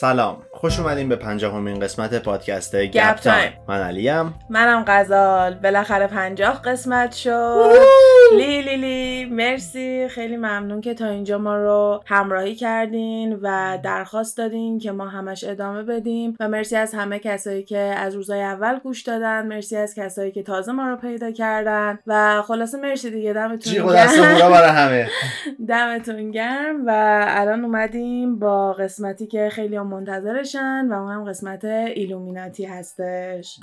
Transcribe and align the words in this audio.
سلام. 0.00 0.46
خوش 0.50 0.80
اومدین 0.80 1.08
به 1.08 1.16
پنجاهمین 1.16 1.80
قسمت 1.80 2.22
پادکست 2.22 2.76
گپ 2.76 3.14
تایم 3.14 3.52
من 3.68 3.80
علیم. 3.80 4.34
منم 4.50 4.84
غزال. 4.86 5.54
بالاخره 5.54 6.06
پنجاه 6.06 6.62
قسمت 6.62 7.12
شد. 7.12 7.70
لی 8.32 8.62
لی 8.62 8.76
لی 8.76 9.24
مرسی. 9.24 10.08
خیلی 10.08 10.36
ممنون 10.36 10.80
که 10.80 10.94
تا 10.94 11.06
اینجا 11.06 11.38
ما 11.38 11.56
رو 11.56 12.02
همراهی 12.06 12.54
کردین 12.54 13.38
و 13.42 13.78
درخواست 13.82 14.38
دادین 14.38 14.78
که 14.78 14.92
ما 14.92 15.08
همش 15.08 15.44
ادامه 15.44 15.82
بدیم. 15.82 16.36
و 16.40 16.48
مرسی 16.48 16.76
از 16.76 16.94
همه 16.94 17.18
کسایی 17.18 17.62
که 17.62 17.78
از 17.78 18.14
روزای 18.14 18.42
اول 18.42 18.78
گوش 18.78 19.02
دادن. 19.02 19.46
مرسی 19.46 19.76
از 19.76 19.94
کسایی 19.94 20.32
که 20.32 20.42
تازه 20.42 20.72
ما 20.72 20.88
رو 20.88 20.96
پیدا 20.96 21.30
کردن. 21.30 21.98
و 22.06 22.42
خلاصه 22.42 22.78
مرسی 22.78 23.10
دیگه. 23.10 23.32
دمتون 23.32 23.72
گرم. 23.72 23.86
برای 24.50 24.70
همه. 24.80 25.08
دمتون 25.68 26.30
گرم. 26.30 26.86
و 26.86 26.90
الان 27.28 27.64
اومدیم 27.64 28.38
با 28.38 28.72
قسمتی 28.72 29.26
که 29.26 29.48
خیلی 29.52 29.78
منتظرشن 29.78 30.88
و 30.90 30.92
اون 31.02 31.12
هم 31.12 31.24
قسمت 31.24 31.64
ایلومیناتی 31.64 32.64
هستش. 32.64 33.58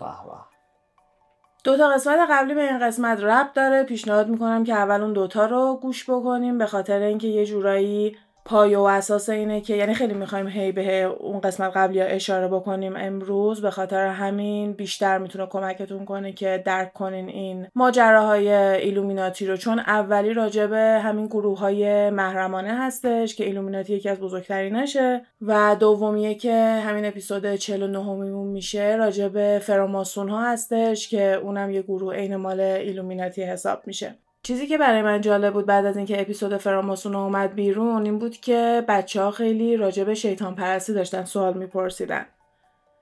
دو 1.63 1.77
تا 1.77 1.89
قسمت 1.89 2.19
قبلی 2.31 2.53
به 2.53 2.61
این 2.61 2.79
قسمت 2.79 3.23
ربط 3.23 3.53
داره. 3.53 3.83
پیشنهاد 3.83 4.27
می‌کنم 4.27 4.63
که 4.63 4.73
اول 4.73 5.01
اون 5.01 5.13
دوتا 5.13 5.45
رو 5.45 5.79
گوش 5.81 6.09
بکنیم 6.09 6.57
به 6.57 6.65
خاطر 6.65 6.99
اینکه 6.99 7.27
یه 7.27 7.45
جورایی 7.45 8.17
پایه 8.45 8.77
و 8.77 8.81
اساس 8.81 9.29
اینه 9.29 9.61
که 9.61 9.75
یعنی 9.75 9.93
خیلی 9.93 10.13
می‌خوایم 10.13 10.47
هی 10.47 10.71
به 10.71 11.03
اون 11.03 11.39
قسمت 11.39 11.77
قبلی 11.77 12.01
اشاره 12.01 12.47
بکنیم 12.47 12.95
امروز. 12.95 13.61
به 13.61 13.71
خاطر 13.71 14.07
همین 14.07 14.73
بیشتر 14.73 15.17
می‌تونه 15.17 15.45
کمکتون 15.45 16.05
کنه 16.05 16.31
که 16.31 16.63
درک 16.65 16.93
کنین 16.93 17.29
این 17.29 17.67
ماجراهای 17.75 18.51
ایلومیناتی 18.53 19.45
رو. 19.45 19.57
چون 19.57 19.79
اولی 19.79 20.33
راجبه 20.33 20.99
همین 21.03 21.27
گروه 21.27 21.59
های 21.59 22.09
محرمانه 22.09 22.73
هستش 22.79 23.35
که 23.35 23.45
ایلومیناتی 23.45 23.93
یکی 23.93 24.09
از 24.09 24.19
بزرگترینشه. 24.19 25.21
و 25.41 25.75
دومیه 25.79 26.35
که 26.35 26.53
همین 26.85 27.05
اپیزود 27.05 27.55
49 27.55 28.13
میمون 28.13 28.47
میشه 28.47 28.95
راجب 28.95 29.59
فراماسون 29.59 30.29
ها 30.29 30.51
هستش 30.51 31.09
که 31.09 31.33
اونم 31.33 31.71
یه 31.71 31.81
گروه 31.81 32.15
عین 32.15 32.35
مال 32.35 32.59
ایلومیناتی 32.59 33.43
حساب 33.43 33.81
میشه. 33.85 34.15
چیزی 34.43 34.67
که 34.67 34.77
برای 34.77 35.01
من 35.01 35.21
جالب 35.21 35.53
بود 35.53 35.65
بعد 35.65 35.85
از 35.85 35.97
اینکه 35.97 36.21
اپیزود 36.21 36.57
فراماسون 36.57 37.15
اومد 37.15 37.55
بیرون 37.55 38.05
این 38.05 38.19
بود 38.19 38.37
که 38.37 38.85
بچه 38.87 39.21
ها 39.21 39.31
خیلی 39.31 39.77
راجع 39.77 40.03
به 40.03 40.13
شیطان 40.13 40.55
پرستی 40.55 40.93
داشتن 40.93 41.25
سوال 41.25 41.53
میپرسیدن. 41.53 42.25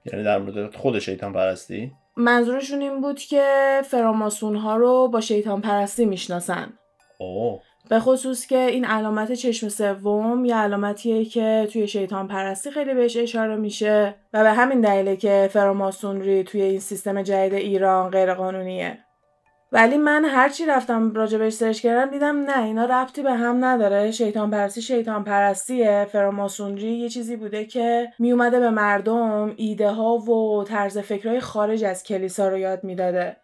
یعنی 0.05 0.23
در 0.23 0.37
مورد 0.37 0.75
خود 0.75 0.99
شیطان 0.99 1.33
پرستی؟ 1.33 1.91
منظورشون 2.17 2.81
این 2.81 3.01
بود 3.01 3.19
که 3.19 3.81
فراماسون 3.85 4.55
ها 4.55 4.75
رو 4.75 5.07
با 5.07 5.21
شیطان 5.21 5.61
پرستی 5.61 6.05
می‌شناسن. 6.05 6.73
اوه. 7.17 7.61
به 7.89 7.99
خصوص 7.99 8.47
که 8.47 8.57
این 8.57 8.85
علامت 8.85 9.31
چشم 9.31 9.69
سوم 9.69 10.45
یه 10.45 10.55
علامتیه 10.55 11.25
که 11.25 11.67
توی 11.73 11.87
شیطان 11.87 12.27
پرستی 12.27 12.71
خیلی 12.71 12.93
بهش 12.93 13.17
اشاره 13.17 13.55
میشه 13.55 14.15
و 14.33 14.43
به 14.43 14.51
همین 14.51 14.81
دلیله 14.81 15.15
که 15.15 15.49
فراماسونری 15.53 16.43
توی 16.43 16.61
این 16.61 16.79
سیستم 16.79 17.21
جدید 17.21 17.53
ایران 17.53 18.09
غیرقانونیه. 18.09 18.97
ولی 19.71 19.97
من 19.97 20.25
هرچی 20.25 20.65
رفتم 20.65 21.13
راجبش 21.13 21.53
سرچ 21.53 21.81
کردم 21.81 22.11
دیدم 22.11 22.37
نه 22.37 22.63
اینا 22.63 22.85
ربطی 22.85 23.21
به 23.21 23.33
هم 23.33 23.65
نداره. 23.65 24.11
شیطان 24.11 24.51
پرستی 24.51 24.81
شیطان 24.81 25.23
پرستیه 25.23 26.07
فراماسونری 26.11 26.97
یه 26.97 27.09
چیزی 27.09 27.35
بوده 27.35 27.65
که 27.65 28.13
میومده 28.19 28.59
به 28.59 28.69
مردم 28.69 29.53
ایده 29.57 29.89
ها 29.89 30.17
و 30.17 30.63
طرز 30.63 30.97
فکرهای 30.97 31.39
خارج 31.39 31.83
از 31.83 32.03
کلیسا 32.03 32.47
رو 32.49 32.57
یاد 32.57 32.83
می‌داده. 32.83 33.37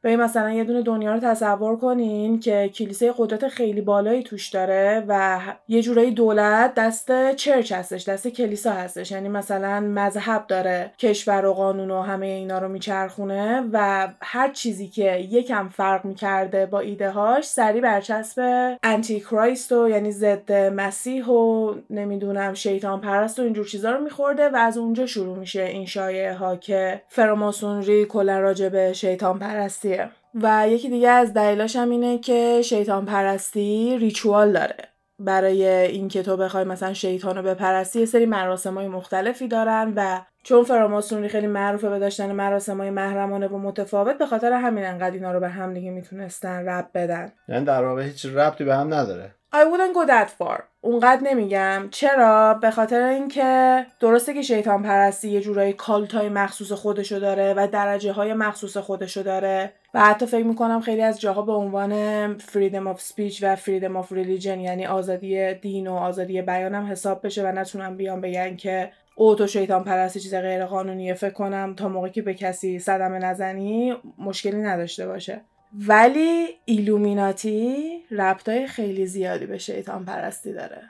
به 0.00 0.16
مثلا 0.16 0.50
یه 0.50 0.64
دونه 0.64 0.82
دنیا 0.82 1.14
رو 1.14 1.20
تصور 1.20 1.76
کنین 1.76 2.40
که 2.40 2.70
کلیسای 2.74 3.14
قدرت 3.18 3.48
خیلی 3.48 3.80
بالایی 3.80 4.22
توش 4.22 4.48
داره 4.48 5.04
و 5.08 5.40
یه 5.68 5.82
جورایی 5.82 6.10
دولت 6.10 6.74
دست 6.74 7.34
چرچ 7.34 7.72
هستش 7.72 8.08
دست 8.08 8.28
کلیسا 8.28 8.72
هستش. 8.72 9.10
یعنی 9.10 9.28
مثلا 9.28 9.80
مذهب 9.80 10.46
داره 10.46 10.90
کشور 10.98 11.44
و 11.44 11.52
قانون 11.52 11.90
و 11.90 12.02
همه 12.02 12.26
اینا 12.26 12.58
رو 12.58 12.68
میچرخونه 12.68 13.64
و 13.72 14.08
هر 14.22 14.52
چیزی 14.52 14.88
که 14.88 15.16
یکم 15.16 15.68
فرق 15.68 16.04
می‌کرده 16.04 16.66
با 16.66 16.80
ایده 16.80 17.10
هاش 17.10 17.44
سری 17.44 17.80
برچسب 17.80 18.76
انتی 18.82 19.20
کرایست 19.20 19.72
و 19.72 19.88
یعنی 19.88 20.12
ضد 20.12 20.52
مسیح 20.52 21.26
و 21.26 21.74
نمی‌دونم 21.90 22.54
شیطان 22.54 23.00
پرست 23.00 23.38
و 23.38 23.42
اینجور 23.42 23.66
چیزا 23.66 23.90
رو 23.90 24.04
میخورده 24.04 24.48
و 24.48 24.56
از 24.56 24.78
اونجا 24.78 25.06
شروع 25.06 25.38
میشه 25.38 25.62
این 25.62 25.86
شایعه 25.86 26.34
ها 26.34 26.56
که 26.56 27.02
فراماسونری 27.08 28.04
کلا 28.04 28.40
راجع 28.40 28.68
به 28.68 28.92
شیطان 28.92 29.38
پرستی 29.38 29.95
و 30.34 30.68
یکی 30.68 30.88
دیگه 30.88 31.08
از 31.08 31.34
دلیلاش 31.34 31.76
هم 31.76 31.90
اینه 31.90 32.18
که 32.18 32.62
شیطان 32.62 33.04
پرستی 33.04 33.98
ریچوال 33.98 34.52
داره. 34.52 34.76
برای 35.18 35.66
اینکه 35.66 36.22
تو 36.22 36.36
بخوای 36.36 36.64
مثلا 36.64 36.92
شیطان 36.92 37.36
رو 37.36 37.42
بپرستی 37.42 38.00
یه 38.00 38.06
سری 38.06 38.26
مراسم 38.26 38.74
های 38.74 38.88
مختلفی 38.88 39.48
دارن 39.48 39.92
و 39.96 40.20
چون 40.42 40.64
فراماسونری 40.64 41.28
خیلی 41.28 41.46
معروفه 41.46 41.88
به 41.88 41.98
داشتن 41.98 42.32
مراسم 42.32 42.78
های 42.78 42.90
محرمانه 42.90 43.46
و 43.46 43.58
متفاوت 43.58 44.18
به 44.18 44.26
خاطر 44.26 44.52
همین 44.52 44.84
انقدر 44.84 45.14
اینا 45.14 45.32
رو 45.32 45.40
به 45.40 45.48
هم 45.48 45.74
دیگه 45.74 45.90
می‌تونستن 45.90 46.68
رب 46.68 46.90
بدن. 46.94 47.32
یعنی 47.48 47.64
در 47.64 47.84
واقع 47.84 48.02
هیچ 48.02 48.26
ربطی 48.26 48.64
به 48.64 48.76
هم 48.76 48.94
نداره. 48.94 49.34
I 49.54 49.58
wouldn't 49.58 49.94
go 49.94 50.06
that 50.06 50.28
far. 50.38 50.60
اونقدر 50.86 51.22
نمیگم. 51.22 51.88
چرا؟ 51.90 52.54
به 52.54 52.70
خاطر 52.70 53.02
اینکه 53.02 53.86
درسته 54.00 54.34
که 54.34 54.42
شیطان 54.42 54.82
پرستی 54.82 55.28
یه 55.28 55.40
جورایی 55.40 55.72
کالت 55.72 56.14
های 56.14 56.28
مخصوص 56.28 56.72
خودشو 56.72 57.18
داره 57.18 57.54
و 57.56 57.68
درجه 57.72 58.12
های 58.12 58.34
مخصوص 58.34 58.76
خودشو 58.76 59.22
داره. 59.22 59.72
و 59.94 60.00
حتی 60.00 60.26
فکر 60.26 60.44
می‌کنم 60.44 60.80
خیلی 60.80 61.02
از 61.02 61.20
جاها 61.20 61.42
به 61.42 61.52
عنوان 61.52 61.92
freedom 62.38 62.94
of 62.94 63.00
speech 63.00 63.42
و 63.42 63.56
freedom 63.56 64.04
of 64.04 64.10
religion 64.10 64.46
یعنی 64.46 64.86
آزادی 64.86 65.54
دین 65.54 65.88
و 65.88 65.94
آزادی 65.94 66.42
بیانم 66.42 66.86
حساب 66.86 67.26
بشه 67.26 67.42
و 67.42 67.52
نتونم 67.52 67.96
بیان 67.96 68.20
بگن 68.20 68.56
که 68.56 68.90
او 69.14 69.34
تو 69.34 69.46
شیطان 69.46 69.84
پرستی 69.84 70.20
چیز 70.20 70.34
غیر 70.34 70.66
قانونیه 70.66 71.14
فکر 71.14 71.32
کنم 71.32 71.74
تا 71.74 71.88
موقعی 71.88 72.10
که 72.10 72.22
به 72.22 72.34
کسی 72.34 72.78
صدمه 72.78 73.18
نزنی 73.18 73.96
مشکلی 74.18 74.62
نداشته 74.62 75.06
باشه. 75.06 75.40
ولی 75.78 76.48
ایلومیناتی 76.64 77.98
ربطای 78.10 78.66
خیلی 78.66 79.06
زیادی 79.06 79.46
به 79.46 79.58
شیطان 79.58 80.04
پرستی 80.04 80.52
داره. 80.52 80.82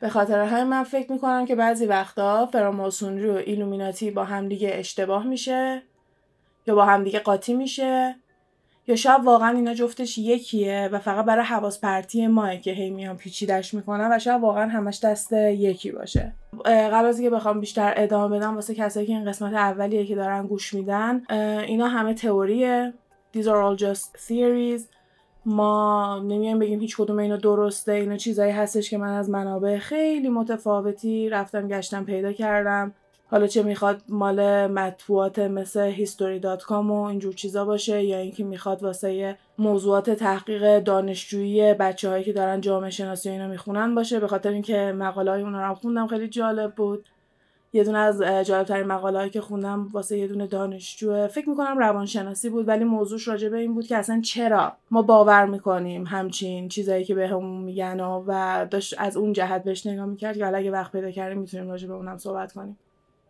به 0.00 0.08
خاطر 0.08 0.40
همین 0.40 0.64
من 0.64 0.82
فکر 0.82 1.12
می‌کنم 1.12 1.46
که 1.46 1.54
بعضی 1.54 1.86
وقتا 1.86 2.46
فراماسونری 2.46 3.28
و 3.28 3.32
ایلومیناتی 3.32 4.10
با 4.10 4.24
همدیگه 4.24 4.70
اشتباه 4.72 5.26
میشه 5.26 5.82
یا 6.66 6.74
با 6.74 6.84
همدیگه 6.84 7.18
قاطی 7.18 7.54
میشه 7.54 8.16
یا 8.86 8.96
شاید 8.96 9.24
واقعا 9.24 9.56
اینا 9.56 9.74
جفتش 9.74 10.18
یکیه 10.18 10.88
و 10.92 10.98
فقط 10.98 11.24
برای 11.24 11.44
حواس 11.44 11.80
پرتی 11.80 12.26
ماه 12.26 12.56
که 12.56 12.70
هی 12.70 12.90
میان 12.90 13.16
پیچیدش 13.16 13.74
می‌کنن 13.74 14.12
و 14.12 14.18
شاید 14.18 14.42
واقعا 14.42 14.68
همش 14.68 15.00
دست 15.04 15.32
یکی 15.32 15.92
باشه. 15.92 16.32
قبل 16.64 17.06
از 17.06 17.18
اینکه 17.18 17.36
بخوام 17.36 17.60
بیشتر 17.60 17.94
ادامه 17.96 18.38
بدم 18.38 18.54
واسه 18.54 18.74
کسایی 18.74 19.06
که 19.06 19.12
این 19.12 19.24
قسمت 19.24 19.54
اولیه 19.54 20.06
که 20.06 20.14
دارن 20.14 20.46
گوش 20.46 20.74
میدن. 20.74 21.22
اینا 21.66 21.88
همه 21.88 22.14
تئوریه. 22.14 22.92
These 23.36 23.46
are 23.46 23.60
all 23.62 23.76
just 23.76 24.28
theories. 24.28 24.82
ما 25.46 26.18
نمیایم 26.18 26.58
بگیم 26.58 26.80
هیچ 26.80 26.96
کدوم 26.96 27.18
اینا 27.18 27.36
درسته 27.36 27.92
اینا 27.92 28.16
چیزایی 28.16 28.52
هستش 28.52 28.90
که 28.90 28.98
من 28.98 29.12
از 29.12 29.30
منابع 29.30 29.78
خیلی 29.78 30.28
متفاوتی 30.28 31.28
رفتم 31.28 31.68
گشتم 31.68 32.04
پیدا 32.04 32.32
کردم. 32.32 32.94
حالا 33.30 33.46
چه 33.46 33.62
می‌خواد 33.62 34.02
مال 34.08 34.66
مطبوعات 34.66 35.38
مثل 35.38 35.94
history.com 35.94 36.70
و 36.70 36.92
اینجور 36.92 37.34
چیزا 37.34 37.64
باشه 37.64 38.04
یا 38.04 38.18
اینکه 38.18 38.44
می‌خواد 38.44 38.82
واسه 38.82 39.36
موضوعات 39.58 40.10
تحقیق 40.10 40.78
دانشجویی 40.78 41.74
بچه 41.74 42.08
هایی 42.08 42.24
که 42.24 42.32
دارن 42.32 42.60
جامعه 42.60 42.90
شناسی 42.90 43.30
اینا 43.30 43.48
می‌خونن 43.48 43.94
باشه. 43.94 44.20
به 44.20 44.28
خاطر 44.28 44.50
اینکه 44.50 44.92
مقاله 44.96 45.30
های 45.30 45.42
اونا 45.42 45.68
رو 45.68 45.74
خوندم 45.74 46.06
خیلی 46.06 46.28
جالب 46.28 46.74
بود. 46.74 47.08
یه 47.72 47.84
دونه 47.84 47.98
از 47.98 48.22
جالبترین 48.22 48.86
مقاله 48.86 49.30
که 49.30 49.40
خوندم 49.40 49.88
واسه 49.92 50.18
یه 50.18 50.26
دونه 50.26 50.46
دانشجو 50.46 51.26
فکر 51.26 51.48
می‌کنم 51.48 51.78
روانشناسی 51.78 52.48
بود 52.48 52.68
ولی 52.68 52.84
موضوعش 52.84 53.28
راجع 53.28 53.48
به 53.48 53.58
این 53.58 53.74
بود 53.74 53.86
که 53.86 53.96
اصلا 53.96 54.20
چرا 54.20 54.72
ما 54.90 55.02
باور 55.02 55.46
می‌کنیم 55.46 56.06
همچین 56.06 56.68
چیزایی 56.68 57.04
که 57.04 57.14
بهمون 57.14 57.60
به 57.60 57.64
میگن 57.64 58.00
و 58.00 58.66
داشت 58.70 58.94
از 58.98 59.16
اون 59.16 59.32
جهت 59.32 59.64
بهش 59.64 59.86
نگاه 59.86 60.06
می‌کرد 60.06 60.38
که 60.38 60.56
اگه 60.56 60.70
وقت 60.70 60.92
پیدا 60.92 61.10
کردیم 61.10 61.38
می‌تونیم 61.38 61.70
راجع 61.70 61.88
به 61.88 61.94
اونم 61.94 62.18
صحبت 62.18 62.52
کنیم. 62.52 62.78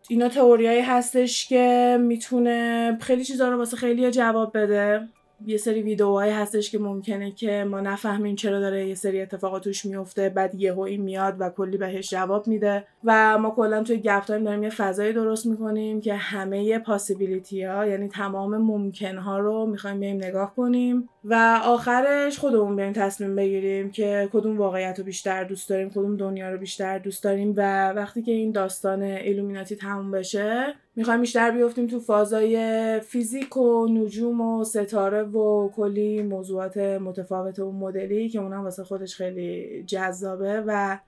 اینا 0.08 0.28
تئوریایی 0.28 0.80
هستش 0.80 1.48
که 1.48 1.98
می‌تونه 2.00 2.98
خیلی 3.00 3.24
چیزا 3.24 3.48
رو 3.48 3.58
واسه 3.58 3.76
خیلی 3.76 4.10
جواب 4.10 4.58
بده. 4.58 5.08
یه 5.46 5.56
سری 5.56 5.82
ویدیوهایی 5.82 6.32
هستش 6.32 6.70
که 6.70 6.78
ممکنه 6.78 7.30
که 7.30 7.64
ما 7.64 7.80
نفهمیم 7.80 8.36
چرا 8.36 8.60
داره 8.60 8.88
یه 8.88 8.94
سری 8.94 9.20
اتفاقات 9.20 9.64
توش 9.64 9.84
میفته 9.84 10.28
بعد 10.28 10.54
یهو 10.54 10.80
این 10.80 11.02
میاد 11.02 11.36
و 11.38 11.50
کلی 11.50 11.76
بهش 11.76 12.10
جواب 12.10 12.46
میده. 12.46 12.84
و 13.04 13.38
ما 13.38 13.50
کلا 13.50 13.82
توی 13.82 13.96
گپ 13.96 14.24
تایم 14.24 14.44
داریم 14.44 14.62
یه 14.62 14.70
فضایی 14.70 15.12
درست 15.12 15.46
می‌کنیم 15.46 16.00
که 16.00 16.14
همه 16.14 16.78
possibility 16.78 17.62
ها 17.62 17.86
یعنی 17.86 18.08
تمام 18.08 18.56
ممکن 18.56 19.16
ها 19.16 19.38
رو 19.38 19.66
می‌خوایم 19.66 20.00
بریم 20.00 20.16
نگاه 20.16 20.54
کنیم 20.54 21.08
و 21.24 21.60
آخرش 21.64 22.38
خودمون 22.38 22.76
بریم 22.76 22.92
تصمیم 22.92 23.36
بگیریم 23.36 23.90
که 23.90 24.28
کدوم 24.32 24.58
واقعیت 24.58 24.98
رو 24.98 25.04
بیشتر 25.04 25.44
دوست 25.44 25.68
داریم 25.68 25.90
کدوم 25.90 26.16
دنیا 26.16 26.50
رو 26.50 26.58
بیشتر 26.58 26.98
دوست 26.98 27.24
داریم. 27.24 27.54
و 27.56 27.92
وقتی 27.92 28.22
که 28.22 28.32
این 28.32 28.52
داستان 28.52 29.02
ایلومیناتی 29.02 29.76
تموم 29.76 30.10
بشه 30.10 30.74
می‌خوایم 30.98 31.20
بیشتر 31.20 31.50
بیفتیم 31.50 31.86
تو 31.86 32.00
فازای 32.00 33.00
فیزیک 33.00 33.56
و 33.56 33.86
نجوم 33.86 34.40
و 34.40 34.64
ستاره 34.64 35.22
و 35.22 35.68
کلی 35.68 36.22
موضوعات 36.22 36.76
متفاوت 36.76 37.58
و 37.58 37.72
مدلی 37.72 38.28
که 38.28 38.38
اونم 38.38 38.64
واسه 38.64 38.84
خودش 38.84 39.16
خیلی 39.16 39.82
جذابه 39.86 40.62
و 40.66 40.98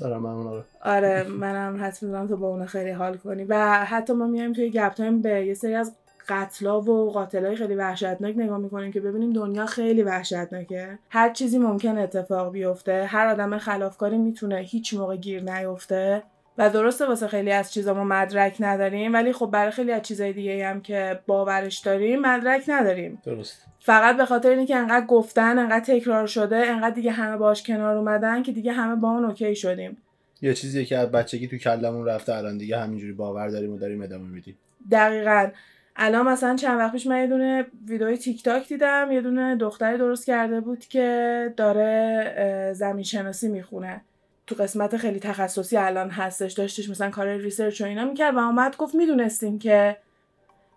دارم 0.00 0.22
من 0.22 0.44
رو. 0.44 0.62
آره 0.84 1.24
منم 1.40 1.78
حتما 1.80 2.08
می‌ذارم 2.08 2.26
تو 2.26 2.36
با 2.36 2.48
اون 2.48 2.66
خیلی 2.66 2.90
حال 2.90 3.16
کنی. 3.16 3.44
و 3.44 3.84
حتی 3.84 4.12
ما 4.12 4.26
میایم 4.26 4.52
توی 4.52 4.70
گپ 4.70 4.94
تایم 4.94 5.22
به 5.22 5.46
یه 5.46 5.54
سری 5.54 5.74
از 5.74 5.94
قتلا 6.28 6.80
و 6.80 7.10
قاتلای 7.10 7.56
خیلی 7.56 7.74
وحشتناک 7.74 8.34
نگاه 8.36 8.58
می‌کنیم 8.58 8.92
که 8.92 9.00
ببینیم 9.00 9.32
دنیا 9.32 9.66
خیلی 9.66 10.02
وحشتناکه. 10.02 10.98
هر 11.10 11.32
چیزی 11.32 11.58
ممکن 11.58 11.98
اتفاق 11.98 12.52
بیفته 12.52 13.04
هر 13.04 13.26
آدم 13.26 13.58
خلافکاری 13.58 14.18
می‌تونه 14.18 14.56
هیچ 14.56 14.94
موقع 14.94 15.16
گیر 15.16 15.42
نیفته. 15.42 16.22
و 16.60 16.70
درسته 16.70 17.06
واسه 17.06 17.26
خیلی 17.28 17.52
از 17.52 17.72
چیزا 17.72 17.94
ما 17.94 18.04
مدرک 18.04 18.56
نداریم 18.60 19.12
ولی 19.12 19.32
خب 19.32 19.46
برای 19.46 19.70
خیلی 19.70 19.92
از 19.92 20.02
چیزای 20.02 20.32
دیگه 20.32 20.66
هم 20.66 20.80
که 20.80 21.20
باورش 21.26 21.78
داریم 21.78 22.20
مدرک 22.20 22.64
نداریم. 22.68 23.22
درست. 23.24 23.66
فقط 23.78 24.16
به 24.16 24.24
خاطر 24.24 24.48
اینکه 24.48 24.76
انقدر 24.76 25.06
گفتن 25.06 25.58
انقدر 25.58 25.84
تکرار 25.84 26.26
شده 26.26 26.56
انقدر 26.56 26.94
دیگه 26.94 27.10
همه 27.10 27.36
باش 27.36 27.62
کنار 27.62 27.96
اومدن 27.96 28.42
که 28.42 28.52
دیگه 28.52 28.72
همه 28.72 28.96
با 28.96 29.10
اون 29.10 29.24
okay 29.24 29.54
شدیم. 29.54 29.96
یه 30.42 30.54
چیزیه 30.54 30.84
که 30.84 30.98
از 30.98 31.10
بچگی 31.10 31.48
تو 31.48 31.56
کلمون 31.56 32.06
رفته 32.06 32.34
الان 32.34 32.58
دیگه 32.58 32.78
همینجوری 32.78 33.12
باور 33.12 33.48
داریم 33.48 33.72
و 33.72 33.78
داریم 33.78 34.02
ادامه 34.02 34.28
میدیم. 34.28 34.58
دقیقا. 34.90 35.48
الان 35.96 36.28
مثلا 36.28 36.56
چند 36.56 36.78
وقت 36.78 36.92
پیش 36.92 37.06
من 37.06 37.20
یه 37.20 37.26
دونه 37.26 37.66
ویدیوی 37.88 38.16
تیک 38.16 38.42
تاک 38.42 38.68
دیدم 38.68 39.08
یه 39.12 39.20
دونه 39.20 39.56
دختری 39.56 39.98
درست 39.98 40.26
کرده 40.26 40.60
بود 40.60 40.78
که 40.78 41.54
داره 41.56 42.72
زمین 42.74 43.04
شناسی 43.04 43.48
می‌خونه. 43.48 44.00
تو 44.50 44.62
قسمت 44.62 44.96
خیلی 44.96 45.20
تخصصی 45.20 45.76
الان 45.76 46.10
هستش 46.10 46.52
داشتش 46.52 46.90
مثلا 46.90 47.10
کار 47.10 47.36
research 47.36 47.80
و 47.80 47.84
اینا 47.84 48.04
می‌کرد 48.04 48.34
و 48.34 48.38
اومد 48.38 48.76
گفت 48.76 48.94
می‌دونستیم 48.94 49.58
که 49.58 49.96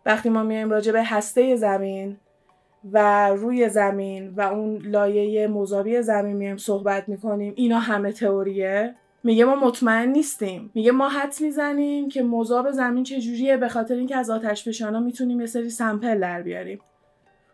وقتی 0.06 0.30
ما 0.30 0.44
میایم 0.44 0.70
راجع 0.70 0.92
به 0.92 1.04
هسته 1.04 1.56
زمین 1.56 2.18
و 2.92 3.28
روی 3.30 3.70
زمین 3.70 4.30
و 4.30 4.42
اون 4.42 4.78
لایه 4.78 5.48
مذابی 5.48 6.02
زمین 6.02 6.38
میایم 6.38 6.58
صحبت 6.58 7.10
می‌کنیم 7.10 7.54
اینا 7.56 7.80
همه 7.80 8.12
تئوریه. 8.12 8.96
میگه 9.24 9.46
ما 9.46 9.56
مطمئن 9.56 10.10
نیستیم. 10.10 10.72
میگه 10.74 10.92
ما 10.92 11.10
حد 11.10 11.36
می‌زنیم 11.42 12.10
که 12.10 12.24
مذاب 12.24 12.72
زمین 12.72 13.04
چجوریه 13.04 13.58
به 13.58 13.68
خاطر 13.68 13.96
اینکه 13.96 14.18
از 14.18 14.30
آتش 14.30 14.68
فشانا 14.68 15.00
می‌تونیم 15.00 15.40
یه 15.40 15.46
سری 15.46 15.70
سمپل 15.70 16.20
در 16.20 16.42
بیاریم. 16.42 16.80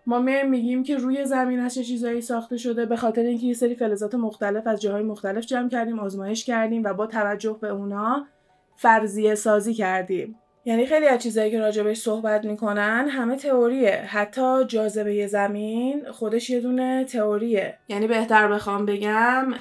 ما 0.10 0.20
میگیم 0.44 0.84
که 0.84 0.98
روی 0.98 1.26
زمین 1.26 1.70
چه 1.70 1.84
چیزایی 1.84 2.22
ساخته 2.22 2.58
شده 2.58 2.86
به 2.86 2.96
خاطر 2.96 3.22
اینکه 3.22 3.46
یه 3.46 3.54
سری 3.54 3.76
فلزات 3.76 4.16
مختلف 4.16 4.68
از 4.68 4.82
جاهای 4.82 5.04
مختلف 5.04 5.46
جمع 5.46 5.70
کردیم 5.70 6.00
آزمایش 6.00 6.46
کردیم 6.46 6.84
و 6.84 6.94
با 6.94 7.08
توجه 7.08 7.58
به 7.62 7.70
اونا 7.70 8.26
فرضیه 8.76 9.36
سازی 9.36 9.74
کردیم. 9.74 10.36
یعنی 10.70 10.86
خیلی 10.86 11.08
از 11.08 11.24
چیزایی 11.24 11.52
که 11.52 11.60
راجبش 11.60 11.98
صحبت 11.98 12.46
می‌کنن 12.46 13.08
همه 13.10 13.36
تئوریه. 13.36 13.92
حتی 13.92 14.66
جاذبه 14.66 15.28
زمین 15.28 16.12
خودش 16.12 16.50
یه 16.50 16.60
دونه 16.60 17.04
تئوریه. 17.04 17.78
یعنی 17.88 18.08
بهتر 18.08 18.48
بخوام 18.48 18.86
بگم 18.86 19.54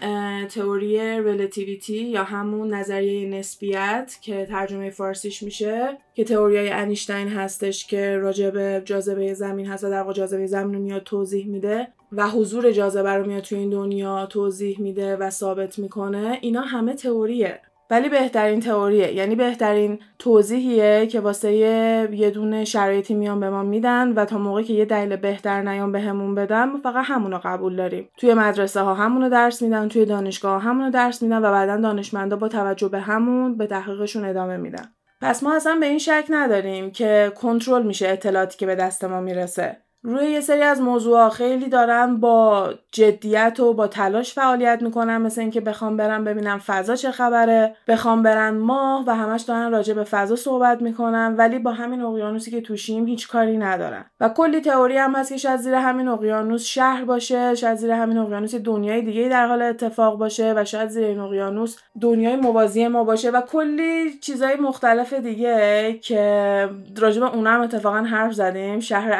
تئوری 0.48 1.22
relativity 1.22 1.96
یا 1.96 2.24
همون 2.24 2.74
نظریه 2.74 3.28
نسبیت 3.28 4.18
که 4.22 4.46
ترجمه 4.46 4.90
فارسیش 4.90 5.42
میشه 5.42 5.98
که 6.14 6.24
تئوریای 6.24 6.70
انیشتین 6.70 7.28
هستش 7.28 7.86
که 7.86 8.16
راجب 8.16 8.84
جاذبه 8.84 9.34
زمین 9.34 9.66
هست 9.66 9.84
و 9.84 9.90
در 9.90 10.00
واقع 10.00 10.12
جاذبه 10.12 10.46
زمین 10.46 10.74
رو 10.74 10.80
میاد 10.80 11.02
توضیح 11.02 11.46
میده 11.48 11.88
و 12.12 12.28
حضور 12.28 12.70
جاذبه 12.70 13.10
رو 13.10 13.26
میاد 13.26 13.42
توی 13.42 13.58
این 13.58 13.70
دنیا 13.70 14.26
توضیح 14.26 14.80
میده 14.80 15.16
و 15.16 15.30
ثابت 15.30 15.78
می‌کنه. 15.78 16.38
اینا 16.40 16.60
همه 16.60 16.94
تئوریه. 16.94 17.60
ولی 17.90 18.08
بهترین 18.08 18.60
تئوریه. 18.60 19.12
یعنی 19.14 19.34
بهترین 19.34 19.98
توضیحیه 20.18 21.06
که 21.06 21.20
واسه 21.20 21.52
یه 21.52 22.30
دونه 22.34 22.64
شرایطی 22.64 23.14
میان 23.14 23.40
به 23.40 23.50
ما 23.50 23.62
میدن 23.62 24.12
و 24.12 24.24
تا 24.24 24.38
موقعی 24.38 24.64
که 24.64 24.72
یه 24.72 24.84
دلیل 24.84 25.16
بهتر 25.16 25.62
نیان 25.62 25.92
بهمون 25.92 26.46
بدن 26.46 26.64
ما 26.64 26.78
فقط 26.82 27.04
همونو 27.08 27.40
قبول 27.44 27.76
داریم. 27.76 28.08
توی 28.16 28.34
مدرسه 28.34 28.80
ها 28.80 28.94
همونو 28.94 29.28
درس 29.28 29.62
میدن 29.62 29.88
توی 29.88 30.04
دانشگاه 30.04 30.52
ها 30.52 30.70
همونو 30.70 30.90
درس 30.90 31.22
میدن 31.22 31.38
و 31.38 31.52
بعدا 31.52 31.76
دانشمندا 31.76 32.36
با 32.36 32.48
توجه 32.48 32.88
به 32.88 33.00
همون 33.00 33.56
به 33.56 33.66
تحقیقشون 33.66 34.24
ادامه 34.24 34.56
میدن. 34.56 34.84
پس 35.20 35.42
ما 35.42 35.54
اصلا 35.54 35.76
به 35.80 35.86
این 35.86 35.98
شک 35.98 36.24
نداریم 36.30 36.90
که 36.90 37.32
کنترل 37.36 37.82
میشه 37.82 38.08
اطلاعاتی 38.08 38.58
که 38.58 38.66
به 38.66 38.74
دست 38.74 39.04
ما 39.04 39.20
می‌رسه. 39.20 39.76
روی 40.02 40.26
یه 40.26 40.40
سری 40.40 40.62
از 40.62 40.80
موضوع 40.80 41.28
خیلی 41.28 41.68
دارن 41.68 42.16
با 42.16 42.70
جدیت 42.92 43.60
و 43.60 43.72
با 43.72 43.86
تلاش 43.86 44.34
فعالیت 44.34 44.78
می‌کنن. 44.82 45.18
مثل 45.18 45.40
اینکه 45.40 45.60
بخوام 45.60 45.96
برن 45.96 46.24
ببینم 46.24 46.58
فضا 46.58 46.96
چه 46.96 47.10
خبره 47.10 47.76
بخوام 47.88 48.22
برن 48.22 48.50
ماه 48.50 49.04
و 49.06 49.14
همش 49.14 49.42
دارن 49.42 49.72
راجع 49.72 49.94
به 49.94 50.04
فضا 50.04 50.36
صحبت 50.36 50.82
می‌کنن 50.82 51.34
ولی 51.38 51.58
با 51.58 51.72
همین 51.72 52.02
اقیانوسی 52.02 52.50
که 52.50 52.60
توشیم 52.60 53.06
هیچ 53.06 53.28
کاری 53.28 53.58
ندارن. 53.58 54.04
و 54.20 54.28
کلی 54.28 54.60
تئوری 54.60 54.96
هم 54.96 55.14
هست 55.14 55.28
که 55.28 55.36
شاید 55.36 55.60
زیر 55.60 55.74
همین 55.74 56.08
اقیانوس 56.08 56.64
شهر 56.64 57.04
باشه 57.04 57.54
شاید 57.54 57.76
زیر 57.76 57.90
همین 57.90 58.18
اقیانوس 58.18 58.54
دنیای 58.54 59.02
دیگه 59.02 59.28
در 59.28 59.46
حال 59.46 59.62
اتفاق 59.62 60.18
باشه 60.18 60.54
و 60.56 60.64
شاید 60.64 60.88
زیر 60.88 61.04
این 61.04 61.18
اقیانوس 61.18 61.76
دنیای 62.00 62.36
موازی 62.36 62.88
ما 62.88 63.04
باشه 63.04 63.30
و 63.30 63.40
کلی 63.40 64.18
چیزای 64.20 64.56
مختلف 64.56 65.12
دیگه 65.12 65.92
که 66.02 66.68
راجع 66.98 67.20
به 67.20 67.34
اونم 67.34 67.60
اتفاقا 67.60 67.98
حرف 67.98 68.32
زدیم. 68.32 68.80
شهر 68.80 69.12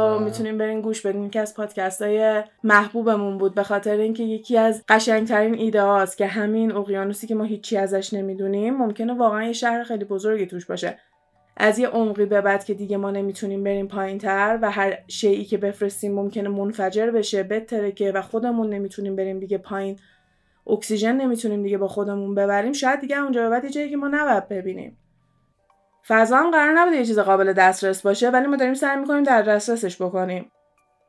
اطلانتیس 0.00 0.26
می‌تونیم 0.26 0.58
برین 0.58 0.80
گوش 0.80 1.06
بدین 1.06 1.30
که 1.30 1.40
از 1.40 1.54
پادکست 1.54 2.02
های 2.02 2.42
محبوبمون 2.64 3.38
بود 3.38 3.54
به 3.54 3.62
خاطر 3.62 3.96
اینکه 3.96 4.22
یکی 4.22 4.58
از 4.58 4.84
قشنگترین 4.88 5.54
ایده 5.54 5.82
هاست 5.82 6.18
که 6.18 6.26
همین 6.26 6.72
اقیانوسی 6.72 7.26
که 7.26 7.34
ما 7.34 7.44
هیچی 7.44 7.76
ازش 7.76 8.12
نمی‌دونیم 8.14 8.76
ممکنه 8.76 9.14
واقعا 9.14 9.44
یه 9.44 9.52
شهر 9.52 9.82
خیلی 9.82 10.04
بزرگی 10.04 10.46
توش 10.46 10.66
باشه. 10.66 10.98
از 11.56 11.78
یه 11.78 11.88
عمقی 11.88 12.26
به 12.26 12.40
بعد 12.40 12.64
که 12.64 12.74
دیگه 12.74 12.96
ما 12.96 13.10
نمی‌تونیم 13.10 13.64
بریم 13.64 13.88
پایین 13.88 14.18
تر 14.18 14.58
و 14.62 14.70
هر 14.70 14.98
شیعی 15.08 15.44
که 15.44 15.58
بفرستیم 15.58 16.14
ممکنه 16.14 16.48
منفجر 16.48 17.10
بشه 17.10 17.42
بترکه 17.42 18.12
و 18.12 18.22
خودمون 18.22 18.70
نمی‌تونیم 18.70 19.16
بریم 19.16 19.38
دیگه 19.38 19.58
پایین. 19.58 19.96
اکسیژن 20.66 21.16
نمی‌تونیم 21.16 21.62
دیگه 21.62 21.78
با 21.78 21.88
خودمون 21.88 22.34
ببریم. 22.34 22.72
شاید 22.72 23.00
دیگه 23.00 23.22
اونجا 23.22 23.42
به 23.42 23.48
بعد 23.48 23.68
جایی 23.68 23.90
که 23.90 23.96
ما 23.96 24.08
نباید 24.08 24.48
ببینیم. 24.48 24.96
فضا 26.08 26.36
هم 26.36 26.50
قرار 26.50 26.72
نبوده 26.72 26.96
یه 26.96 27.06
چیز 27.06 27.18
قابل 27.18 27.52
دسترس 27.52 28.02
باشه 28.02 28.30
ولی 28.30 28.46
ما 28.46 28.56
داریم 28.56 28.74
سعی 28.74 28.96
می‌کنیم 28.96 29.22
در 29.22 29.42
دسترسش 29.42 30.02
بکنیم. 30.02 30.52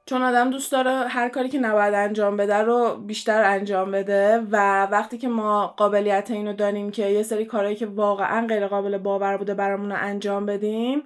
چون 0.06 0.22
آدم 0.22 0.50
دوست 0.50 0.72
داره 0.72 1.08
هر 1.08 1.30
کاری 1.30 1.50
که 1.50 1.60
نباید 1.60 1.94
انجام 1.94 2.38
بده 2.38 2.58
رو 2.58 2.96
بیشتر 2.96 3.44
انجام 3.44 3.92
بده 3.92 4.38
و 4.52 4.86
وقتی 4.86 5.18
که 5.18 5.28
ما 5.28 5.68
قابلیت 5.68 6.32
اینو 6.32 6.54
داریم 6.54 6.92
که 6.92 7.06
یه 7.08 7.24
سری 7.24 7.46
کارهایی 7.46 7.76
که 7.76 7.86
واقعا 7.86 8.48
غیر 8.48 8.68
قابل 8.68 8.98
باور 8.98 9.38
بوده 9.38 9.54
برامون 9.54 9.92
رو 9.92 9.98
انجام 10.00 10.46
بدیم 10.46 11.04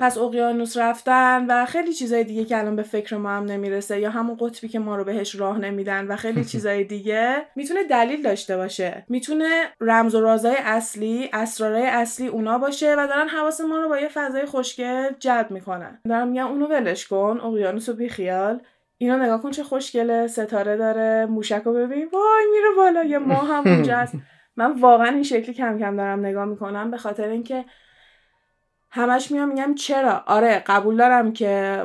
پس 0.00 0.18
اقیانوس 0.18 0.76
رفتن 0.76 1.46
و 1.48 1.64
خیلی 1.66 1.92
چیزای 1.92 2.24
دیگه 2.24 2.44
که 2.44 2.58
الان 2.58 2.76
به 2.76 2.82
فکر 2.82 3.16
ما 3.16 3.30
هم 3.30 3.44
نمی‌رسه 3.44 4.00
یا 4.00 4.10
همون 4.10 4.36
قطبی 4.40 4.68
که 4.68 4.78
ما 4.78 4.96
رو 4.96 5.04
بهش 5.04 5.34
راه 5.34 5.58
نمیدن 5.58 6.06
و 6.06 6.16
خیلی 6.16 6.44
چیزای 6.52 6.84
دیگه 6.84 7.36
می‌تونه 7.56 7.84
دلیل 7.84 8.22
داشته 8.22 8.56
باشه. 8.56 9.04
می‌تونه 9.08 9.48
رمز 9.80 10.14
و 10.14 10.20
رازای 10.20 10.56
اصلی 10.64 11.30
اسرارای 11.32 11.86
اصلی 11.86 12.28
اونا 12.28 12.58
باشه 12.58 12.94
و 12.98 13.06
دارن 13.06 13.28
حواس 13.28 13.60
ما 13.60 13.78
رو 13.78 13.88
با 13.88 13.98
یه 13.98 14.08
فضای 14.08 14.46
خوشگل 14.46 15.10
جلب 15.18 15.50
می‌کنن. 15.50 16.00
دارم 16.08 16.28
میگم 16.28 16.46
اونو 16.46 16.66
ولش 16.66 17.06
کن 17.06 17.40
اقیانوس 17.44 17.88
رو 17.88 17.94
بیخیال 17.94 18.60
اینا 18.98 19.16
نگاه 19.16 19.42
کن 19.42 19.50
چه 19.50 19.62
خوشگله 19.62 20.26
ستاره 20.26 20.76
داره 20.76 21.26
موشک 21.26 21.62
رو 21.64 21.72
ببین. 21.74 22.08
وای 22.12 22.46
میره 22.52 22.68
بالا 22.76 23.04
یه 23.04 23.18
ماه 23.18 23.48
هم 23.48 23.64
اونجاست. 23.72 24.14
من 24.56 24.80
واقعا 24.80 25.08
این 25.08 25.22
شکلی 25.22 25.54
کم 25.54 25.78
کم 25.78 25.96
دارم 25.96 26.26
نگاه 26.26 26.44
می‌کنم 26.44 26.90
به 26.90 26.96
خاطر 26.96 27.28
اینکه 27.28 27.64
همش 28.90 29.30
میام 29.30 29.48
میگم 29.48 29.74
چرا؟ 29.74 30.22
آره 30.26 30.62
قبول 30.66 30.96
دارم 30.96 31.32
که 31.32 31.82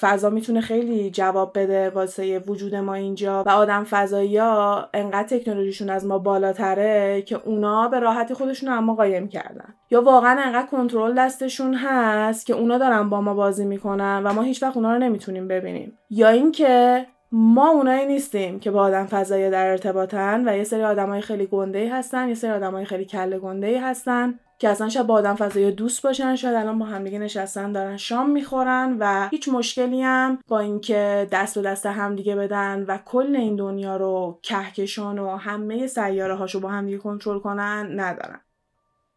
فضا 0.00 0.30
می‌تونه 0.30 0.60
خیلی 0.60 1.10
جواب 1.10 1.58
بده 1.58 1.90
واسه 1.90 2.38
وجود 2.38 2.74
ما 2.74 2.94
اینجا 2.94 3.42
و 3.46 3.50
آدم 3.50 3.84
فضایی 3.84 4.36
ها 4.36 4.88
انقدر 4.94 5.38
تکنولوژیشون 5.38 5.90
از 5.90 6.06
ما 6.06 6.18
بالاتره 6.18 7.22
که 7.22 7.40
اونا 7.44 7.88
به 7.88 7.98
راحتی 7.98 8.34
خودشون 8.34 8.68
اما 8.68 8.94
قایم 8.94 9.28
کردن. 9.28 9.74
یا 9.90 10.02
واقعا 10.02 10.40
انقدر 10.40 10.66
کنترل 10.66 11.14
دستشون 11.14 11.74
هست 11.74 12.46
که 12.46 12.54
اونا 12.54 12.78
دارن 12.78 13.10
با 13.10 13.20
ما 13.20 13.34
بازی 13.34 13.64
می‌کنن 13.64 14.22
و 14.24 14.32
ما 14.32 14.42
هیچ 14.42 14.62
وقت 14.62 14.76
اونا 14.76 14.92
رو 14.92 14.98
نمی‌تونیم 14.98 15.48
ببینیم. 15.48 15.98
یا 16.10 16.28
اینکه 16.28 17.06
ما 17.32 17.68
اونایی 17.68 18.06
نیستیم 18.06 18.60
که 18.60 18.70
با 18.70 18.82
آدم 18.82 19.06
فضایی 19.06 19.50
در 19.50 19.70
ارتباطن 19.70 20.48
و 20.48 20.56
یه 20.56 20.64
سری 20.64 20.82
آدمای 20.84 21.20
خیلی 21.20 21.46
گنده 21.46 21.94
هستن 21.94 22.28
یه 22.28 22.34
سری 22.34 22.50
آدمای 22.50 22.84
خیلی 22.84 23.04
کله 23.04 23.38
گنده 23.38 23.80
هستن. 23.80 24.34
که 24.64 24.70
اصلا 24.70 24.88
شاید 24.88 25.06
با 25.06 25.14
آدم 25.14 25.34
فضایی 25.34 25.72
دوست 25.72 26.02
باشن 26.02 26.36
شاید 26.36 26.54
الان 26.54 26.78
با 26.78 26.86
همدیگه 26.86 27.18
نشستن 27.18 27.72
دارن 27.72 27.96
شام 27.96 28.30
می‌خورن 28.30 28.96
و 29.00 29.28
هیچ 29.28 29.48
مشکلی 29.48 30.02
هم 30.02 30.38
با 30.48 30.60
اینکه 30.60 31.28
دست 31.32 31.54
به 31.54 31.62
دست 31.62 31.86
همدیگه 31.86 32.36
بدن 32.36 32.84
و 32.88 32.98
کل 32.98 33.36
این 33.36 33.56
دنیا 33.56 33.96
رو 33.96 34.38
کهکشان 34.42 35.18
و 35.18 35.36
همه 35.36 35.86
سیاره 35.86 36.34
هاشو 36.34 36.60
با 36.60 36.68
همدیگه 36.68 36.98
کنترل 36.98 37.38
کنن 37.38 38.00
ندارن. 38.00 38.40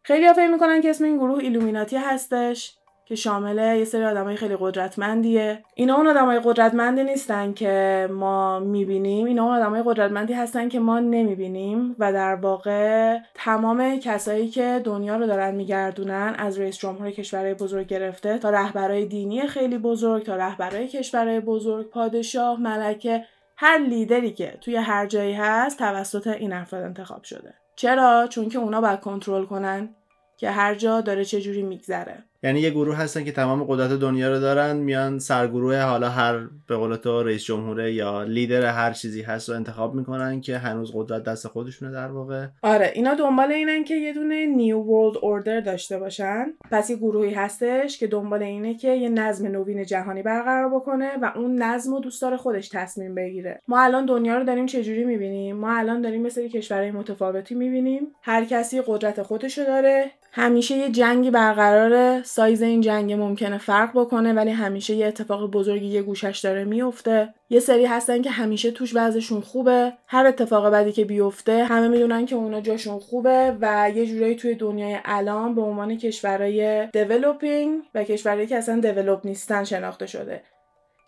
خیلی 0.02 0.26
ها 0.26 0.32
فکر 0.32 0.50
می‌کنن 0.50 0.80
که 0.80 0.90
اسم 0.90 1.04
این 1.04 1.16
گروه 1.16 1.38
ایلومیناتی 1.38 1.96
هستش. 1.96 2.77
که 3.08 3.14
شامل 3.14 3.78
یه 3.78 3.84
سری 3.84 4.04
آدمای 4.04 4.36
خیلی 4.36 4.56
قدرتمندیه. 4.60 5.64
اینا 5.74 5.94
اون 5.94 6.06
آدمای 6.06 6.40
قدرتمندی 6.44 7.04
نیستن 7.04 7.52
که 7.52 8.08
ما 8.10 8.58
می‌بینیم. 8.58 9.26
اینا 9.26 9.44
اون 9.44 9.56
آدمای 9.56 9.82
قدرتمندی 9.86 10.32
هستن 10.32 10.68
که 10.68 10.80
ما 10.80 10.98
نمی‌بینیم 10.98 11.96
و 11.98 12.12
در 12.12 12.34
واقع 12.34 13.18
تمام 13.34 13.98
کسایی 13.98 14.48
که 14.48 14.80
دنیا 14.84 15.16
رو 15.16 15.26
دارن 15.26 15.54
میگردونن 15.54 16.34
از 16.38 16.60
رئیس 16.60 16.78
جمهور 16.78 17.10
کشورهای 17.10 17.54
بزرگ 17.54 17.86
گرفته 17.86 18.38
تا 18.38 18.50
رهبرای 18.50 19.06
دینی 19.06 19.46
خیلی 19.46 19.78
بزرگ 19.78 20.24
تا 20.24 20.36
رهبرای 20.36 20.88
کشورهای 20.88 21.40
بزرگ 21.40 21.90
پادشاه 21.90 22.60
ملکه 22.60 23.24
هر 23.56 23.78
لیدری 23.78 24.32
که 24.32 24.58
توی 24.60 24.76
هر 24.76 25.06
جایی 25.06 25.32
هست 25.32 25.78
توسط 25.78 26.26
این 26.26 26.52
افراد 26.52 26.84
انتخاب 26.84 27.24
شده. 27.24 27.54
چرا؟ 27.76 28.26
چون 28.30 28.48
که 28.48 28.58
اونا 28.58 28.80
باید 28.80 29.00
کنترل 29.00 29.44
کنن 29.44 29.88
که 30.36 30.50
هر 30.50 30.74
جا 30.74 31.00
داره 31.00 31.24
چه 31.24 31.40
جوری 31.40 31.62
میگذره. 31.62 32.24
یعنی 32.42 32.60
یه 32.60 32.70
گروه 32.70 32.96
هستن 32.96 33.24
که 33.24 33.32
تمام 33.32 33.64
قدرت 33.64 33.90
دنیا 33.90 34.28
رو 34.28 34.40
دارن 34.40 34.76
میان 34.76 35.18
سرگروه 35.18 35.80
حالا 35.80 36.08
هر 36.08 36.38
به 36.68 36.76
قول 36.76 36.96
تو 36.96 37.22
رئیس 37.22 37.44
جمهوره 37.44 37.92
یا 37.92 38.22
لیدر 38.22 38.64
هر 38.64 38.92
چیزی 38.92 39.22
هست 39.22 39.48
رو 39.48 39.54
انتخاب 39.54 39.94
می‌کنن 39.94 40.40
که 40.40 40.58
هنوز 40.58 40.92
قدرت 40.94 41.22
دست 41.24 41.48
خودشونه 41.48 41.92
در 41.92 42.08
واقع. 42.08 42.46
آره 42.62 42.92
اینا 42.94 43.14
دنبال 43.14 43.52
اینن 43.52 43.84
که 43.84 43.94
یه 43.94 44.12
دونه 44.12 44.46
نیو 44.46 44.78
ورلد 44.78 45.16
اوردر 45.22 45.60
داشته 45.60 45.98
باشن. 45.98 46.46
پس 46.70 46.90
یه 46.90 46.96
گروهی 46.96 47.34
هستش 47.34 47.98
که 47.98 48.06
دنبال 48.06 48.42
اینه 48.42 48.74
که 48.74 48.88
یه 48.88 49.08
نظم 49.08 49.46
نوین 49.46 49.84
جهانی 49.84 50.22
برقرار 50.22 50.68
بکنه 50.74 51.10
و 51.22 51.32
اون 51.36 51.62
نظم 51.62 51.92
و 51.92 52.00
دوست 52.00 52.22
داره 52.22 52.36
خودش 52.36 52.68
تصمیم 52.68 53.14
بگیره. 53.14 53.62
ما 53.68 53.80
الان 53.80 54.06
دنیا 54.06 54.38
رو 54.38 54.44
داریم 54.44 54.66
چجوری 54.66 55.04
می‌بینیم؟ 55.04 55.56
ما 55.56 55.78
الان 55.78 56.00
داریم 56.00 56.22
مثل 56.22 56.48
کشورهای 56.48 56.90
متفاوتی 56.90 57.54
می‌بینیم. 57.54 58.06
هر 58.22 58.44
کسی 58.44 58.82
قدرت 58.86 59.22
خودشو 59.22 59.64
داره 59.64 60.10
همیشه 60.32 60.76
یه 60.76 60.90
جنگی 60.90 61.30
برقراره 61.30 62.22
سایز 62.22 62.62
این 62.62 62.80
جنگ 62.80 63.12
ممکنه 63.12 63.58
فرق 63.58 63.90
بکنه 63.94 64.32
ولی 64.32 64.50
همیشه 64.50 64.94
یه 64.94 65.06
اتفاق 65.06 65.50
بزرگی 65.50 65.86
یه 65.86 66.02
گوشش 66.02 66.40
داره 66.44 66.64
میفته. 66.64 67.34
یه 67.50 67.60
سری 67.60 67.84
هستن 67.84 68.22
که 68.22 68.30
همیشه 68.30 68.70
توش 68.70 68.92
وضعشون 68.94 69.40
خوبه. 69.40 69.92
هر 70.06 70.26
اتفاق 70.26 70.72
بدی 70.72 70.92
که 70.92 71.04
بیفته 71.04 71.64
همه 71.64 71.88
می‌دونن 71.88 72.26
که 72.26 72.36
اونا 72.36 72.60
جاشون 72.60 72.98
خوبه 72.98 73.56
و 73.60 73.90
یه 73.94 74.06
جورایی 74.06 74.36
توی 74.36 74.54
دنیای 74.54 74.98
الان 75.04 75.54
به 75.54 75.62
عنوان 75.62 75.96
کشورهای 75.96 76.86
developing 76.86 77.82
و 77.94 78.04
کشورهایی 78.04 78.46
که 78.46 78.56
اصلا 78.56 78.80
develop 78.80 79.26
نیستن 79.26 79.64
شناخته 79.64 80.06
شده. 80.06 80.42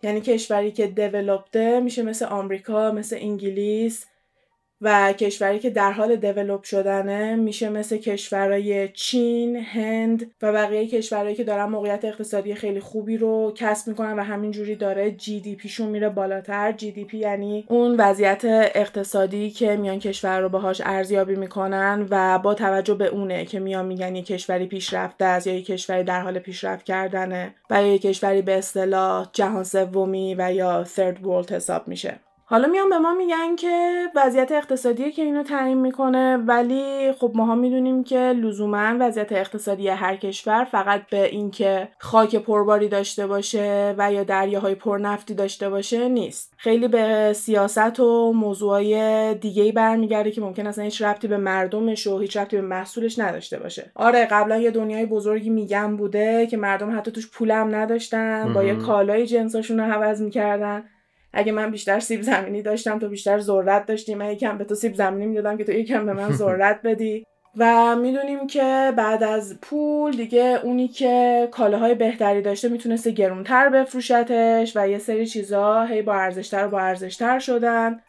یعنی 0.03 0.21
کشوری 0.21 0.71
که 0.71 0.87
developed 0.87 1.70
ه 1.70 1.79
میشه 1.79 2.03
مثل 2.03 2.25
آمریکا 2.25 2.91
مثل 2.91 3.17
انگلیس. 3.19 4.05
و 4.81 5.13
کشوری 5.13 5.59
که 5.59 5.69
در 5.69 5.91
حال 5.91 6.15
دیولوب 6.15 6.63
شدنه 6.63 7.35
میشه 7.35 7.69
مثل 7.69 7.97
کشورهای 7.97 8.87
چین، 8.87 9.55
هند 9.55 10.31
و 10.41 10.53
بقیه 10.53 10.87
کشورهایی 10.87 11.35
که 11.35 11.43
دارن 11.43 11.65
موقعیت 11.65 12.05
اقتصادی 12.05 12.55
خیلی 12.55 12.79
خوبی 12.79 13.17
رو 13.17 13.53
کسب 13.55 13.87
می‌کنن 13.87 14.19
و 14.19 14.23
همینجوری 14.23 14.75
داره 14.75 15.11
جی 15.11 15.39
دی 15.39 15.55
پیشون 15.55 15.87
میره 15.87 16.09
بالاتر. 16.09 16.71
جی 16.71 16.91
دی 16.91 17.05
پی 17.05 17.17
یعنی 17.17 17.65
اون 17.67 17.95
وضعیت 17.97 18.41
اقتصادی 18.75 19.49
که 19.49 19.75
میان 19.75 19.99
کشور 19.99 20.39
رو 20.39 20.49
باهاش 20.49 20.81
ارزیابی 20.85 21.35
می‌کنن 21.35 22.07
و 22.09 22.39
با 22.39 22.53
توجه 22.53 22.93
به 22.93 23.07
اونه 23.07 23.45
که 23.45 23.59
میان 23.59 23.85
میگن 23.85 24.15
یه 24.15 24.21
کشوری 24.21 24.67
پیشرفته 24.67 25.25
است 25.25 25.47
یا 25.47 25.53
یه 25.53 25.61
کشوری 25.61 26.03
در 26.03 26.21
حال 26.21 26.39
پیشرفت 26.39 26.85
کردنه 26.85 27.55
و 27.69 27.83
یه 27.83 27.99
کشوری 27.99 28.41
به 28.41 28.57
اصطلاح 28.57 29.29
جهان 29.33 29.63
سومی 29.63 30.35
و 30.37 30.53
یا 30.53 30.85
third 30.95 31.25
world 31.25 31.51
حساب 31.51 31.87
میشه. 31.87 32.19
حالا 32.51 32.67
میان 32.67 32.89
به 32.89 32.97
ما 32.97 33.13
میگن 33.13 33.55
که 33.55 34.07
وضعیت 34.15 34.51
اقتصادی 34.51 35.11
که 35.11 35.21
اینو 35.21 35.43
تعیین 35.43 35.77
می‌کنه 35.77 36.37
ولی 36.37 37.11
خب 37.11 37.31
ماها 37.35 37.55
می‌دونیم 37.55 38.03
که 38.03 38.19
لزوما 38.19 38.95
وضعیت 38.99 39.31
اقتصادی 39.31 39.87
هر 39.87 40.15
کشور 40.15 40.63
فقط 40.63 41.01
به 41.11 41.25
اینکه 41.25 41.87
خاک 41.97 42.35
پرباری 42.35 42.87
داشته 42.87 43.27
باشه 43.27 43.95
و 43.97 44.13
یا 44.13 44.23
دریاهای 44.23 44.75
پرنفتی 44.75 45.33
داشته 45.33 45.69
باشه 45.69 46.09
نیست. 46.09 46.53
خیلی 46.57 46.87
به 46.87 47.33
سیاست 47.33 47.99
و 47.99 48.33
موضوعای 48.33 49.35
دیگه 49.35 49.63
ای 49.63 49.71
برمیگرده 49.71 50.31
که 50.31 50.41
ممکن 50.41 50.67
اصلا 50.67 50.83
هیچ 50.83 51.01
ربطی 51.01 51.27
به 51.27 51.37
مردمش 51.37 52.07
و 52.07 52.19
هیچ 52.19 52.37
ربطی 52.37 52.55
به 52.55 52.61
محصولش 52.61 53.19
نداشته 53.19 53.59
باشه. 53.59 53.91
آره 53.95 54.25
قبلا 54.25 54.57
یه 54.57 54.71
دنیای 54.71 55.05
بزرگی 55.05 55.49
میگم 55.49 55.97
بوده 55.97 56.47
که 56.47 56.57
مردم 56.57 56.97
حتی 56.97 57.11
توش 57.11 57.31
پولم 57.31 57.75
نداشتن 57.75 58.53
با 58.53 58.63
یه 58.63 58.75
کالای 58.75 59.25
جنساشون 59.27 59.79
رو 59.79 59.93
عوض 59.93 60.21
می‌کردن. 60.21 60.83
اگه 61.33 61.51
من 61.51 61.71
بیشتر 61.71 61.99
سیب 61.99 62.21
زمینی 62.21 62.61
داشتم 62.61 62.99
تو 62.99 63.09
بیشتر 63.09 63.39
ذرت 63.39 63.85
داشتی. 63.85 64.15
من 64.15 64.31
یکم 64.31 64.57
به 64.57 64.63
تو 64.63 64.75
سیب 64.75 64.93
زمینی 64.93 65.25
می‌دادم 65.25 65.57
که 65.57 65.63
تو 65.63 65.71
یکم 65.71 66.05
به 66.05 66.13
من 66.13 66.31
ذرت 66.41 66.81
بدی. 66.83 67.25
و 67.57 67.95
می‌دونیم 67.95 68.47
که 68.47 68.93
بعد 68.97 69.23
از 69.23 69.59
پول 69.61 70.11
دیگه 70.11 70.59
اونی 70.63 70.87
که 70.87 71.47
کالاهای 71.51 71.95
بهتری 71.95 72.41
داشته 72.41 72.69
می‌تونسته 72.69 73.11
گرونتر 73.11 73.69
بفروشتش 73.69 74.77
و 74.77 74.87
یه 74.87 74.97
سری 74.97 75.25
چیزا 75.25 75.83
هی 75.83 76.01
با 76.01 76.13
ارزشتر 76.13 76.65
و 76.65 76.69
با 76.69 76.79
ارزشتر 76.79 77.39
شدن. 77.39 77.99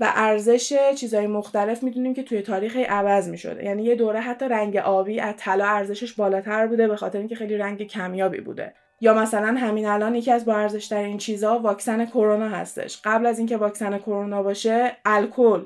و 0.00 0.12
ارزش 0.16 0.92
چیزهای 0.96 1.26
مختلف 1.26 1.82
می‌دونیم 1.82 2.14
که 2.14 2.22
توی 2.22 2.42
تاریخ 2.42 2.76
عوض 2.76 3.28
می‌شده. 3.28 3.64
یعنی 3.64 3.82
یه 3.82 3.94
دوره 3.94 4.20
حتی 4.20 4.48
رنگ 4.48 4.76
آبی 4.76 5.20
از 5.20 5.34
طلا 5.38 5.64
ارزشش 5.66 6.12
بالاتر 6.12 6.66
بوده 6.66 6.88
به 6.88 6.96
خاطر 6.96 7.18
اینکه 7.18 7.34
خیلی 7.34 7.56
رنگ 7.56 7.86
کمیابی 7.86 8.40
بوده. 8.40 8.74
یا 9.00 9.14
مثلا 9.14 9.56
همین 9.58 9.86
الان 9.86 10.14
یکی 10.14 10.32
از 10.32 10.44
با 10.44 10.68
این 10.92 11.18
چیزها 11.18 11.58
واکسن 11.58 12.06
کرونا 12.06 12.48
هستش. 12.48 13.00
قبل 13.04 13.26
از 13.26 13.38
اینکه 13.38 13.56
واکسن 13.56 13.98
کرونا 13.98 14.42
باشه 14.42 14.96
الکل 15.04 15.62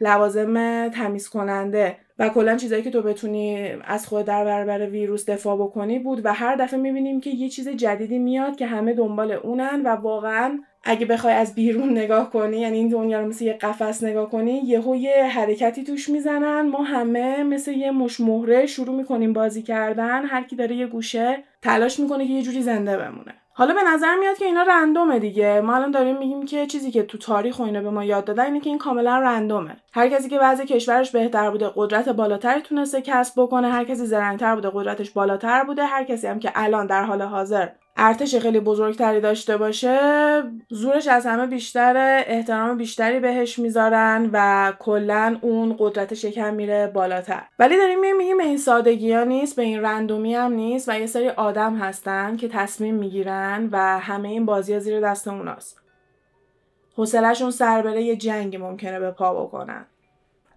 لوازم 0.00 0.88
تمیز 0.88 1.28
کننده 1.28 1.96
و 2.18 2.28
کلا 2.28 2.56
چیزایی 2.56 2.82
که 2.82 2.90
تو 2.90 3.02
بتونی 3.02 3.72
از 3.84 4.06
خود 4.06 4.26
در 4.26 4.44
برابر 4.44 4.86
ویروس 4.86 5.30
دفاع 5.30 5.56
بکنی 5.56 5.98
بود 5.98 6.20
و 6.24 6.32
هر 6.34 6.56
دفعه 6.56 6.80
می‌بینیم 6.80 7.20
که 7.20 7.30
یه 7.30 7.48
چیز 7.48 7.68
جدیدی 7.68 8.18
میاد 8.18 8.56
که 8.56 8.66
همه 8.66 8.92
دنبال 8.92 9.32
اونن 9.32 9.82
و 9.84 9.88
واقعا 9.88 10.58
اگه 10.84 11.06
بخوای 11.06 11.34
از 11.34 11.54
بیرون 11.54 11.90
نگاه 11.90 12.30
کنی 12.30 12.60
یعنی 12.60 12.78
این 12.78 12.88
دنیا 12.88 13.20
رو 13.20 13.26
مثل 13.28 13.44
یه 13.44 13.52
قفس 13.52 14.04
نگاه 14.04 14.30
کنی 14.30 14.52
یهو 14.52 14.96
یه 14.96 15.24
حرکتی 15.24 15.84
توش 15.84 16.08
می‌زنن. 16.08 16.68
ما 16.68 16.82
همه 16.82 17.42
مثل 17.42 17.72
یه 17.72 17.90
مش 17.90 18.20
مهره 18.20 18.66
شروع 18.66 18.96
می‌کنیم 18.96 19.32
بازی 19.32 19.62
کردن. 19.62 20.24
هر 20.24 20.42
کی 20.42 20.56
داره 20.56 20.76
یه 20.76 20.86
گوشه 20.86 21.44
تلاش 21.62 22.00
می‌کنه 22.00 22.26
که 22.26 22.32
یه 22.32 22.42
جوری 22.42 22.62
زنده 22.62 22.96
بمونه. 22.96 23.34
حالا 23.52 23.74
به 23.74 23.80
نظر 23.94 24.16
میاد 24.16 24.38
که 24.38 24.44
اینا 24.44 24.62
رندومه 24.62 25.18
دیگه. 25.18 25.60
ما 25.60 25.74
الان 25.74 25.90
داریم 25.90 26.18
میگیم 26.18 26.46
که 26.46 26.66
چیزی 26.66 26.90
که 26.90 27.02
تو 27.02 27.18
تاریخ 27.18 27.58
و 27.58 27.62
اینا 27.62 27.80
به 27.80 27.90
ما 27.90 28.04
یاد 28.04 28.24
دادن 28.24 28.44
اینه 28.44 28.60
که 28.60 28.70
این 28.70 28.78
کاملا 28.78 29.18
رندومه. 29.18 29.76
هر 29.92 30.08
کسی 30.08 30.28
که 30.28 30.38
وضع 30.38 30.64
کشورش 30.64 31.10
بهتر 31.10 31.50
بوده 31.50 31.70
قدرت 31.76 32.08
بالاتری 32.08 32.60
تونسته 32.60 33.02
کسب 33.02 33.42
بکنه. 33.42 33.68
هر 33.68 33.84
کسی 33.84 34.06
زرنگتر 34.06 34.54
بوده 34.54 34.70
قدرتش 34.74 35.10
بالاتر 35.10 35.64
بوده. 35.64 35.84
هر 35.84 36.04
کسی 36.04 36.26
هم 36.26 36.38
که 36.38 36.52
الان 36.54 36.86
در 36.86 37.04
حال 37.04 37.22
حاضر 37.22 37.68
ارتش 38.02 38.36
خیلی 38.36 38.60
بزرگتری 38.60 39.20
داشته 39.20 39.56
باشه 39.56 39.98
زورش 40.68 41.08
از 41.08 41.26
همه 41.26 41.46
بیشتره 41.46 42.24
احترام 42.26 42.76
بیشتری 42.76 43.20
بهش 43.20 43.58
می‌ذارن 43.58 44.30
و 44.32 44.72
کلا 44.78 45.38
اون 45.40 45.76
قدرتش 45.78 46.24
یکم 46.24 46.54
میره 46.54 46.86
بالاتر. 46.86 47.42
ولی 47.58 47.76
داریم 47.76 48.16
میگیم 48.16 48.38
به 48.38 48.44
این 48.44 48.58
سادگی 48.58 49.12
ها 49.12 49.24
نیست 49.24 49.56
به 49.56 49.62
این 49.62 49.82
رندومی 49.82 50.34
هم 50.34 50.52
نیست 50.52 50.88
و 50.88 50.98
یه 50.98 51.06
سری 51.06 51.28
آدم 51.28 51.76
هستن 51.76 52.36
که 52.36 52.48
تصمیم 52.48 52.94
می‌گیرن 52.94 53.68
و 53.72 53.98
همه 53.98 54.28
این 54.28 54.46
بازی 54.46 54.72
ها 54.72 54.78
زیر 54.78 55.00
دست 55.00 55.28
اوناست. 55.28 55.80
حوصلهشون 56.96 57.50
سر 57.50 57.82
بره 57.82 58.02
یه 58.02 58.16
جنگ 58.16 58.56
ممکنه 58.56 59.00
به 59.00 59.10
پا 59.10 59.44
بکنن. 59.44 59.86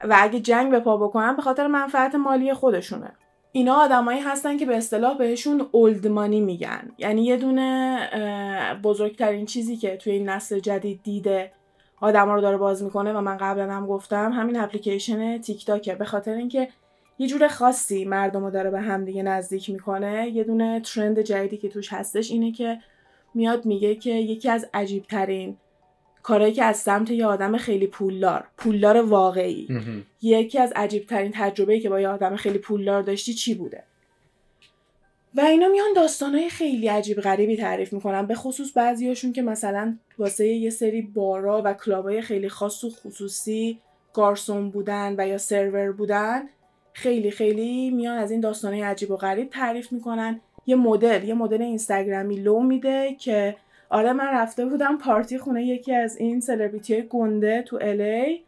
و 0.04 0.16
اگه 0.20 0.40
جنگ 0.40 0.72
به 0.72 0.80
پا 0.80 0.98
بکنن 0.98 1.36
به 1.36 1.42
خاطر 1.42 1.68
منفعت 1.68 2.16
مالی 2.16 2.54
خودشونه. 2.54 3.12
اینا 3.56 3.74
آدمایی 3.74 4.20
هستن 4.20 4.58
که 4.58 4.66
به 4.66 4.78
اصطلاح 4.78 5.18
بهشون 5.18 5.68
اولدمانی 5.72 6.42
میگن. 6.42 6.92
یعنی 6.98 7.26
یه 7.26 7.38
دونه 7.38 8.00
بزرگترین 8.84 9.46
چیزی 9.46 9.78
که 9.78 9.98
توی 9.98 10.14
این 10.14 10.30
نسل 10.30 10.60
جدید 10.60 11.04
دیده 11.04 11.52
آدما 12.02 12.36
رو 12.36 12.42
داره 12.42 12.58
باز 12.58 12.84
می‌کنه 12.84 13.14
و 13.14 13.22
من 13.22 13.38
قبلا 13.38 13.72
هم 13.74 13.88
گفتم 13.88 14.32
همین 14.32 14.60
اپلیکیشن 14.60 15.38
تیک 15.38 15.66
تاکه 15.66 15.96
به 15.96 16.06
خاطر 16.06 16.34
اینکه 16.34 16.68
یه 17.20 17.28
جور 17.28 17.48
خاصی 17.48 18.06
مردم 18.06 18.44
رو 18.44 18.52
داره 18.52 18.70
به 18.70 18.82
هم 18.82 19.06
دیگه 19.06 19.24
نزدیک 19.24 19.70
می‌کنه. 19.70 20.30
یه 20.30 20.44
دونه 20.44 20.80
ترند 20.80 21.20
جدیدی 21.20 21.58
که 21.58 21.70
توش 21.70 21.94
هستش 21.94 22.32
اینه 22.32 22.52
که 22.52 22.80
میاد 23.34 23.66
میگه 23.66 23.96
که 23.96 24.12
یکی 24.12 24.50
از 24.50 24.70
عجیب 24.74 25.04
ترین 25.04 25.58
کارهایی 26.24 26.54
که 26.54 26.64
از 26.64 26.78
سمت 26.78 27.12
یه 27.12 27.26
آدم 27.26 27.58
خیلی 27.58 27.88
پولدار 27.88 28.48
پولدار 28.58 28.98
واقعی. 28.98 29.68
یکی 30.22 30.60
از 30.60 30.74
عجیب 30.76 31.08
ترین 31.08 31.32
تجربه‌ای 31.36 31.80
که 31.80 31.90
با 31.90 32.00
یه 32.00 32.08
آدم 32.08 32.36
خیلی 32.36 32.58
پولدار 32.58 33.02
داشتی 33.02 33.34
چی 33.34 33.56
بوده؟ 33.56 33.84
و 35.36 35.42
اینا 35.42 35.68
میان 35.68 35.94
داستانهای 35.96 36.50
خیلی 36.50 36.88
عجیب 36.88 37.22
غریبی 37.22 37.58
تعریف 37.58 37.94
می‌کنن 37.94 38.26
به 38.26 38.36
خصوص 38.36 38.78
بعضیاشون 38.78 39.34
که 39.34 39.42
مثلا 39.42 39.98
واسه 40.18 40.48
یه 40.48 40.70
سری 40.70 41.02
بارا 41.02 41.62
و 41.66 41.74
کلابای 41.74 42.22
خیلی 42.22 42.50
خاص 42.50 42.84
و 42.84 42.90
خصوصی 42.90 43.80
گارسون 44.14 44.70
بودن 44.70 45.16
و 45.18 45.28
یا 45.28 45.38
سرور 45.38 45.92
بودن 45.92 46.44
خیلی 46.94 47.32
خیلی 47.32 47.90
میان 47.90 48.18
از 48.18 48.32
این 48.32 48.40
داستانهای 48.40 48.82
عجیب 48.82 49.12
و 49.12 49.16
غریب 49.16 49.50
تعریف 49.50 49.92
می‌کنن. 49.92 50.42
یه 50.66 50.76
مدل 50.76 51.24
یه 51.24 51.34
مدل 51.34 51.62
اینستاگرامی 51.62 52.36
لو 52.36 52.60
میده 52.60 53.16
که 53.20 53.56
آره 53.94 54.14
من 54.14 54.28
رفته 54.28 54.66
بودم 54.66 54.98
پارتی 54.98 55.38
خونه 55.38 55.64
یکی 55.66 55.96
از 55.96 56.18
این 56.18 56.40
سلبریتی 56.40 57.02
گنده 57.02 57.62
تو 57.62 57.80
الی 57.82 58.44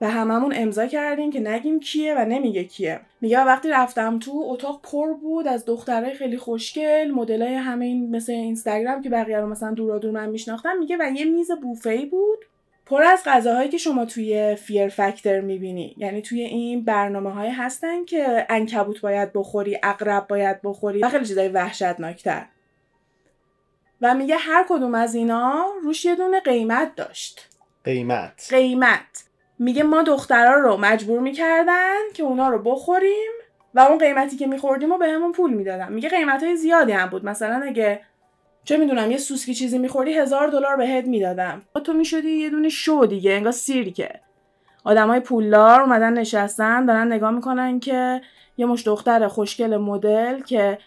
و 0.00 0.10
هممون 0.10 0.52
امضا 0.56 0.86
کردیم 0.86 1.30
که 1.30 1.40
نگیم 1.40 1.80
کیه 1.80 2.14
و 2.14 2.24
نمیگه 2.24 2.64
کیه. 2.64 3.00
میگه 3.20 3.40
وقتی 3.40 3.68
رفتم 3.70 4.18
تو 4.18 4.44
اتاق 4.46 4.80
پر 4.82 5.12
بود 5.12 5.48
از 5.48 5.64
دخترای 5.64 6.14
خیلی 6.14 6.36
خوشگل 6.36 7.10
مدلای 7.10 7.54
همین 7.54 8.16
مثل 8.16 8.32
اینستاگرام 8.32 9.02
که 9.02 9.10
بقیه 9.10 9.40
رو 9.40 9.46
مثلا 9.46 9.70
دورا 9.70 9.98
دور 9.98 10.10
من 10.10 10.28
میشناختم 10.28 10.78
میگه 10.78 10.96
و 11.00 11.10
یه 11.14 11.24
میز 11.24 11.50
بوفه 11.62 12.06
بود 12.06 12.38
پر 12.86 13.02
از 13.02 13.22
غذاهایی 13.26 13.68
که 13.68 13.78
شما 13.78 14.04
توی 14.04 14.54
فیر 14.54 14.88
فکتر 14.88 15.40
می‌بینی. 15.40 15.94
یعنی 15.98 16.22
توی 16.22 16.40
این 16.40 16.84
برنامه 16.84 17.30
های 17.30 17.50
هستن 17.50 18.04
که 18.04 18.46
انکبوت 18.48 19.00
باید 19.00 19.32
بخوری 19.32 19.78
اقرب 19.82 20.26
باید 20.28 20.62
بخوری 20.62 21.00
و 21.00 21.08
خیلی 21.08 21.26
چیزای 21.26 21.48
وحشتناکتر. 21.48 22.44
و 24.00 24.14
میگه 24.14 24.36
هر 24.36 24.64
کدوم 24.68 24.94
از 24.94 25.14
اینا 25.14 25.64
روش 25.82 26.04
یه 26.04 26.14
دونه 26.14 26.40
قیمت 26.40 26.94
داشت. 26.94 27.48
قیمت. 27.84 28.46
قیمت. 28.50 29.24
میگه 29.58 29.82
ما 29.82 30.02
دخترها 30.02 30.54
رو 30.54 30.76
مجبور 30.76 31.20
می‌کردن 31.20 31.94
که 32.14 32.22
اونا 32.22 32.48
رو 32.48 32.58
بخوریم 32.62 33.32
و 33.74 33.80
اون 33.80 33.98
قیمتی 33.98 34.36
که 34.36 34.46
میخوردیم 34.46 34.92
و 34.92 34.98
بهمون 34.98 35.32
پول 35.32 35.52
می‌دادن. 35.54 35.92
میگه 35.92 36.08
قیمت 36.08 36.42
های 36.42 36.56
زیادی 36.56 36.92
هم 36.92 37.08
بود. 37.08 37.24
مثلا 37.24 37.62
اگه 37.64 38.00
چه 38.64 38.76
می‌دونم 38.76 39.10
یه 39.10 39.18
سوسکی 39.18 39.54
چیزی 39.54 39.78
میخوردی 39.78 40.12
هزار 40.12 40.48
دلار 40.48 40.76
بهت 40.76 41.04
می‌دادم. 41.04 41.62
تو 41.84 41.92
می‌شدی 41.92 42.30
یه 42.30 42.50
دونه 42.50 42.68
شو 42.68 43.06
دیگه 43.08 43.32
انگار 43.32 43.52
سیرکه. 43.52 44.20
آدمای 44.84 45.20
پولدار 45.20 45.80
اومدن 45.80 46.12
نشستن 46.12 46.86
دارن 46.86 47.12
نگاه 47.12 47.30
می‌کنن 47.30 47.80
که 47.80 48.20
یه 48.56 48.66
مش 48.66 48.86
دختر 48.86 49.28
خوشگل 49.28 49.76
مدل 49.76 50.40
که 50.40 50.78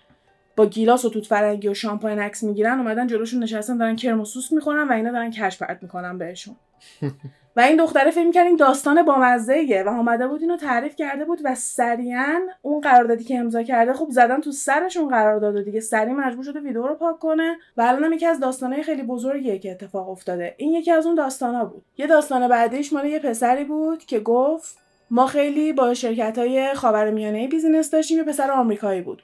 با 0.58 0.66
گیلاس 0.66 1.06
و 1.06 1.10
توت 1.10 1.26
فرنگی 1.26 1.68
و 1.68 1.74
شامپاین 1.74 2.20
عکس 2.20 2.44
می‌گیرن 2.44 2.80
اومدن 2.80 3.08
جلوشون 3.08 3.44
نشستن 3.44 3.78
دارن 3.78 3.96
کرم 3.96 4.22
و 4.22 4.26
سوسک 4.26 4.52
می‌خورن 4.52 4.88
و 4.88 4.92
اینا 4.92 5.12
دارن 5.12 5.32
cash 5.32 5.58
پرت 5.58 5.80
می‌کنن 5.82 6.18
بهشون. 6.18 6.56
و 7.56 7.60
این 7.60 7.78
دختره 7.78 8.12
فکر 8.12 8.26
می‌کرد 8.26 8.48
این 8.48 8.56
داستان 8.56 9.04
بامزه 9.04 9.84
و 9.86 9.90
اومده 9.90 10.28
بود 10.28 10.42
اینو 10.42 10.58
تعریف 10.58 10.96
کرده 10.96 11.26
بود 11.26 11.40
و 11.44 11.56
سریعا 11.56 12.40
اون 12.62 12.82
قراردادی 12.82 13.24
که 13.24 13.40
امضا 13.40 13.64
کرده 13.64 13.94
خب 13.94 14.08
زدن 14.10 14.42
تو 14.42 14.52
سرش 14.52 14.98
اون 14.98 15.10
قرارداد 15.10 15.64
دیگه. 15.64 15.80
سریع 15.80 16.14
مجبور 16.14 16.44
شده 16.44 16.60
ویدیو 16.60 16.88
رو 16.88 16.96
پاک 16.96 17.20
کنه 17.20 17.58
و 17.78 17.82
الان 17.82 18.14
یکی 18.14 18.26
از 18.26 18.40
داستانهای 18.40 18.84
خیلی 18.84 19.04
بزرگیه 19.04 19.60
که 19.60 19.72
اتفاق 19.72 20.10
افتاده. 20.10 20.56
این 20.58 20.74
یکی 20.74 20.92
از 20.92 21.06
اون 21.06 21.16
داستانا 21.16 21.66
بود. 21.66 21.84
یه 21.98 22.08
داستان 22.08 22.48
بعدیش 22.48 22.94
مال 22.94 23.06
یه 23.06 23.20
پسری 23.20 23.64
بود 23.64 24.06
که 24.06 24.20
گفت 24.20 24.78
ما 25.12 25.26
خیلی 25.28 25.74
با 25.74 25.94
شرکت 25.94 26.38
های 26.38 26.74
خاورمیانه 26.74 27.48
business 27.48 27.92
داشتیم 27.92 28.18
یه 28.18 28.24
پسر 28.24 28.52
آمریکایی 28.52 29.02
بود. 29.02 29.24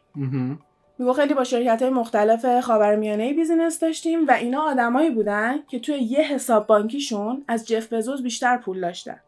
میگو 1.00 1.14
خیلی 1.14 1.34
با 1.34 1.44
شرکت 1.44 1.82
های 1.82 1.92
مختلف 1.92 2.60
خاورمیانه 2.60 3.34
بیزینس 3.34 3.80
داشتیم 3.80 4.28
و 4.28 4.32
اینا 4.32 4.62
آدمایی 4.62 5.10
بودن 5.10 5.60
که 5.68 5.80
توی 5.80 5.96
یه 5.96 6.20
حساب 6.20 6.68
بانکیشون 6.68 7.44
از 7.48 7.68
جف 7.68 7.94
بزوس 7.94 8.22
بیشتر 8.22 8.58
پول 8.58 8.82
داشتن. 8.82 9.20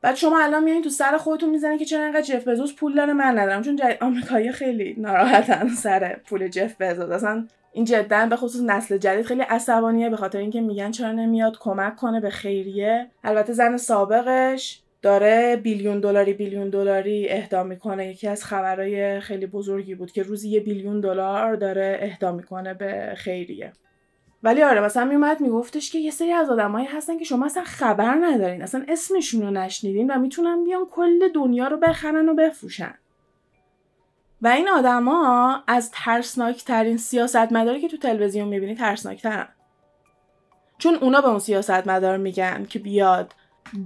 بعد 0.00 0.14
شما 0.14 0.42
الان 0.42 0.64
میایین 0.64 0.82
تو 0.82 0.88
سر 0.90 1.16
خودتون 1.18 1.50
می‌زنین 1.50 1.78
که 1.78 1.84
چرا 1.84 2.04
انقدر 2.04 2.22
جف 2.22 2.48
بزوس 2.48 2.74
پول 2.74 2.94
داره 2.94 3.12
من 3.12 3.38
ندارم. 3.38 3.62
چون 3.62 3.76
جد... 3.76 3.98
آمریکایی 4.00 4.52
خیلی 4.52 4.94
ناراحتن 4.98 5.68
سر 5.68 6.16
پول 6.26 6.48
جف 6.48 6.80
بزوس. 6.80 7.10
اصلا 7.10 7.46
این 7.72 7.84
جدا 7.84 8.26
به 8.26 8.36
خصوص 8.36 8.62
نسل 8.62 8.98
جدید 8.98 9.26
خیلی 9.26 9.42
عصبانیه 9.42 10.10
به 10.10 10.16
خاطر 10.16 10.38
اینکه 10.38 10.60
میگن 10.60 10.90
چرا 10.90 11.12
نمیاد 11.12 11.58
کمک 11.60 11.96
کنه 11.96 12.20
به 12.20 12.30
خیریه. 12.30 13.06
البته 13.24 13.52
زن 13.52 13.76
سابقش 13.76 14.81
داره 15.02 15.56
بیلیون 15.56 16.00
دلاری 16.00 16.32
بیلیون 16.32 16.70
دلاری 16.70 17.28
اهدا 17.28 17.62
می‌کنه. 17.62 18.08
یکی 18.08 18.28
از 18.28 18.44
خبرهای 18.44 19.20
خیلی 19.20 19.46
بزرگی 19.46 19.94
بود 19.94 20.12
که 20.12 20.22
روزی 20.22 20.48
یه 20.48 20.60
بیلیون 20.60 21.00
دلار 21.00 21.56
داره 21.56 21.98
اهدا 22.00 22.32
می‌کنه 22.32 22.74
به 22.74 23.14
خیریه. 23.16 23.72
ولی 24.42 24.62
آره 24.62 24.80
مثلا 24.80 25.04
میومد 25.04 25.40
میگفتش 25.40 25.90
که 25.90 25.98
یه 25.98 26.10
سری 26.10 26.32
از 26.32 26.50
آدمایی 26.50 26.86
هستن 26.86 27.18
که 27.18 27.24
شما 27.24 27.46
اصلا 27.46 27.64
خبر 27.64 28.14
ندارین 28.14 28.62
اصلا 28.62 28.84
اسمشون 28.88 29.42
رو 29.42 29.50
نشنیدین 29.50 30.10
و 30.10 30.18
می‌تونن 30.18 30.64
بیان 30.64 30.86
کل 30.90 31.28
دنیا 31.34 31.68
رو 31.68 31.76
بخرن 31.76 32.28
و 32.28 32.34
بفروشن. 32.34 32.94
و 34.42 34.48
این 34.48 34.68
آدما 34.68 35.62
از 35.66 35.90
ترسناک 35.90 36.64
ترین 36.64 36.96
سیاست 36.96 37.52
مداری 37.52 37.80
که 37.80 37.88
تو 37.88 37.96
تلویزیون 37.96 38.48
می‌بینی 38.48 38.74
ترسناک 38.74 39.22
ترن 39.22 39.48
چون 40.78 40.94
اونا 40.94 41.20
به 41.20 41.28
اون 41.28 41.38
سیاست 41.38 41.88
مدار 41.88 42.16
میگن 42.16 42.64
که 42.64 42.78
بیاد 42.78 43.34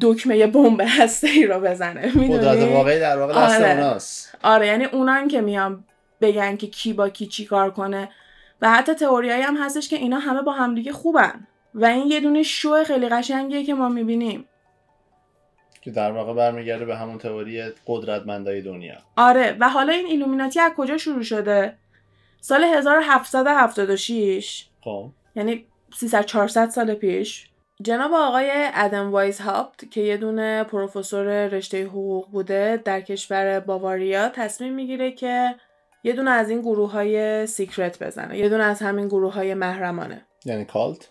دکمه 0.01 0.47
بمب 0.47 0.83
هسته 0.87 1.29
ای 1.29 1.47
رو 1.47 1.61
بزنه. 1.61 2.13
قدرت 2.29 2.73
واقعی 2.73 3.01
در 3.01 3.19
واقع 3.19 3.33
دست 3.33 3.61
آره. 3.61 3.71
اوناست. 3.71 4.39
آره 4.43 4.67
یعنی 4.67 4.85
اونان 4.85 5.29
که 5.29 5.41
میان 5.41 5.85
بگن 6.21 6.57
که 6.57 6.67
کی 6.67 6.93
با 6.93 7.09
کی 7.09 7.27
چی 7.27 7.45
کار 7.45 7.71
کنه. 7.71 8.09
و 8.63 8.71
حتی 8.71 8.95
تئوریایی 8.95 9.43
هم 9.43 9.57
هستش 9.57 9.89
که 9.89 9.97
اینا 9.97 10.19
همه 10.19 10.43
با 10.43 10.53
همدیگه 10.53 10.93
خوبن. 10.93 11.47
و 11.75 11.85
این 11.85 12.07
یه 12.07 12.21
دونه 12.21 12.43
شو 12.43 12.85
خیلی 12.85 13.09
قشنگیه 13.09 13.65
که 13.65 13.75
ما 13.75 13.89
می‌بینیم. 13.89 14.45
که 15.83 15.91
در 15.91 16.13
واقع 16.13 16.35
برمیگرده 16.35 16.85
به 16.85 16.97
همون 16.97 17.19
تئوری 17.19 17.63
قدرتمندای 17.87 18.63
دنیا. 18.63 18.97
آره 19.17 19.57
و 19.61 19.69
حالا 19.69 19.93
این 19.93 20.07
ایلومیناتی 20.07 20.61
از 20.61 20.73
کجا 20.77 20.99
شروع 20.99 21.23
شده؟ 21.23 21.77
سال 22.41 22.65
1776 22.65 24.67
خب. 24.81 25.11
یعنی 25.37 25.67
300 25.97 26.25
400 26.25 26.71
سال 26.71 26.95
پیش. 26.95 27.49
جناب 27.83 28.13
آقای 28.15 28.51
Adam 28.55 29.11
Weishaupt 29.11 29.91
که 29.91 30.01
یه 30.01 30.17
دونه 30.17 30.65
پروفسور 30.65 31.47
رشته 31.47 31.85
حقوق 31.85 32.31
بوده 32.31 32.83
در 32.85 33.01
کشور 33.01 33.61
باواریا 33.61 34.29
تصمیم 34.29 34.75
می‌گیره 34.75 35.13
که 35.13 35.55
یه 36.05 36.13
دونه 36.13 36.31
از 36.31 36.51
این 36.51 36.61
گروه 36.61 36.91
های 36.91 37.47
secret 37.47 38.03
بزنه 38.03 38.39
یه 38.39 38.49
دونه 38.49 38.65
از 38.65 38.83
همین 38.83 39.09
گروه 39.09 39.35
های 39.35 39.55
محرمانه. 39.55 40.27
یعنی 40.45 40.65
cult؟ 40.65 41.11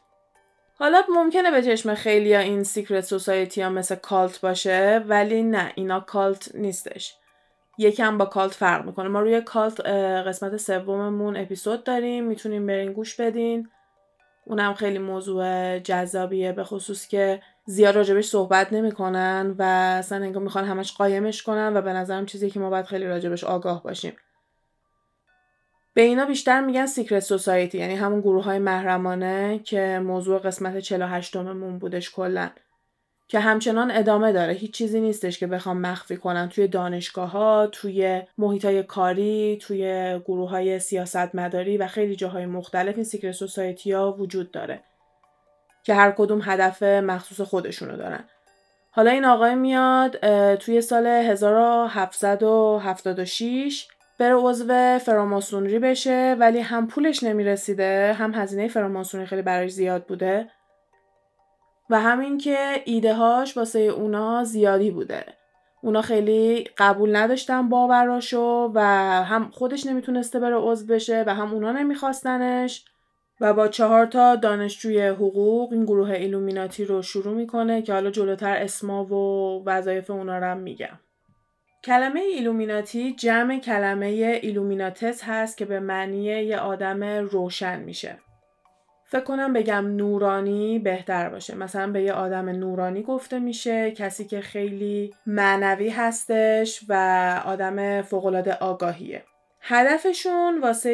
حالا 0.79 1.01
ممکنه 1.09 1.51
به 1.51 1.61
چشم 1.61 1.93
خیلی 1.93 2.33
ها 2.33 2.39
این 2.39 2.63
secret 2.63 3.03
society 3.03 3.61
ها 3.61 3.69
مثل 3.69 3.95
cult 3.95 4.41
باشه 4.41 5.03
ولی 5.07 5.43
نه 5.43 5.71
اینا 5.75 5.99
cult 5.99 6.55
نیستش. 6.55 7.15
یکم 7.77 8.17
با 8.17 8.25
cult 8.25 8.53
فرق 8.53 8.85
می‌کنه. 8.85 9.07
ما 9.07 9.21
روی 9.21 9.41
cult 9.41 9.79
قسمت 10.27 10.57
سوممون 10.57 11.37
اپیزود 11.37 11.83
داریم 11.83 12.23
می‌تونیم 12.23 12.65
برین 12.65 12.93
گوش 12.93 13.15
بدین. 13.15 13.69
اونم 14.45 14.73
خیلی 14.73 14.99
موضوع 14.99 15.79
جذابیه 15.79 16.51
به 16.51 16.63
خصوص 16.63 17.07
که 17.07 17.41
زیاد 17.65 17.95
راجبش 17.95 18.25
صحبت 18.25 18.73
نمی‌کنن 18.73 19.55
و 19.59 19.63
اصلا 19.99 20.23
انگار 20.23 20.43
می‌خوان 20.43 20.65
همش 20.65 20.93
قایمش 20.93 21.43
کنن 21.43 21.77
و 21.77 21.81
به 21.81 21.93
نظرم 21.93 22.25
چیزی 22.25 22.49
که 22.49 22.59
ما 22.59 22.69
باید 22.69 22.85
خیلی 22.85 23.05
راجبش 23.05 23.43
آگاه 23.43 23.83
باشیم. 23.83 24.13
به 25.93 26.01
اینا 26.01 26.25
بیشتر 26.25 26.61
میگن 26.61 26.85
secret 26.85 27.19
society 27.19 27.77
یعنی 27.77 27.95
همون 27.95 28.21
گروه 28.21 28.43
های 28.43 28.59
محرمانه 28.59 29.59
که 29.63 29.99
موضوع 30.03 30.39
قسمت 30.39 30.79
48 30.79 31.35
مون 31.35 31.79
بودش 31.79 32.11
کلا. 32.11 32.49
که 33.27 33.39
همچنان 33.39 33.91
ادامه 33.91 34.31
داره. 34.31 34.53
هیچ 34.53 34.73
چیزی 34.73 35.01
نیستش 35.01 35.39
که 35.39 35.47
بخوام 35.47 35.77
مخفی 35.77 36.17
کنن 36.17 36.49
توی 36.49 36.67
دانشگاه 36.67 37.31
ها 37.31 37.67
توی 37.67 38.21
محیط 38.37 38.65
های 38.65 38.83
کاری 38.83 39.57
توی 39.61 40.19
گروه 40.25 40.49
های 40.49 40.79
سیاست 40.79 41.35
مداری 41.35 41.77
و 41.77 41.87
خیلی 41.87 42.15
جاهای 42.15 42.45
مختلف 42.45 42.95
این 42.95 43.03
secret 43.03 43.31
society 43.31 43.91
ها 43.91 44.11
وجود 44.11 44.51
داره 44.51 44.83
که 45.83 45.93
هر 45.93 46.11
کدوم 46.11 46.41
هدف 46.43 46.83
مخصوص 46.83 47.41
خودشونو 47.41 47.97
دارن. 47.97 48.23
حالا 48.91 49.11
این 49.11 49.25
آقای 49.25 49.55
میاد 49.55 50.17
توی 50.55 50.81
سال 50.81 51.07
1776 51.07 53.87
بره 54.19 54.35
عضو 54.35 54.99
فراماسونری 54.99 55.79
بشه 55.79 56.35
ولی 56.39 56.59
هم 56.59 56.87
پولش 56.87 57.23
نمی‌رسیده 57.23 58.13
هم 58.13 58.33
هزینه 58.33 58.67
فراماسونری 58.67 59.27
خیلی 59.27 59.41
براش 59.41 59.71
زیاد 59.71 60.05
بوده. 60.05 60.49
و 61.89 61.99
همین 61.99 62.37
که 62.37 62.81
ایده 62.85 63.13
هاش 63.13 63.57
واسه 63.57 63.79
اونا 63.79 64.43
زیادی 64.43 64.91
بوده. 64.91 65.25
اونا 65.81 66.01
خیلی 66.01 66.69
قبول 66.77 67.15
نداشتن 67.15 67.69
باوراشو 67.69 68.71
و 68.73 68.81
هم 69.23 69.51
خودش 69.51 69.85
نمی‌تونسته 69.85 70.39
بره 70.39 70.55
عضو 70.55 70.85
بشه 70.93 71.23
و 71.27 71.35
هم 71.35 71.53
اونا 71.53 71.71
نمیخواستنش 71.71 72.85
و 73.41 73.53
با 73.53 73.67
چهار 73.67 74.05
تا 74.05 74.35
دانشجوی 74.35 75.07
حقوق 75.07 75.73
این 75.73 75.85
گروه 75.85 76.09
ایلومیناتی 76.09 76.85
رو 76.85 77.01
شروع 77.01 77.35
می‌کنه 77.35 77.81
که 77.81 77.93
حالا 77.93 78.11
جلوتر 78.11 78.55
اسما 78.55 79.05
و 79.05 79.63
وظایف 79.65 80.09
اونا 80.09 80.37
رو 80.37 80.45
هم 80.45 80.57
میگم. 80.57 80.99
کلمه 81.83 82.19
ایلومیناتی 82.19 83.13
جمع 83.15 83.59
کلمه 83.59 84.39
ایلومیناتس 84.41 85.23
هست 85.23 85.57
که 85.57 85.65
به 85.65 85.79
معنی 85.79 86.23
یه 86.23 86.57
آدم 86.57 87.03
روشن 87.03 87.79
میشه. 87.79 88.17
فکر 89.07 89.23
کنم 89.23 89.53
بگم 89.53 89.87
نورانی 89.87 90.79
بهتر 90.79 91.29
باشه. 91.29 91.55
مثلا 91.55 91.91
به 91.91 92.01
یه 92.01 92.13
آدم 92.13 92.49
نورانی 92.49 93.03
گفته 93.03 93.39
میشه 93.39 93.91
کسی 93.91 94.25
که 94.25 94.41
خیلی 94.41 95.13
معنوی 95.25 95.89
هستش 95.89 96.81
و 96.89 96.93
آدم 97.45 98.01
فوقالعاده 98.01 98.53
آگاهیه. 98.53 99.23
هدفشون 99.61 100.59
واسه 100.61 100.89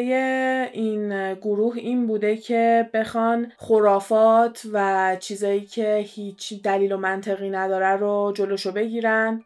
این 0.74 1.34
گروه 1.34 1.78
این 1.78 2.08
بوده 2.08 2.38
که 2.38 2.90
بخوان 2.94 3.52
خرافات 3.58 4.62
و 4.74 5.18
چیزایی 5.20 5.62
که 5.62 5.98
هیچ 5.98 6.62
دلیل 6.64 6.92
و 6.92 6.98
منطقی 6.98 7.50
نداره 7.50 7.96
رو 7.96 8.32
جلوشو 8.36 8.72
بگیرن. 8.72 9.44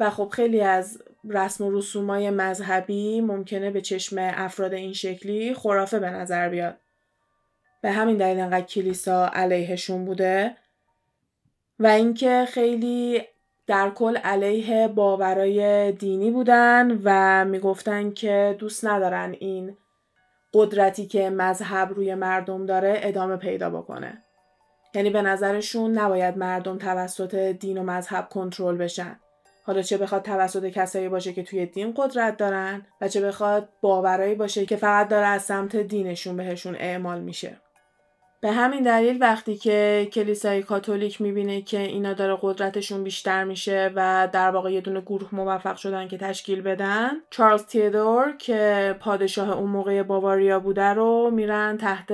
و 0.00 0.10
خب 0.10 0.28
خیلی 0.32 0.60
از 0.60 1.02
رسم 1.28 1.64
و 1.64 1.70
رسومای 1.70 2.30
مذهبی 2.30 3.20
ممکنه 3.20 3.70
به 3.70 3.80
چشم 3.80 4.16
افراد 4.20 4.74
این 4.74 4.92
شکلی 4.92 5.54
خرافه 5.54 5.98
به 5.98 6.10
نظر 6.10 6.48
بیاد. 6.48 6.76
به 7.84 7.92
همین 7.92 8.16
دلیل 8.16 8.40
انقدر 8.40 8.66
کلیسا 8.66 9.26
علیهشون 9.26 10.04
بوده 10.04 10.56
و 11.78 11.86
اینکه 11.86 12.44
خیلی 12.48 13.22
در 13.66 13.90
کل 13.90 14.16
علیه 14.16 14.88
باورای 14.88 15.92
دینی 15.92 16.30
بودن 16.30 17.00
و 17.04 17.44
می‌گفتن 17.44 18.10
که 18.10 18.56
دوست 18.58 18.84
ندارن 18.84 19.36
این 19.38 19.76
قدرتی 20.54 21.06
که 21.06 21.30
مذهب 21.30 21.92
روی 21.92 22.14
مردم 22.14 22.66
داره 22.66 23.00
ادامه 23.02 23.36
پیدا 23.36 23.70
بکنه. 23.70 24.22
یعنی 24.94 25.10
به 25.10 25.22
نظرشون 25.22 25.98
نباید 25.98 26.38
مردم 26.38 26.78
توسط 26.78 27.34
دین 27.34 27.78
و 27.78 27.82
مذهب 27.82 28.28
کنترل 28.28 28.76
بشن. 28.76 29.20
حالا 29.64 29.82
چه 29.82 29.98
بخواد 29.98 30.22
توسط 30.22 30.66
کسایی 30.66 31.08
باشه 31.08 31.32
که 31.32 31.42
توی 31.42 31.66
دین 31.66 31.94
قدرت 31.96 32.36
دارن 32.36 32.86
و 33.00 33.08
چه 33.08 33.20
بخواد 33.20 33.68
باورایی 33.80 34.34
باشه 34.34 34.66
که 34.66 34.76
فقط 34.76 35.08
داره 35.08 35.26
از 35.26 35.42
سمت 35.42 35.76
دینشون 35.76 36.36
بهشون 36.36 36.74
اعمال 36.74 37.20
میشه. 37.20 37.63
به 38.44 38.52
همین 38.52 38.82
دلیل 38.82 39.18
وقتی 39.20 39.56
که 39.56 40.08
کلیسای 40.12 40.62
کاتولیک 40.62 41.20
می‌بینه 41.20 41.62
که 41.62 41.80
اینا 41.80 42.12
داره 42.12 42.38
قدرتشون 42.42 43.04
بیشتر 43.04 43.44
میشه 43.44 43.92
و 43.94 44.28
در 44.32 44.50
واقع 44.50 44.72
یه 44.72 44.80
دونه 44.80 45.00
گروه 45.00 45.34
موفق 45.34 45.76
شدن 45.76 46.08
که 46.08 46.18
تشکیل 46.18 46.62
بدن 46.62 47.10
چارلز 47.30 47.66
تیدور 47.66 48.34
که 48.38 48.94
پادشاه 49.00 49.58
اون 49.58 49.70
موقع 49.70 50.02
باواریا 50.02 50.60
بوده 50.60 50.84
رو 50.84 51.30
میرن 51.30 51.76
تحت 51.76 52.12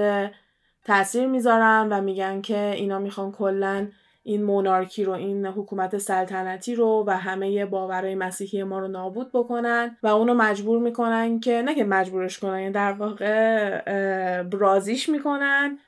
تاثیر 0.84 1.26
می‌ذارن 1.26 1.88
و 1.90 2.00
میگن 2.00 2.40
که 2.40 2.72
اینا 2.76 2.98
می‌خوان 2.98 3.32
کلا 3.32 3.88
این 4.22 4.42
مونارکی 4.44 5.04
رو 5.04 5.12
این 5.12 5.46
حکومت 5.46 5.98
سلطنتی 5.98 6.74
رو 6.74 7.04
و 7.06 7.16
همه 7.16 7.66
باورهای 7.66 8.14
مسیحی 8.14 8.62
ما 8.62 8.78
رو 8.78 8.88
نابود 8.88 9.30
بکنن 9.32 9.96
و 10.02 10.06
اونو 10.06 10.34
مجبور 10.34 10.78
می‌کنن 10.78 11.40
که 11.40 11.62
نه 11.62 11.74
که 11.74 11.84
مجبورش 11.84 12.38
کنن 12.38 12.60
یعنی 12.60 12.72
در 12.72 12.92
واقع 12.92 14.42
برازیش 14.42 15.08
می‌کنن 15.08 15.78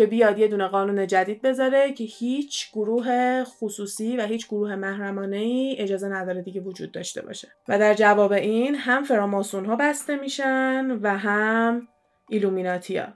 که 0.00 0.06
بیاد 0.06 0.38
یه 0.38 0.48
دونه 0.48 0.68
قانون 0.68 1.06
جدید 1.06 1.42
بذاره 1.42 1.92
که 1.92 2.04
هیچ 2.04 2.72
گروه 2.72 3.44
خصوصی 3.44 4.16
و 4.16 4.22
هیچ 4.22 4.48
گروه 4.48 4.76
محرمانه 4.76 5.36
ای 5.36 5.76
اجازه 5.78 6.08
نداره 6.08 6.42
دیگه 6.42 6.60
وجود 6.60 6.92
داشته 6.92 7.22
باشه. 7.22 7.48
و 7.68 7.78
در 7.78 7.94
جواب 7.94 8.32
این 8.32 8.74
هم 8.74 9.04
فراماسون 9.04 9.64
ها 9.64 9.76
بسته 9.76 10.16
میشن 10.16 10.90
و 11.02 11.08
هم 11.08 11.88
ایلومیناتیا. 12.28 13.08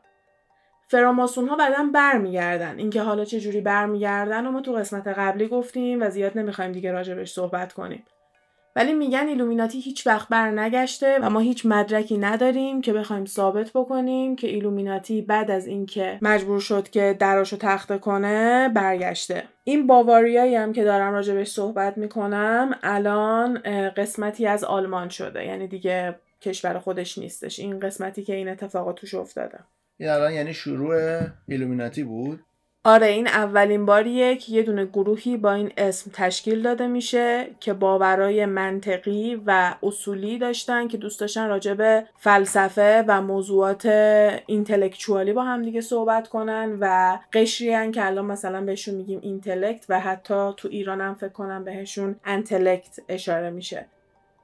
فراماسون 0.89 1.49
ها 1.49 1.57
بعدا 1.57 1.91
برمیگردن. 1.95 2.79
اینکه 2.79 3.03
حالا 3.03 3.25
چه 3.25 3.41
جوری 3.41 3.61
برمیگردن 3.61 4.47
و 4.47 4.51
ما 4.51 4.61
تو 4.61 4.73
قسمت 4.73 5.09
قبلی 5.09 5.49
گفتیم 5.49 6.03
و 6.03 6.11
زیاد 6.11 6.39
نمی‌خوایم 6.39 6.73
دیگه 6.73 6.93
راجبش 6.93 7.33
صحبت 7.33 7.73
کنیم. 7.73 8.05
ولی 8.77 8.93
میگن 8.93 9.29
ایلومیناتی 9.29 9.81
هیچ 9.81 10.07
وقت 10.07 10.29
بر 10.29 10.51
نگشته 10.51 11.19
و 11.23 11.31
ما 11.31 11.41
هیچ 11.41 11.67
مدرکی 11.67 12.19
نداریم 12.19 12.81
که 12.81 12.93
بخوایم 12.93 13.25
ثابت 13.25 13.71
بکنیم 13.75 14.37
که 14.37 14.47
ایلومیناتی 14.47 15.23
بعد 15.23 15.51
از 15.51 15.67
اینکه 15.67 16.19
مجبور 16.23 16.61
شد 16.61 16.91
که 16.91 17.17
دراشو 17.19 17.57
تخته 17.57 17.99
کنه 17.99 18.69
برگشته. 18.69 19.43
این 19.65 19.87
باواریایی 19.87 20.55
هم 20.55 20.73
که 20.73 20.85
دارم 20.85 21.13
راجبش 21.13 21.49
صحبت 21.49 21.99
می‌کنم 21.99 22.79
الان 22.83 23.59
قسمتی 23.97 24.47
از 24.47 24.65
آلمان 24.65 25.09
شده. 25.09 25.45
یعنی 25.45 25.67
دیگه 25.67 26.15
کشور 26.41 26.79
خودش 26.79 27.19
نیستش. 27.19 27.59
این 27.59 27.81
قسمتی 27.81 28.23
که 28.23 28.35
این 28.35 28.49
اتفاقات 28.49 28.97
توش 28.97 29.15
افتاده. 29.15 29.59
این 29.99 30.09
الان 30.09 30.33
یعنی 30.33 30.55
شروع 30.55 31.21
ایلومیناتی 31.49 32.03
بود؟ 32.03 32.41
آره 32.87 33.07
این 33.07 33.27
اولین 33.27 33.87
باریه 33.87 34.37
که 34.37 34.53
یه 34.53 34.63
دونه 34.63 34.85
گروهی 34.85 35.37
با 35.37 35.53
این 35.53 35.73
اسم 35.77 36.11
تشکیل 36.15 36.63
داده 36.63 36.87
میشه 36.87 37.51
که 37.61 37.73
باورای 37.73 38.47
منطقی 38.47 39.43
و 39.47 39.75
اصولی 39.83 40.39
داشتن 40.39 40.89
که 40.89 40.97
دوست 40.97 41.21
داشتن 41.21 41.49
راجع 41.49 41.75
به 41.75 42.07
فلسفه 42.17 43.05
و 43.09 43.23
موضوعات 43.23 43.87
intellectual 44.47 45.26
ی 45.26 45.33
با 45.33 45.43
هم 45.43 45.63
دیگه 45.63 45.81
صحبت 45.81 46.29
کنن 46.29 46.77
و 46.81 47.19
قشری 47.33 47.83
ان 47.83 47.93
که 47.93 48.07
الان 48.07 48.25
مثلا 48.25 48.61
بهشون 48.61 48.95
میگیم 48.95 49.21
intellect 49.23 49.87
و 49.89 50.01
حتی 50.01 50.53
تو 50.57 50.69
ایران 50.69 51.01
هم 51.01 51.15
فکر 51.15 51.29
کنم 51.33 51.65
بهشون 51.65 52.17
انتلکت 52.25 53.01
اشاره 53.09 53.51
میشه. 53.51 53.87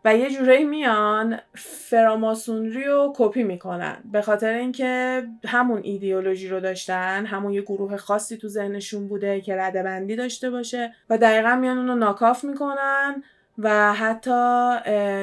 و 0.05 0.17
یه 0.17 0.31
جورایی 0.31 0.65
میان 0.65 1.39
فراماسونری 1.55 2.85
رو 2.85 3.13
کپی 3.17 3.43
می‌کنن. 3.43 3.97
به 4.13 4.23
خاطر 4.23 4.53
اینکه 4.53 5.23
همون 5.45 5.81
ایدئولوژی 5.83 6.49
رو 6.49 6.61
داشتن 6.61 7.27
همون 7.27 7.53
یه 7.53 7.63
گروه 7.63 7.97
خاصی 7.97 8.37
تو 8.37 8.49
ذهنشون 8.49 9.09
بوده 9.09 9.41
که 9.41 9.57
ردبندی 9.57 10.17
داشته 10.17 10.51
باشه 10.51 10.95
و 11.11 11.19
دقیقا 11.19 11.57
میان 11.57 11.79
اونو 11.79 11.95
ناکاف 11.95 12.45
می‌کنن 12.45 13.23
و 13.59 13.93
حتی 13.93 14.77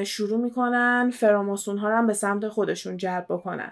شروع 0.06 0.40
می‌کنن 0.40 1.12
فراماسون 1.14 1.78
ها 1.78 1.90
رو 1.90 1.96
هم 1.96 2.08
به 2.08 2.14
سمت 2.14 2.48
خودشون 2.48 2.98
جلب 2.98 3.26
بکنن. 3.30 3.72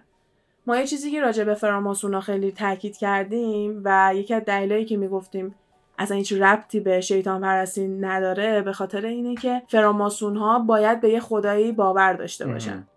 ما 0.68 0.78
یه 0.78 0.88
چیزی 0.88 1.12
که 1.12 1.22
راجع 1.22 1.44
به 1.44 1.54
فراماسون 1.54 2.14
ها 2.14 2.20
خیلی 2.20 2.52
تاکید 2.52 2.98
کردیم 2.98 3.82
و 3.84 4.12
یکی 4.16 4.34
از 4.34 4.46
دلایلی 4.46 4.86
که 4.86 4.98
می‌گفتیم 4.98 5.56
اصلا 5.98 6.18
هیچ 6.18 6.34
ربطی 6.34 6.80
به 6.80 7.02
شیطان 7.02 7.42
پرستی 7.42 7.88
نداره 7.88 8.62
به 8.62 8.74
خاطر 8.74 9.06
اینه 9.06 9.36
که 9.36 9.62
فراماسون 9.68 10.38
ها 10.38 10.60
باید 10.60 11.02
به 11.02 11.10
یه 11.10 11.20
خدایی 11.20 11.72
باور 11.72 12.14
داشته 12.14 12.48
باشن. 12.48 12.88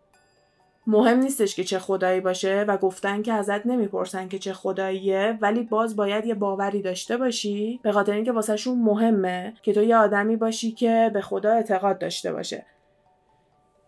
مهم 0.86 1.18
نیستش 1.18 1.56
که 1.56 1.64
چه 1.64 1.78
خدایی 1.78 2.20
باشه 2.20 2.64
و 2.68 2.76
گفتن 2.76 3.22
که 3.22 3.32
ازت 3.32 3.66
نمی‌پرسن 3.66 4.28
که 4.28 4.38
چه 4.38 4.52
خداییه 4.52 5.38
ولی 5.40 5.62
باز 5.62 5.96
باید 5.96 6.26
یه 6.26 6.34
باوری 6.34 6.82
داشته 6.82 7.16
باشی. 7.16 7.80
به 7.82 7.92
خاطر 7.92 8.12
اینکه 8.12 8.32
واسهشون 8.32 8.78
مهمه 8.78 9.54
که 9.62 9.72
تو 9.72 9.82
یه 9.82 9.96
آدمی 9.96 10.36
باشی 10.36 10.72
که 10.72 11.10
به 11.14 11.20
خدا 11.20 11.52
اعتقاد 11.52 11.98
داشته 11.98 12.32
باشه. 12.32 12.64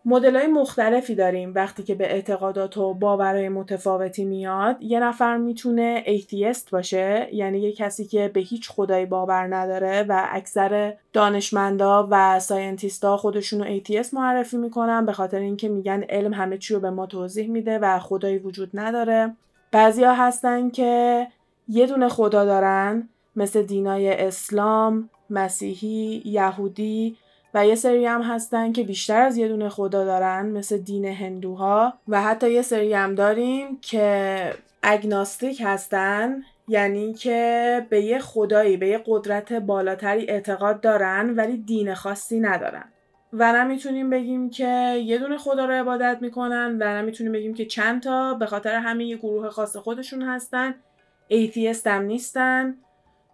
مدل 0.04 0.36
های 0.36 0.46
مختلفی 0.46 1.14
داریم. 1.14 1.52
وقتی 1.54 1.82
که 1.82 1.94
به 1.94 2.12
اعتقادات 2.12 2.76
و 2.76 2.94
باورهای 2.94 3.48
متفاوتی 3.48 4.24
میاد 4.24 4.76
یه 4.82 5.00
نفر 5.00 5.36
می‌تونه 5.36 6.02
atheist 6.06 6.70
باشه 6.70 7.28
یعنی 7.32 7.58
یه 7.58 7.72
کسی 7.72 8.04
که 8.04 8.30
به 8.34 8.40
هیچ 8.40 8.70
خدایی 8.70 9.06
باور 9.06 9.56
نداره 9.56 10.02
و 10.08 10.26
اکثر 10.30 10.94
دانشمندا 11.12 12.08
و 12.10 12.40
scientist 12.40 13.09
ا 13.09 13.16
خودشونو 13.16 13.64
atheist 13.64 14.14
معرفی 14.14 14.56
می‌کنن 14.56 15.06
به 15.06 15.12
خاطر 15.12 15.38
اینکه 15.38 15.68
میگن 15.68 16.02
علم 16.08 16.34
همه 16.34 16.58
چی 16.58 16.74
رو 16.74 16.80
به 16.80 16.90
ما 16.90 17.06
توضیح 17.06 17.50
میده 17.50 17.78
و 17.78 17.98
خدایی 17.98 18.38
وجود 18.38 18.70
نداره. 18.74 19.36
بعضیا 19.72 20.14
هستن 20.14 20.70
که 20.70 21.26
یه 21.68 21.86
دونه 21.86 22.08
خدا 22.08 22.44
دارن 22.44 23.08
مثل 23.36 23.62
دینای 23.62 24.12
اسلام، 24.12 25.10
مسیحی، 25.30 26.22
یهودی 26.24 27.16
و 27.54 27.66
یه 27.66 27.74
سری 27.74 28.06
هم 28.06 28.22
هستن 28.22 28.72
که 28.72 28.82
بیشتر 28.82 29.20
از 29.22 29.36
یه 29.36 29.48
دونه 29.48 29.68
خدا 29.68 30.04
دارن 30.04 30.46
مثل 30.46 30.78
دین 30.78 31.04
هندوها. 31.04 31.94
و 32.08 32.22
حتی 32.22 32.50
یه 32.52 32.62
سری 32.62 32.94
هم 32.94 33.14
داریم 33.14 33.78
که 33.80 34.52
اگناستیک 34.82 35.62
هستن 35.64 36.42
یعنی 36.68 37.14
که 37.14 37.86
به 37.90 38.00
یه 38.00 38.18
خدایی 38.18 38.76
به 38.76 38.88
یه 38.88 39.02
قدرت 39.06 39.52
بالاتری 39.52 40.30
اعتقاد 40.30 40.80
دارن 40.80 41.34
ولی 41.36 41.56
دین 41.56 41.94
خاصی 41.94 42.40
ندارن. 42.40 42.84
و 43.32 43.52
نمی‌تونیم 43.52 44.10
بگیم 44.10 44.50
که 44.50 45.02
یه 45.04 45.18
دونه 45.18 45.38
خدا 45.38 45.64
رو 45.64 45.72
عبادت 45.72 46.18
می‌کنن 46.20 46.76
و 46.80 47.02
نمی‌تونیم 47.02 47.32
بگیم 47.32 47.54
که 47.54 47.66
چند 47.66 48.02
تا 48.02 48.34
به 48.34 48.46
خاطر 48.46 48.74
همه 48.74 49.04
یه 49.04 49.16
گروه 49.16 49.50
خاص 49.50 49.76
خودشون 49.76 50.22
هستن. 50.22 50.74
ایتیست 51.28 51.86
هم 51.86 52.02
نیستن. 52.02 52.74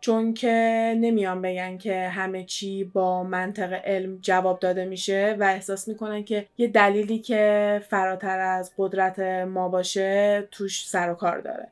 چون 0.00 0.34
که 0.34 0.94
نمیان 1.00 1.42
بگن 1.42 1.78
که 1.78 2.08
همه 2.08 2.44
چی 2.44 2.84
با 2.84 3.22
منطق 3.22 3.72
علم 3.72 4.18
جواب 4.22 4.58
داده 4.58 4.84
میشه 4.84 5.36
و 5.40 5.44
احساس 5.44 5.88
می‌کنن 5.88 6.24
که 6.24 6.46
یه 6.58 6.68
دلیلی 6.68 7.18
که 7.18 7.82
فراتر 7.88 8.38
از 8.38 8.72
قدرت 8.78 9.18
ما 9.48 9.68
باشه 9.68 10.48
توش 10.50 10.88
سر 10.88 11.10
و 11.10 11.14
کار 11.14 11.38
داره. 11.38 11.68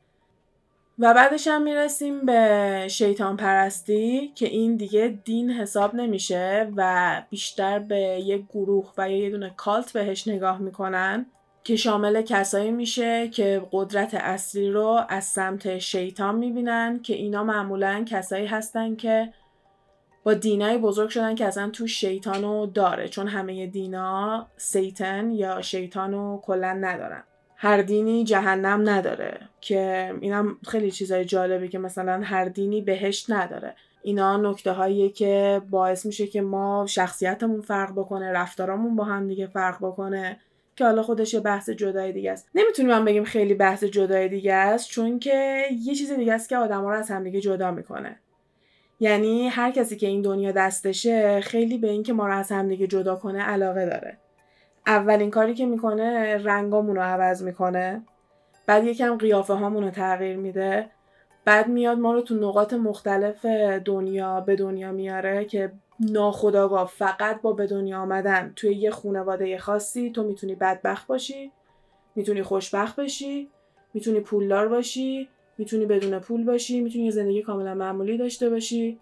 و 0.98 1.14
بعدش 1.14 1.48
هم 1.48 1.62
می‌رسیم 1.62 2.26
به 2.26 2.87
شیطان 2.90 3.37
پرستی 3.37 4.32
که 4.34 4.46
این 4.46 4.76
دیگه 4.76 5.18
دین 5.24 5.50
حساب 5.50 5.94
نمیشه 5.94 6.72
و 6.76 7.22
بیشتر 7.30 7.78
به 7.78 7.98
یک 8.24 8.44
گروه 8.50 8.92
و 8.98 9.10
یه 9.10 9.30
دونه 9.30 9.52
کالت 9.56 9.92
بهش 9.92 10.28
نگاه 10.28 10.58
می‌کنن. 10.58 11.26
که 11.64 11.77
شامل 11.77 12.22
کسایی 12.22 12.70
میشه 12.70 13.29
که 13.29 13.62
قدرت 13.72 14.14
اصلی 14.14 14.70
رو 14.70 15.00
از 15.09 15.24
سمت 15.24 15.79
شیطان 15.79 16.35
می‌بینن 16.35 17.00
که 17.03 17.14
اینا 17.14 17.44
معمولا 17.44 18.05
کسایی 18.09 18.46
هستن 18.46 18.96
که 18.96 19.33
با 20.24 20.35
دینای 20.35 20.79
بزرگ 20.79 21.09
شدن 21.09 21.35
که 21.35 21.46
اصلا 21.46 21.70
تو 21.70 21.87
شیطانو 21.87 22.66
داره 22.66 23.09
چون 23.09 23.29
همه 23.29 23.66
دینا 23.66 24.46
سیتن 24.57 25.31
یا 25.31 25.62
شیطانو 25.62 26.40
کلا 26.40 26.72
ندارن. 26.72 27.24
هر 27.57 27.83
دینی 27.83 28.24
جهنم 28.24 28.88
نداره 28.88 29.40
که 29.61 30.14
اینم 30.20 30.57
خیلی 30.68 30.90
چیزای 30.90 31.24
جالبه 31.24 31.68
که 31.68 31.79
مثلا 31.79 32.20
هر 32.24 32.44
دینی 32.44 32.81
بهشت 32.81 33.31
نداره. 33.31 33.74
اینا 34.03 34.37
نکته 34.37 34.72
هاییه 34.72 35.11
که 35.11 35.62
باعث 35.70 36.07
میشه 36.07 36.27
که 36.27 36.42
ما 36.42 36.87
شخصیتمون 36.88 37.61
فرق 37.61 37.92
بکنه 37.92 38.33
رفتارامون 38.33 38.96
با 38.96 39.05
هم 39.05 39.29
دیگه 39.29 39.46
فرق 39.46 39.79
بکنه. 39.79 40.40
که 40.76 40.84
حالا 40.84 41.02
خودش 41.02 41.34
یه 41.34 41.40
بحث 41.40 41.70
جدای 41.70 42.12
دیگه 42.12 42.32
است. 42.32 42.48
نمی‌تونیم 42.54 42.90
من 42.90 43.04
بگیم 43.04 43.24
خیلی 43.24 43.54
بحث 43.54 43.84
جدای 43.84 44.28
دیگه 44.28 44.54
است 44.54 44.88
چون 44.88 45.18
که 45.18 45.62
یه 45.82 45.94
چیز 45.94 46.12
دیگه 46.12 46.32
است 46.32 46.48
که 46.48 46.56
آدم 46.56 46.80
رو 46.80 46.88
از 46.88 47.10
همدیگه 47.10 47.40
جدا 47.40 47.70
می‌کنه. 47.70 48.16
یعنی 49.00 49.48
هر 49.48 49.70
کسی 49.70 49.96
که 49.96 50.06
این 50.06 50.22
دنیا 50.22 50.52
دستشه 50.52 51.40
خیلی 51.40 51.78
به 51.78 51.90
اینکه 51.90 52.12
ما 52.12 52.26
رو 52.26 52.37
از 52.37 52.52
همدیگه 52.52 52.87
جدا 52.87 53.16
کنه 53.16 53.42
علاقه 53.42 53.87
داره. 53.87 54.18
اولین 54.87 55.30
کاری 55.30 55.54
که 55.54 55.66
می‌کنه 55.66 56.37
رنگامون 56.44 56.96
رو 56.96 57.02
عوض 57.02 57.42
می‌کنه. 57.42 58.02
بعد 58.66 58.84
یکم 58.84 59.16
قیافه 59.16 59.52
هامون 59.52 59.82
رو 59.84 59.90
تغییر 59.90 60.37
میده. 60.37 60.87
بعد 61.44 61.68
میاد 61.68 61.98
ما 61.98 62.12
رو 62.12 62.20
تو 62.20 62.34
نقاط 62.34 62.72
مختلف 62.72 63.44
دنیا 63.84 64.40
به 64.40 64.56
دنیا 64.56 64.92
میاره 64.92 65.44
که 65.44 65.72
ناخداگاه 66.00 66.87
فقط 66.87 67.40
با 67.42 67.52
به 67.52 67.66
دنیا 67.66 67.98
آمدن. 67.98 68.52
توی 68.57 68.74
یه 68.74 68.90
خانواده 68.90 69.59
خاصی 69.59 70.11
تو 70.11 70.22
می‌تونی 70.22 70.54
بدبخت 70.54 71.07
باشی 71.07 71.52
می‌تونی 72.14 72.42
خوشبخت 72.42 72.96
بشی 72.96 73.48
می‌تونی 73.94 74.20
پولدار 74.20 74.68
باشی 74.68 75.28
می‌تونی 75.59 75.87
بدون 75.87 76.18
پول 76.18 76.44
باشی 76.44 76.80
می‌تونی 76.80 77.11
زندگی 77.11 77.42
کاملا 77.42 77.74
معمولی 77.74 78.18
داشته 78.18 78.50
باشی 78.50 78.98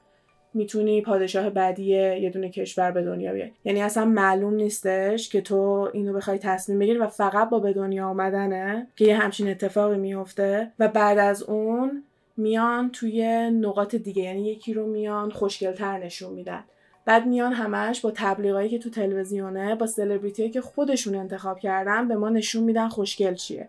می‌تونی 0.55 1.02
پادشاه 1.02 1.50
بعدی 1.50 1.85
یه 1.85 2.31
دونه 2.31 2.48
کشور 2.48 2.90
به 2.90 3.02
دنیا 3.02 3.33
بیای. 3.33 3.50
یعنی 3.64 3.83
اصلا 3.83 4.05
معلوم 4.05 4.55
نیستش 4.55 5.28
که 5.28 5.40
تو 5.40 5.90
اینو 5.92 6.12
بخوای 6.12 6.38
تصمیم 6.38 6.78
بگیری 6.78 6.98
و 6.98 7.07
فقط 7.07 7.50
با 7.50 7.59
به 7.59 7.72
دنیا 7.72 8.09
آمدنه 8.09 8.87
که 8.96 9.05
یه 9.05 9.16
همچین 9.16 9.48
اتفاقی 9.48 9.98
میفته 9.98 10.72
و 10.78 10.88
بعد 10.88 11.18
از 11.18 11.42
اون 11.42 12.05
میان 12.37 12.90
توی 12.90 13.50
نقاط 13.50 13.94
دیگه. 13.94 14.22
یعنی 14.22 14.50
یکی 14.50 14.74
رو 14.74 14.87
میان 14.87 15.31
خوشگلتر 15.31 15.98
نشون 15.98 16.33
میدن. 16.33 16.64
بعد 17.04 17.26
میان 17.26 17.52
همش 17.52 18.00
با 18.00 18.10
تبلیغایی 18.10 18.68
که 18.68 18.78
تو 18.78 18.90
تلویزیونه 18.90 19.74
با 19.74 19.86
سلبریتی 19.86 20.50
که 20.50 20.60
خودشون 20.60 21.14
انتخاب 21.14 21.58
کردن 21.58 22.08
به 22.08 22.16
ما 22.16 22.28
نشون 22.28 22.64
میدن 22.64 22.88
خوشگل 22.88 23.34
چیه. 23.34 23.68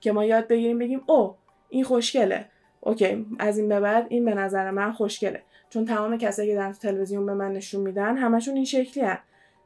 که 0.00 0.12
ما 0.12 0.24
یاد 0.24 0.48
بگیریم 0.48 0.78
بگیم 0.78 1.02
او 1.06 1.34
این 1.68 1.84
خوشگله. 1.84 2.44
اوکی 2.80 3.26
از 3.38 3.58
این 3.58 3.68
به 3.68 3.80
بعد 3.80 4.06
این 4.08 4.24
به 4.24 4.34
نظر 4.34 4.70
من 4.70 4.92
خوشگله. 4.92 5.42
چون 5.70 5.84
تمام 5.84 6.18
کسایی 6.18 6.50
که 6.50 6.56
در 6.56 6.72
تلویزیون 6.72 7.26
به 7.26 7.34
من 7.34 7.52
نشون 7.52 7.80
میدن 7.80 8.16
همشون 8.16 8.54
این 8.54 8.64
شکلی 8.64 9.04
هن. 9.04 9.18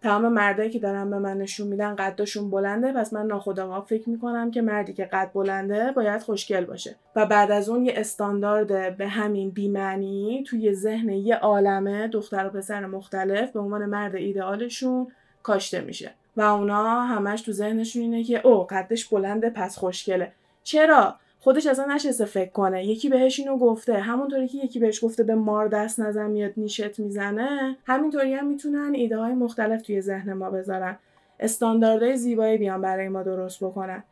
تمام 0.05 0.33
مردایی 0.33 0.71
که 0.71 0.79
دارن 0.79 1.11
به 1.11 1.19
من 1.19 1.39
نشون 1.39 1.69
میدن 1.69 1.97
قدشون 1.97 2.51
بلنده 2.51 2.93
پس 2.93 3.13
من 3.13 3.27
ناخودآگاه 3.27 3.87
فکر 3.89 4.11
می‌کنم 4.11 4.51
که 4.51 4.63
مردی 4.63 4.93
که 4.93 5.05
قد 5.05 5.31
بلنده 5.35 5.93
باید 5.93 6.23
خوشگل 6.23 6.65
باشه. 6.65 6.97
و 7.17 7.27
بعد 7.27 7.51
از 7.51 7.69
اون 7.69 7.85
یه 7.85 7.93
استاندارد 7.97 8.97
به 8.97 9.09
همین 9.09 9.51
بیمعنی 9.51 10.45
توی 10.47 10.75
ذهن 10.75 11.09
یه 11.09 11.37
عالمه 11.37 12.09
دختر 12.09 12.47
و 12.47 12.51
پسر 12.51 12.87
مختلف 12.87 13.53
به 13.53 13.61
عنوان 13.61 13.87
مرد 13.87 14.15
ایدئالشون 14.15 15.07
کاشته 15.43 15.81
میشه. 15.81 16.11
و 16.37 16.41
اونا 16.41 17.01
همش 17.01 17.43
تو 17.43 17.53
ذهنشون 17.53 18.03
اینه 18.03 18.25
که 18.25 18.47
او 18.47 18.67
قدش 18.71 19.07
بلنده 19.07 19.51
پس 19.51 19.79
خوشگله. 19.79 20.33
چرا؟ 20.63 21.15
خودش 21.45 21.67
اصلا 21.67 21.95
نشسته 21.95 22.25
فکر 22.25 22.51
کنه. 22.51 22.87
یکی 22.87 23.09
بهش 23.09 23.41
اینو 23.41 23.59
گفته. 23.59 23.95
همونطوری 23.95 24.49
که 24.49 24.59
یکی 24.59 24.79
بهش 24.79 25.05
گفته 25.05 25.23
به 25.23 25.35
مار 25.35 25.69
دست 25.69 26.01
نزن 26.01 26.31
میاد 26.31 26.53
نیشت 26.57 26.99
می‌زنه 26.99 27.77
همینطوری 27.85 28.35
هم 28.35 28.47
می‌تونن 28.47 28.95
ایده 28.95 29.17
های 29.19 29.33
مختلف 29.33 29.83
توی 29.83 30.01
ذهن 30.01 30.33
ما 30.33 30.51
بذارن. 30.51 30.99
استانداردهای 31.41 32.17
زیبایی 32.17 32.59
بیان 32.59 32.81
برای 32.81 33.09
ما 33.09 33.23
درست 33.23 33.65
بکنن. 33.65 34.05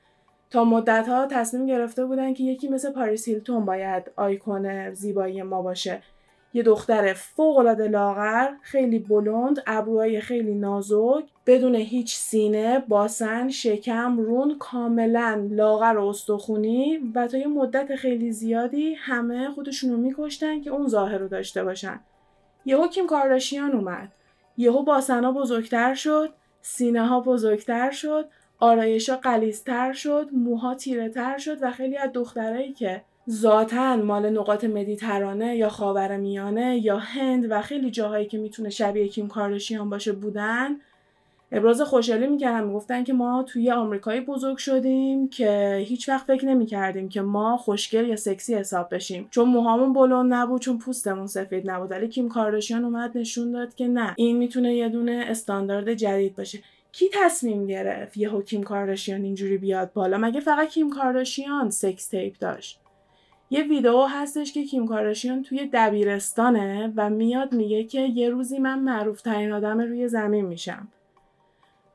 تا 0.51 0.65
مدت 0.65 1.09
ها 1.09 1.27
تصمیم 1.27 1.67
گرفته 1.67 2.07
بودن 2.07 2.35
که 2.35 2.45
یکی 2.45 2.69
مثل 2.69 2.93
پاریس 2.93 3.29
هیلتون 3.29 3.65
باید 3.65 4.11
آیکون 4.17 4.95
زیبایی 4.95 5.43
ما 5.43 5.63
باشه. 5.63 6.03
یه 6.55 6.63
دختر 6.63 7.13
فوقالعاده 7.13 7.89
لاغر 7.89 8.49
خیلی 8.63 8.99
بلند 8.99 9.63
ابروهای 9.67 10.21
خیلی 10.21 10.55
نازک 10.55 11.25
بدون 11.47 11.75
هیچ 11.75 12.17
سینه 12.17 12.79
باسن 12.79 13.49
شکم 13.49 14.19
رون 14.19 14.59
کاملا 14.59 15.49
لاغر 15.51 15.97
و 15.99 16.09
استخونی 16.09 16.99
و 17.15 17.27
تا 17.27 17.39
یه 17.39 17.47
مدت 17.47 17.97
خیلی 17.97 18.33
زیادی 18.33 18.95
همه 18.95 19.51
خودشونو 19.51 19.97
میکشتن 19.97 20.61
که 20.61 20.71
اون 20.71 20.89
ظاهر 20.89 21.19
رو 21.19 21.29
داشته 21.29 21.65
باشن. 21.65 22.01
یهو 22.65 22.89
کیم 22.89 23.07
کارداشیان 23.07 23.73
اومد. 23.73 24.13
یهو 24.57 24.83
باسنا 24.83 25.33
بزرگتر 25.33 25.95
شد 25.95 26.31
سینه 26.63 27.07
ها 27.07 27.21
بزرگتر 27.21 27.91
شد 27.91 28.29
آرایشا 28.59 29.17
قلیزتر 29.17 29.93
شد 29.93 30.29
موها 30.33 30.75
تیره 30.75 31.09
تر 31.09 31.39
شد 31.39 31.63
و 31.63 31.71
خیلی 31.71 31.97
از 31.97 32.11
دخترایی 32.13 32.73
که 32.73 33.03
ذاتا 33.31 33.97
مال 33.97 34.31
نقاط 34.31 34.65
مدیترانه 34.65 35.57
یا 35.57 35.69
خاورمیانه 35.69 36.79
یا 36.79 36.99
هند 36.99 37.47
و 37.51 37.63
خیلی 37.63 37.91
جاهایی 37.91 38.27
که 38.27 38.39
می‌تونه 38.39 38.71
شبیه 38.71 39.09
کیم 39.09 39.29
کارداشیان 39.29 39.91
باشه 39.91 40.13
بودن. 40.13 40.77
ابراز 41.53 41.81
خوشحالی 41.81 42.27
می‌کردن 42.27 42.65
می‌گفتن 42.65 43.05
که 43.05 43.13
ما 43.13 43.43
توی 43.43 43.71
آمریکایی 43.71 44.21
بزرگ 44.21 44.57
شدیم 44.57 45.29
که 45.29 45.83
هیچ 45.87 46.09
وقت 46.09 46.27
فکر 46.27 46.47
نمی‌کردیم 46.47 47.09
که 47.09 47.23
ما 47.23 47.57
خوشگل 47.57 48.07
یا 48.07 48.17
سکسی 48.17 48.55
حساب 48.55 48.95
بشیم. 48.95 49.29
چون 49.31 49.49
موهامون 49.49 49.93
بلند 49.93 50.35
نبود 50.35 50.61
چون 50.61 50.79
پوستمون 50.79 51.27
سفید 51.27 51.71
نبود. 51.71 51.91
ولی 51.91 52.09
کیم 52.09 52.29
کارداشیان 52.29 52.85
اومد 52.85 53.19
نشون 53.19 53.53
داد 53.53 53.75
که 53.75 53.89
نه 53.89 54.15
این 54.17 54.37
می‌تونه 54.37 54.75
یه 54.75 54.89
دونه 54.89 55.25
استاندارد 55.29 55.95
جدید 55.95 56.37
باشه. 56.37 56.59
کی 56.93 57.07
تصمیم 57.13 57.67
گرفت 57.67 58.17
یهو 58.17 58.43
کیم 58.43 58.63
کارداشیان 58.63 59.23
اینجوری 59.23 59.59
بیاد 59.59 59.93
بالا؟ 59.93 60.19
مگه 60.19 60.41
فقط 60.41 60.69
کیم 60.69 60.91
کارداشیان 60.91 61.71
سکس 61.71 62.09
تیپ 62.09 62.39
داشت؟ 62.39 62.82
یه 63.53 63.63
ویدیو 63.63 64.03
هستش 64.03 64.53
که 64.53 64.65
کیم 64.65 64.87
کاراشیان 64.87 65.43
توی 65.43 65.71
دبیرستانه 65.73 66.93
و 66.97 67.11
میاد 67.11 67.53
میگه 67.55 67.85
که 67.85 68.01
یه 68.01 68.29
روزی 68.29 68.59
من 68.59 68.79
معروف 68.79 69.23
ترین 69.23 69.53
آدم 69.53 69.81
روی 69.81 70.09
زمین 70.09 70.47
میشم. 70.47 70.89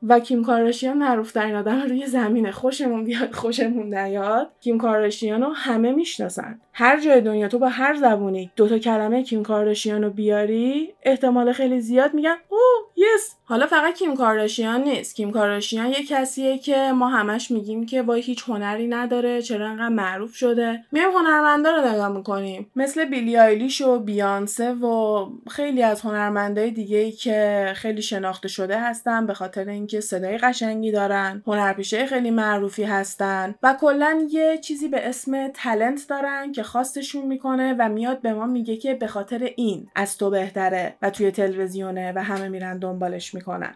و 0.03 0.19
کیم 0.19 0.43
کاراشیان 0.43 0.97
معروف 0.97 1.31
ترین 1.31 1.55
آدم 1.55 1.81
روی 1.81 2.05
زمینه 2.05 2.51
خوشمون 2.51 3.03
بیاد 3.03 3.31
خوشمون 3.33 3.93
نیاد 3.93 4.51
کیم 4.61 4.77
کاراشیان 4.77 5.41
رو 5.41 5.53
همه 5.53 5.91
می‌شناسن. 5.91 6.59
هر 6.73 6.99
جای 6.99 7.21
دنیا 7.21 7.47
تو 7.47 7.59
با 7.59 7.69
هر 7.69 7.95
زبونی 7.95 8.51
دوتا 8.55 8.79
کلمه 8.79 9.23
کیم 9.23 9.43
کارداشیان 9.43 10.03
رو 10.03 10.09
بیاری 10.09 10.93
احتمال 11.03 11.51
خیلی 11.51 11.81
زیاد 11.81 12.13
میگن 12.13 12.35
او 12.49 12.59
یس. 12.95 13.35
حالا 13.45 13.67
فقط 13.67 13.97
کیم 13.97 14.15
کارداشیان 14.15 14.81
نیست. 14.83 15.15
کیم 15.15 15.31
کارداشیان 15.31 15.87
یه 15.87 16.05
کسیه 16.09 16.57
که 16.57 16.91
ما 16.91 17.07
همش 17.07 17.51
میگیم 17.51 17.85
که 17.85 18.01
وای 18.01 18.21
هیچ 18.21 18.43
هنری 18.47 18.87
نداره 18.87 19.41
چرا 19.41 19.67
انقدر 19.67 19.89
معروف 19.89 20.35
شده. 20.35 20.83
میایم 20.91 21.11
هنرمندا 21.11 21.71
رو 21.71 21.87
نگاه 21.87 22.09
می‌کنیم. 22.09 22.71
مثل 22.75 23.05
بیلی 23.05 23.37
آیلیش 23.37 23.81
و 23.81 23.99
بیانسه 23.99 24.73
و 24.73 25.25
خیلی 25.49 25.83
از 25.83 26.01
هنرمندای 26.01 26.71
دیگه 26.71 26.97
ای 26.97 27.11
که 27.11 27.71
خیلی 27.75 28.01
شناخته 28.01 28.47
شده 28.47 28.79
هستن 28.79 29.25
به 29.25 29.33
خاطر 29.33 29.63
اینکه 29.87 30.01
صدای 30.01 30.37
قشنگی 30.37 30.91
دارن 30.91 31.43
هنرپیشه 31.47 32.05
خیلی 32.05 32.31
معروفی 32.31 32.83
هستن 32.83 33.55
و 33.63 33.77
کلا 33.81 34.27
یه 34.29 34.57
چیزی 34.57 34.87
به 34.87 35.07
اسم 35.07 35.47
تلنت 35.47 36.05
دارن 36.09 36.51
که 36.51 36.63
خواستشون 36.63 37.25
می‌کنه 37.25 37.75
و 37.79 37.89
میاد 37.89 38.21
به 38.21 38.33
ما 38.33 38.45
میگه 38.45 38.77
که 38.77 38.93
به 38.93 39.07
خاطر 39.07 39.49
این 39.55 39.89
از 39.95 40.17
تو 40.17 40.29
بهتره 40.29 40.95
و 41.01 41.09
توی 41.09 41.31
تلویزیونه 41.31 42.13
و 42.15 42.23
همه 42.23 42.49
میرن 42.49 42.79
دنبالش 42.79 43.33
می‌کنن. 43.33 43.75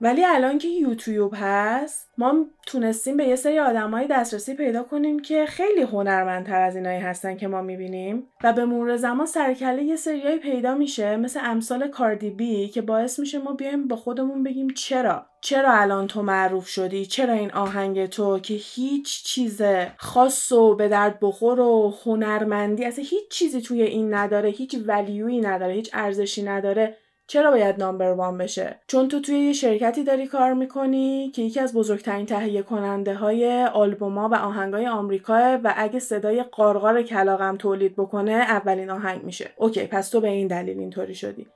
ولی 0.00 0.24
الان 0.24 0.58
که 0.58 0.68
یوتیوب 0.68 1.32
هست 1.36 2.10
ما 2.18 2.46
تونستیم 2.66 3.16
به 3.16 3.24
یه 3.24 3.36
سری 3.36 3.58
آدمای 3.58 4.06
دسترسی 4.06 4.54
پیدا 4.54 4.82
کنیم 4.82 5.18
که 5.18 5.46
خیلی 5.46 5.82
هنرمندتر 5.82 6.60
از 6.60 6.76
اینایی 6.76 7.00
هستن 7.00 7.36
که 7.36 7.48
ما 7.48 7.62
می‌بینیم 7.62 8.28
و 8.44 8.52
به 8.52 8.64
مرور 8.64 8.96
زمان 8.96 9.26
سرکله 9.26 9.82
یه 9.82 9.96
سریایی 9.96 10.38
پیدا 10.38 10.74
میشه 10.74 11.16
مثل 11.16 11.40
امثال 11.42 11.88
کاردی 11.88 12.30
بی 12.30 12.68
که 12.68 12.82
باعث 12.82 13.18
میشه 13.18 13.38
ما 13.38 13.52
بیایم 13.52 13.88
با 13.88 13.96
خودمون 13.96 14.42
بگیم 14.42 14.68
چرا؟ 14.70 15.26
چرا 15.40 15.72
الان 15.72 16.06
تو 16.06 16.22
معروف 16.22 16.68
شدی؟ 16.68 17.06
چرا 17.06 17.34
این 17.34 17.52
آهنگ 17.52 18.06
تو 18.06 18.38
که 18.38 18.54
هیچ 18.54 19.24
چیز 19.24 19.62
خاص 19.96 20.52
و 20.52 20.76
به 20.76 20.88
درد 20.88 21.18
بخور 21.20 21.60
و 21.60 21.94
هنرمندی 22.04 22.84
اصلا 22.84 23.04
هیچ 23.04 23.28
چیزی 23.30 23.60
توی 23.60 23.82
این 23.82 24.14
نداره 24.14 24.48
هیچ 24.48 24.76
ولیویی 24.86 25.40
نداره 25.40 25.72
هیچ 25.72 25.90
ارزشی 25.92 26.42
نداره. 26.42 26.96
چرا 27.30 27.50
باید 27.50 27.78
نامبر 27.78 28.12
وان 28.12 28.38
بشه؟ 28.38 28.76
چون 28.86 29.08
تو 29.08 29.20
توی 29.20 29.38
یه 29.38 29.52
شرکتی 29.52 30.04
داری 30.04 30.26
کار 30.26 30.52
می‌کنی 30.52 31.30
که 31.34 31.42
یکی 31.42 31.60
از 31.60 31.74
بزرگترین 31.74 32.26
تهیه 32.26 32.62
کننده 32.62 33.14
های 33.14 33.64
آلبوما 33.64 34.28
و 34.28 34.34
آهنگای 34.34 34.86
آمریکا 34.86 35.60
و 35.64 35.74
اگه 35.76 35.98
صدای 35.98 36.42
قارقار 36.42 37.02
کلاغم 37.02 37.56
تولید 37.56 37.96
بکنه 37.96 38.32
اولین 38.32 38.90
آهنگ 38.90 39.24
میشه. 39.24 39.50
اوکی 39.56 39.86
پس 39.86 40.08
تو 40.08 40.20
به 40.20 40.28
این 40.28 40.46
دلیل 40.46 40.78
اینطوری 40.78 41.14
شدی. 41.14 41.46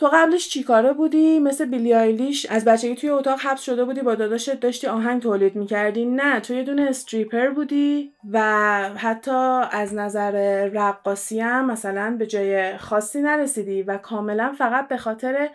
تو 0.00 0.10
قبلش 0.12 0.48
چیکاره 0.48 0.92
بودی؟ 0.92 1.38
مثل 1.38 1.64
بیلی 1.64 1.94
آیلیش؟ 1.94 2.46
از 2.46 2.64
بچگی 2.64 2.94
توی 2.94 3.10
اتاق 3.10 3.40
حبس 3.40 3.60
شده 3.60 3.84
بودی 3.84 4.00
با 4.00 4.14
داداشت 4.14 4.60
داشتی 4.60 4.86
آهنگ 4.86 5.22
تولید 5.22 5.56
می‌کردی؟ 5.56 6.04
نه 6.04 6.40
تو 6.40 6.54
یه 6.54 6.62
دونه 6.62 6.82
استریپر 6.82 7.50
بودی 7.50 8.12
و 8.30 8.40
حتی 8.96 9.30
از 9.70 9.94
نظر 9.94 10.66
رقاصی 10.72 11.40
هم 11.40 11.70
مثلا 11.70 12.16
به 12.18 12.26
جای 12.26 12.76
خاصی 12.76 13.22
نرسیدی 13.22 13.82
و 13.82 13.98
کاملا 13.98 14.52
فقط 14.58 14.88
به 14.88 14.96
خاطر 14.96 15.48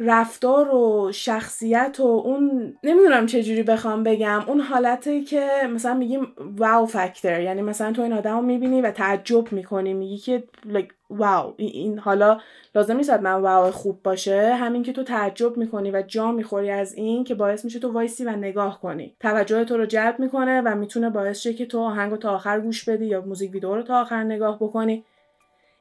رفتار 0.00 0.74
و 0.74 1.12
شخصیت 1.12 1.96
و 2.00 2.02
اون 2.02 2.74
نمی‌دونم 2.84 3.26
چجوری 3.26 3.62
بخوام 3.62 4.02
بگم 4.02 4.44
اون 4.46 4.60
حالتی 4.60 5.24
که 5.24 5.48
مثلا 5.70 5.94
میگیم 5.94 6.26
wow 6.38 6.86
factor 6.86 7.40
یعنی 7.40 7.62
مثلا 7.62 7.92
تو 7.92 8.02
این 8.02 8.12
آدم 8.12 8.36
رو 8.36 8.42
می‌بینی 8.42 8.82
و 8.82 8.90
تعجب 8.90 9.52
می‌کنی 9.52 9.94
میگی 9.94 10.16
که 10.16 10.44
like, 10.68 10.92
wow 11.10 11.54
این 11.56 11.98
حالا 11.98 12.40
لازم 12.74 12.96
نیست 12.96 13.10
من 13.10 13.32
wow 13.32 13.70
خوب 13.70 14.02
باشه. 14.02 14.54
همین 14.54 14.82
که 14.82 14.92
تو 14.92 15.02
تعجب 15.02 15.56
می‌کنی 15.56 15.90
و 15.90 16.02
جا 16.02 16.32
می‌خوری 16.32 16.70
از 16.70 16.94
این 16.94 17.24
که 17.24 17.34
باعث 17.34 17.64
میشه 17.64 17.78
تو 17.78 17.92
وایسی 17.92 18.24
و 18.24 18.30
نگاه 18.30 18.80
کنی. 18.80 19.16
توجه 19.20 19.64
تو 19.64 19.76
رو 19.76 19.86
جلب 19.86 20.20
می‌کنه 20.20 20.60
و 20.60 20.74
می‌تونه 20.74 21.10
باعث 21.10 21.40
شه 21.40 21.54
که 21.54 21.66
تو 21.66 21.80
آهنگ 21.80 22.16
تا 22.16 22.34
آخر 22.34 22.60
گوش 22.60 22.88
بدی 22.88 23.06
یا 23.06 23.20
موزیک 23.20 23.52
ویدیو 23.52 23.74
رو 23.74 23.82
تا 23.82 24.00
آخر 24.00 24.24
نگاه 24.24 24.56
بکنی. 24.56 25.04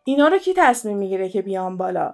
اینا 0.03 0.27
رو 0.27 0.38
کی 0.38 0.53
تصمیم 0.58 0.97
می‌گیره 0.97 1.30
که 1.30 1.41
بیان 1.41 1.77
بالا؟ 1.77 2.13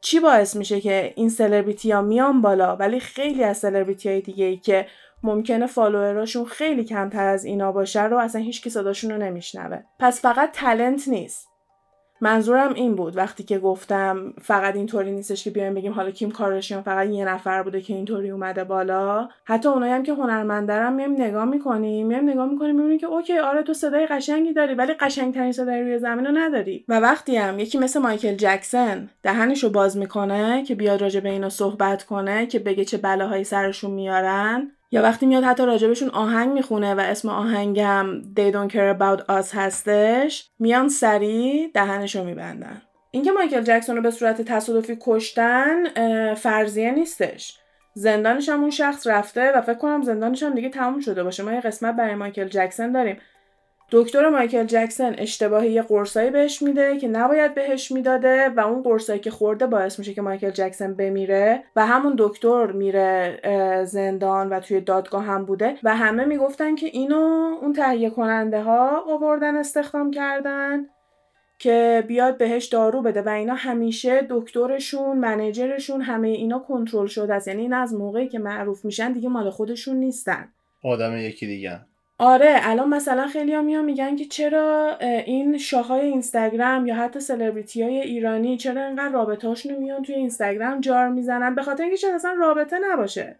چی 0.00 0.20
باعث 0.20 0.56
میشه 0.56 0.80
که 0.80 1.12
این 1.16 1.28
سلبریتی 1.28 1.90
ها 1.90 2.02
میان 2.02 2.42
بالا؟ 2.42 2.76
ولی 2.76 3.00
خیلی 3.00 3.44
از 3.44 3.58
سلبریتی 3.58 4.08
های 4.08 4.20
دیگه 4.20 4.44
ای 4.44 4.56
که 4.56 4.86
ممکنه 5.22 5.66
follower 5.66 6.18
اشون 6.18 6.44
خیلی 6.44 6.84
کمتر 6.84 7.26
از 7.26 7.44
اینا 7.44 7.72
باشه 7.72 8.04
رو 8.04 8.18
اصلا 8.18 8.40
هیچ 8.40 8.62
کی 8.62 8.70
صداشون 8.70 9.10
رو 9.10 9.18
نمیشنوه. 9.18 9.82
پس 9.98 10.20
فقط 10.20 10.50
talent 10.52 11.08
نیست. 11.08 11.49
منظورم 12.20 12.74
این 12.74 12.94
بود 12.94 13.16
وقتی 13.16 13.42
که 13.42 13.58
گفتم 13.58 14.32
فقط 14.42 14.76
اینطوری 14.76 15.12
نیستش 15.12 15.44
که 15.44 15.50
بیایم 15.50 15.74
بگیم 15.74 15.92
حالا 15.92 16.10
کیم 16.10 16.30
کارداشیان 16.30 16.82
فقط 16.82 17.08
یه 17.08 17.24
نفر 17.24 17.62
بوده 17.62 17.80
که 17.80 17.94
اینطوری 17.94 18.30
اومده 18.30 18.64
بالا. 18.64 19.28
حتی 19.44 19.68
اونایی 19.68 19.92
هم 19.92 20.02
که 20.02 20.12
هنرمندن 20.12 20.92
میایم 20.92 21.12
نگاه 21.12 21.44
می‌کنیم 21.44 22.06
میایم 22.06 22.30
نگاه 22.30 22.46
می‌کنیم 22.50 22.76
می‌بینیم 22.76 22.98
که 22.98 23.06
okay 23.06 23.38
آره 23.38 23.62
تو 23.62 23.74
صدای 23.74 24.06
قشنگی 24.06 24.52
داری 24.52 24.74
ولی 24.74 24.92
قشنگترین 24.92 25.52
صدای 25.52 25.82
روی 25.82 25.98
زمین 25.98 26.26
رو 26.26 26.32
نداری. 26.38 26.84
و 26.88 27.00
وقتی 27.00 27.36
هم 27.36 27.58
یکی 27.58 27.78
مثل 27.78 28.00
مایکل 28.00 28.34
جکسن 28.34 29.08
دهنشو 29.22 29.70
باز 29.70 29.96
می‌کنه 29.96 30.64
که 30.64 30.74
بیاد 30.74 31.00
راجع 31.00 31.20
به 31.20 31.28
اینا 31.28 31.48
صحبت 31.48 32.02
کنه 32.02 32.46
که 32.46 32.58
بگه 32.58 32.84
چه 32.84 32.98
بلاهایی 32.98 33.44
سرشون 33.44 33.90
میارن 33.90 34.70
یا 34.92 35.02
وقتی 35.02 35.26
میاد 35.26 35.44
حتی 35.44 35.66
راجبشون 35.66 36.08
آهنگ 36.10 36.52
می‌خونه 36.52 36.94
و 36.94 37.00
اسم 37.00 37.28
آهنگم 37.28 38.22
They 38.22 38.52
Don't 38.52 38.72
Care 38.72 38.98
About 38.98 39.20
Us 39.28 39.54
هستش 39.54 40.50
میان 40.58 40.88
سریع 40.88 41.70
دهنشو 41.74 42.24
میبندن. 42.24 42.82
اینکه 43.10 43.32
مایکل 43.32 43.60
جکسون 43.60 43.96
رو 43.96 44.02
به 44.02 44.10
صورت 44.10 44.42
تصادفی 44.42 44.98
کشتن 45.00 45.84
فرضیه 46.34 46.90
نیستش. 46.90 47.58
زندانش 47.94 48.48
هم 48.48 48.60
اون 48.60 48.70
شخص 48.70 49.06
رفته 49.06 49.52
و 49.52 49.60
فکر 49.60 49.74
کنم 49.74 50.02
زندانش 50.02 50.42
هم 50.42 50.54
دیگه 50.54 50.68
تموم 50.68 51.00
شده 51.00 51.24
باشه. 51.24 51.42
ما 51.42 51.52
یه 51.52 51.60
قسمت 51.60 51.96
برای 51.96 52.14
مایکل 52.14 52.48
جکسون 52.48 52.92
داریم. 52.92 53.16
دکتر 53.92 54.28
مایکل 54.28 54.64
جکسن 54.64 55.14
اشتباهی 55.18 55.72
یه 55.72 55.82
قرصایی 55.82 56.30
بهش 56.30 56.62
میده 56.62 56.98
که 56.98 57.08
نباید 57.08 57.54
بهش 57.54 57.92
می‌داده 57.92 58.48
و 58.48 58.60
اون 58.60 58.82
قرصایی 58.82 59.20
که 59.20 59.30
خورده 59.30 59.66
باعث 59.66 59.98
میشه 59.98 60.14
که 60.14 60.22
مایکل 60.22 60.50
جکسن 60.50 60.94
بمیره 60.94 61.64
و 61.76 61.86
همون 61.86 62.14
دکتر 62.18 62.66
میره 62.66 63.40
زندان 63.84 64.48
و 64.48 64.60
توی 64.60 64.80
دادگاه 64.80 65.24
هم 65.24 65.44
بوده 65.44 65.74
و 65.82 65.96
همه 65.96 66.24
می‌گفتن 66.24 66.74
که 66.74 66.86
اینو 66.86 67.58
اون 67.62 67.72
تهیه 67.72 68.10
کننده 68.10 68.62
ها 68.62 69.04
آوردن 69.08 69.56
استخدام 69.56 70.10
کردن 70.10 70.86
که 71.58 72.04
بیاد 72.08 72.38
بهش 72.38 72.66
دارو 72.66 73.02
بده 73.02 73.22
و 73.22 73.28
اینا 73.28 73.54
همیشه 73.54 74.26
دکترشون 74.30 75.18
منیجرشون 75.18 76.00
همه 76.00 76.28
اینا 76.28 76.58
کنترل 76.58 77.06
شده 77.06 77.34
است. 77.34 77.48
یعنی 77.48 77.62
این 77.62 77.72
از 77.72 77.94
موقعی 77.94 78.28
که 78.28 78.38
معروف 78.38 78.84
میشن 78.84 79.12
دیگه 79.12 79.28
مال 79.28 79.50
خودشون 79.50 79.96
نیستن. 79.96 80.48
آدم 80.84 81.16
یکی 81.16 81.46
دیگه. 81.46 81.80
آره 82.22 82.60
الان 82.62 82.88
مثلا 82.88 83.26
خیلی 83.26 83.54
ها 83.54 83.62
میان 83.62 83.84
میگن 83.84 84.16
که 84.16 84.24
چرا 84.24 84.96
این 85.00 85.58
شاخهای 85.58 86.06
اینستاگرام 86.06 86.86
یا 86.86 86.94
حتی 86.94 87.20
سلبریتی 87.20 87.82
های 87.82 88.00
ایرانی 88.00 88.56
چرا 88.56 88.86
اینقدر 88.86 89.12
رابطه 89.12 89.48
هاشونو 89.48 89.80
میان 89.80 90.02
توی 90.02 90.14
اینستاگرام 90.14 90.80
جار 90.80 91.08
می‌زنن؟ 91.08 91.54
به 91.54 91.62
خاطر 91.62 91.82
اینکه 91.82 91.96
شاید 91.96 92.14
اصلا 92.14 92.32
رابطه 92.32 92.78
نباشه. 92.90 93.36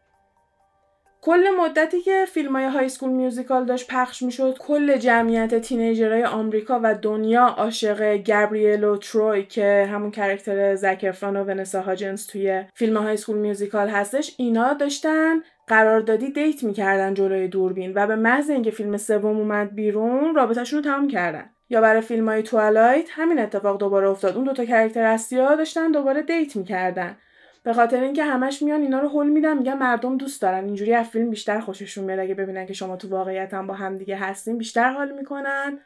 کل 1.23 1.45
مدتی 1.59 2.01
که 2.01 2.25
فیلم 2.29 2.57
های 2.57 2.64
High 2.64 2.88
School 2.88 3.11
Musical 3.11 3.64
داشت 3.64 3.87
پخش 3.88 4.23
می‌شد 4.23 4.59
کل 4.59 4.97
جمعیت 4.97 5.55
teenager 5.55 6.11
های 6.11 6.24
آمریکا 6.25 6.81
و 6.83 6.95
دنیا 6.95 7.47
عاشق 7.47 8.16
گابریل 8.16 8.85
و 8.85 8.97
تروی 8.97 9.43
که 9.43 9.88
همون 9.93 10.11
character 10.11 10.74
زک 10.74 11.06
افران 11.06 11.37
و 11.37 11.45
ونسا 11.45 11.81
هاجنز 11.81 12.26
توی 12.27 12.64
فیلم 12.75 12.97
High 12.96 13.16
School 13.16 13.38
Musical 13.38 13.88
هستش 13.88 14.35
اینا 14.37 14.73
داشتن. 14.73 15.37
قراردادی 15.70 16.30
date 16.31 16.64
می‌کردن 16.64 17.14
جلوی 17.14 17.48
دوربین 17.48 17.92
و 17.94 18.06
به 18.06 18.16
محض 18.16 18.50
اینکه 18.50 18.70
فیلم 18.70 18.96
سوم 18.96 19.37
اومد 19.37 19.74
بیرون 19.74 20.35
رابطهشون 20.35 20.78
رو 20.78 20.85
تمام 20.85 21.09
کردن. 21.09 21.50
یا 21.68 21.80
برای 21.80 22.00
فیلم 22.00 22.28
های 22.28 22.42
Twilight 22.42 23.09
همین 23.11 23.38
اتفاق 23.38 23.78
دوباره 23.78 24.09
افتاد. 24.09 24.37
اون 24.37 24.44
دوتا 24.44 24.64
character 24.64 25.03
اصلی 25.02 25.38
ها 25.38 25.54
داشتن 25.54 25.90
دوباره 25.90 26.22
date 26.22 26.57
می‌کردن. 26.56 27.16
به 27.62 27.73
خاطر 27.73 28.03
اینکه 28.03 28.25
همش 28.25 28.62
میان 28.62 28.81
اینا 28.83 28.99
رو 28.99 29.09
حل 29.09 29.29
میدن 29.29 29.59
میگن 29.59 29.79
مردم 29.79 30.16
دوست 30.16 30.42
دارن. 30.42 30.64
اینجوری 30.64 30.94
از 30.94 31.07
فیلم 31.07 31.31
بیشتر 31.31 31.61
خوششون 31.61 32.05
میاد. 32.05 32.18
اگه 32.18 32.35
ببینن 32.35 32.66
که 32.66 32.75
شما 32.75 32.96
تو 32.96 33.09
واقعیت 33.09 33.55
هم 33.55 33.66
با 33.66 33.75
هم 33.75 33.99
دیگه 33.99 34.16
هستیم 34.16 34.59
بیشتر 34.59 34.90
حال 34.90 35.12
می‌کنن. 35.12 35.79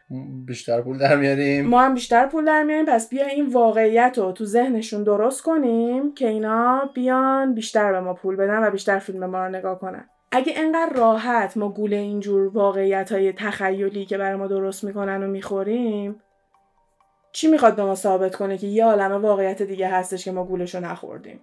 بیشتر 0.46 0.80
پول 0.80 0.98
در 0.98 1.16
میاریم. 1.16 1.66
ما 1.66 1.80
هم 1.82 1.94
بیشتر 1.94 2.26
پول 2.26 2.44
در 2.44 2.62
میاریم. 2.62 2.84
پس 2.84 3.08
بیا 3.08 3.26
این 3.26 3.46
واقعیت 3.46 4.18
رو 4.18 4.32
تو 4.32 4.44
ذهنشون 4.44 5.02
درست 5.02 5.42
کنیم 5.42 6.14
که 6.14 6.28
اینا 6.28 6.90
بیان 6.94 7.54
بیشتر 7.54 7.92
به 7.92 8.00
ما 8.00 8.14
پول 8.14 8.36
بدن 8.36 8.66
و 8.66 8.70
بیشتر 8.70 8.98
فیلم 8.98 9.26
ما 9.26 9.46
رو 9.46 9.48
نگاه 9.48 9.78
کنن. 9.78 10.08
اگه 10.32 10.52
انقدر 10.56 10.92
راحت 10.96 11.56
ما 11.56 11.68
گول 11.68 11.94
اینجور 11.94 12.48
واقعیت 12.48 13.12
های 13.12 13.32
تخیلی 13.32 14.06
که 14.06 14.18
برای 14.18 14.36
ما 14.36 14.46
درست 14.46 14.84
می‌کنن 14.84 15.22
و 15.22 15.26
می‌خوریم 15.26 16.20
چی 17.32 17.48
می‌خواد 17.48 17.76
به 17.76 17.84
ما 17.84 17.94
ثابت 17.94 18.36
کنه 18.36 18.58
که 18.58 18.66
یه 18.66 18.84
عالمه 18.84 19.14
واقعیت 19.14 19.62
دیگه 19.62 19.88
هستش 19.88 20.24
که 20.24 20.32
ما 20.32 20.44
گولشو 20.44 20.80
نخوردیم؟ 20.80 21.40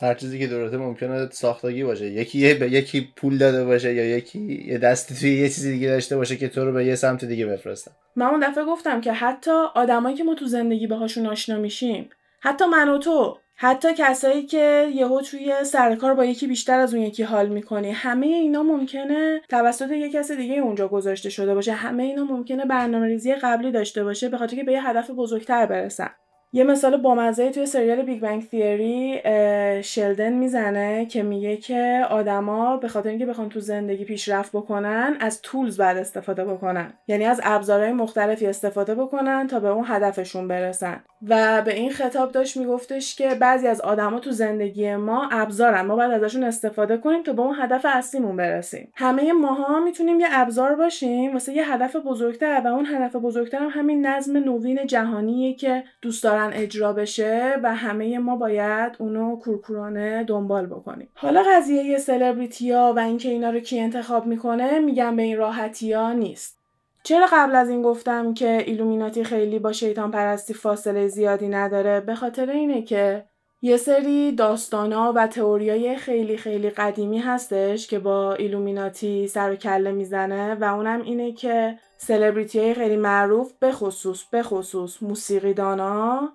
هر 0.00 0.14
چیزی 0.14 0.38
که 0.38 0.46
درسته 0.46 0.76
ممکنه 0.76 1.28
ساختگی 1.30 1.84
باشه. 1.84 2.06
یکی 2.06 2.54
به 2.54 2.70
یکی 2.70 3.08
پول 3.16 3.38
داده 3.38 3.64
باشه 3.64 3.94
یا 3.94 4.16
یکی 4.16 4.64
یه 4.66 4.78
دست 4.78 5.20
توی 5.20 5.34
یه 5.34 5.48
چیزی 5.48 5.72
دیگه 5.72 5.88
داشته 5.88 6.16
باشه 6.16 6.36
که 6.36 6.48
تو 6.48 6.64
رو 6.64 6.72
به 6.72 6.84
یه 6.84 6.94
سمت 6.94 7.24
دیگه 7.24 7.46
بفرسته 7.46 7.90
من 8.16 8.26
اون 8.26 8.40
دفعه 8.40 8.64
گفتم 8.64 9.00
که 9.00 9.12
حتی 9.12 9.50
آدمایی 9.74 10.16
که 10.16 10.24
ما 10.24 10.34
تو 10.34 10.46
زندگی 10.46 10.86
باهاشون 10.86 11.26
آشنا 11.26 11.58
میشیم 11.58 12.08
حتی 12.40 12.64
من 12.64 12.88
و 12.88 12.98
تو 12.98 13.38
حتی 13.56 13.88
کسایی 13.98 14.42
که 14.42 14.90
یهو 14.94 15.20
توی 15.20 15.52
سر 15.64 15.94
کار 15.94 16.14
با 16.14 16.24
یکی 16.24 16.46
بیشتر 16.46 16.78
از 16.80 16.94
اون 16.94 17.02
یکی 17.02 17.22
حال 17.22 17.48
می‌کنی 17.48 17.90
همه 17.90 18.26
اینا 18.26 18.62
ممکنه 18.62 19.40
توسط 19.48 19.90
یه 19.90 20.10
کس 20.10 20.30
دیگه 20.30 20.54
اونجا 20.54 20.88
گذاشته 20.88 21.30
شده 21.30 21.54
باشه. 21.54 21.72
همه 21.72 22.02
اینا 22.02 22.24
ممکنه 22.24 22.64
برنامه 22.64 23.06
ریزی 23.06 23.34
قبلی 23.34 23.72
داشته 23.72 24.04
باشه 24.04 24.28
به 24.28 24.38
خاطر 24.38 24.56
که 24.56 24.64
به 24.64 24.72
یه 24.72 24.88
هدف 24.88 25.10
بزرگتر 25.10 25.66
برسن. 25.66 26.10
یه 26.56 26.64
مثال 26.64 26.96
بامزه 26.96 27.50
توی 27.50 27.66
سریال 27.66 28.02
Big 28.02 28.20
Bang 28.20 28.48
Theory 28.48 29.20
شلدن 29.82 30.32
می‌زنه 30.32 31.06
که 31.06 31.22
میگه 31.22 31.56
که 31.56 32.06
آدما 32.10 32.76
به 32.76 32.88
خاطر 32.88 33.08
اینکه 33.08 33.26
بخوان 33.26 33.48
تو 33.48 33.60
زندگی 33.60 34.04
پیشرفت 34.04 34.52
بکنن 34.52 35.16
از 35.20 35.42
tools 35.42 35.76
باید 35.76 35.96
استفاده 35.96 36.44
بکنن. 36.44 36.92
یعنی 37.08 37.24
از 37.24 37.40
ابزارهای 37.44 37.92
مختلفی 37.92 38.46
استفاده 38.46 38.94
بکنن 38.94 39.46
تا 39.46 39.60
به 39.60 39.68
اون 39.68 39.84
هدفشون 39.88 40.48
برسن. 40.48 41.04
و 41.28 41.62
به 41.62 41.74
این 41.74 41.90
خطاب 41.90 42.32
داشت 42.32 42.56
میگفتش 42.56 43.16
که 43.16 43.28
بعضی 43.40 43.66
از 43.66 43.80
آدما 43.80 44.18
تو 44.18 44.30
زندگی 44.30 44.96
ما 44.96 45.28
ابزارن. 45.32 45.80
ما 45.80 45.96
باید 45.96 46.10
ازشون 46.10 46.44
استفاده 46.44 46.96
کنیم 46.96 47.22
تا 47.22 47.32
به 47.32 47.42
اون 47.42 47.56
هدف 47.60 47.86
اصلیمون 47.88 48.36
برسیم. 48.36 48.92
همه 48.94 49.32
ماها 49.32 49.80
می‌تونیم 49.80 50.20
یه 50.20 50.26
ابزار 50.30 50.74
باشیم 50.74 51.32
واسه 51.32 51.52
یه 51.52 51.72
هدف 51.72 51.96
بزرگتر 51.96 52.62
و 52.64 52.66
اون 52.66 52.86
هدف 52.86 53.16
بزرگتر 53.16 53.58
هم 53.58 53.70
همین 53.70 54.06
نظم 54.06 54.36
نوین 54.36 54.86
جهانیه 54.86 55.54
که 55.54 55.84
دوست 56.02 56.24
دارن 56.24 56.43
اجرا 56.52 56.92
بشه 56.92 57.60
و 57.62 57.74
همه 57.74 58.18
ما 58.18 58.36
باید 58.36 58.96
اونو 58.98 59.36
کورکورانه 59.36 60.24
دنبال 60.24 60.66
بکنیم. 60.66 61.08
حالا 61.14 61.42
قضیه 61.42 61.98
سلبریتی 61.98 62.72
ها 62.72 62.92
و 62.96 62.98
اینکه 62.98 63.28
اینا 63.28 63.50
رو 63.50 63.60
کی 63.60 63.80
انتخاب 63.80 64.26
می‌کنه 64.26 64.78
میگم 64.78 65.16
به 65.16 65.22
این 65.22 65.36
راحتی 65.36 65.92
ها 65.92 66.12
نیست. 66.12 66.58
چرا 67.02 67.26
قبل 67.32 67.56
از 67.56 67.70
این 67.70 67.82
گفتم 67.82 68.34
که 68.34 68.64
ایلومیناتی 68.66 69.24
خیلی 69.24 69.58
با 69.58 69.72
شیطان 69.72 70.10
پرستی 70.10 70.54
فاصله 70.54 71.08
زیادی 71.08 71.48
نداره؟ 71.48 72.00
به 72.00 72.14
خاطر 72.14 72.50
اینه 72.50 72.82
که 72.82 73.24
یه 73.64 73.76
سری 73.76 74.32
داستانا 74.32 75.12
و 75.16 75.26
تئوریای 75.26 75.96
خیلی 75.96 76.36
خیلی 76.36 76.70
قدیمی 76.70 77.18
هستش 77.18 77.86
که 77.86 77.98
با 77.98 78.34
ایلومیناتی 78.34 79.28
سر 79.28 79.52
و 79.52 79.56
کله 79.56 79.92
می‌زنه 79.92 80.54
و 80.54 80.64
اونم 80.64 81.02
اینه 81.02 81.32
که 81.32 81.78
سلبریتی 81.96 82.60
های 82.60 82.74
خیلی 82.74 82.96
معروف 82.96 83.52
به 83.60 83.72
خصوص 83.72 84.24
به 84.24 84.42
خصوص 84.42 85.02
موسیقیدانا 85.02 86.32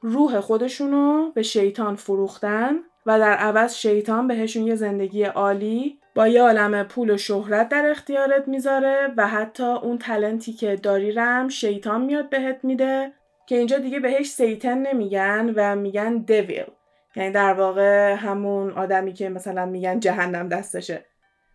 روح 0.00 0.40
خودشونو 0.40 1.30
به 1.34 1.42
شیطان 1.42 1.96
فروختن 1.96 2.74
و 3.06 3.18
در 3.18 3.32
عوض 3.32 3.74
شیطان 3.74 4.28
بهشون 4.28 4.66
یه 4.66 4.74
زندگی 4.74 5.24
عالی 5.24 5.98
با 6.14 6.28
یه 6.28 6.42
عالم 6.42 6.82
پول 6.82 7.10
و 7.10 7.16
شهرت 7.16 7.68
در 7.68 7.90
اختیارت 7.90 8.48
می‌ذاره 8.48 9.12
و 9.16 9.28
حتی 9.28 9.64
اون 9.64 9.98
talentی 9.98 10.52
که 10.52 10.76
داری 10.76 11.12
رم 11.12 11.48
شیطان 11.48 12.00
میاد 12.00 12.30
بهت 12.30 12.58
میده 12.62 13.12
که 13.46 13.56
اینجا 13.56 13.78
دیگه 13.78 14.00
بهش 14.00 14.30
سیتن 14.30 14.78
نمیگن 14.78 15.52
و 15.56 15.76
میگن 15.76 16.16
دویل 16.16 16.66
یعنی 17.16 17.30
در 17.30 17.52
واقع 17.54 18.14
همون 18.14 18.70
آدمی 18.70 19.12
که 19.12 19.28
مثلا 19.28 19.66
میگن 19.66 20.00
جهنم 20.00 20.48
دستشه. 20.48 21.04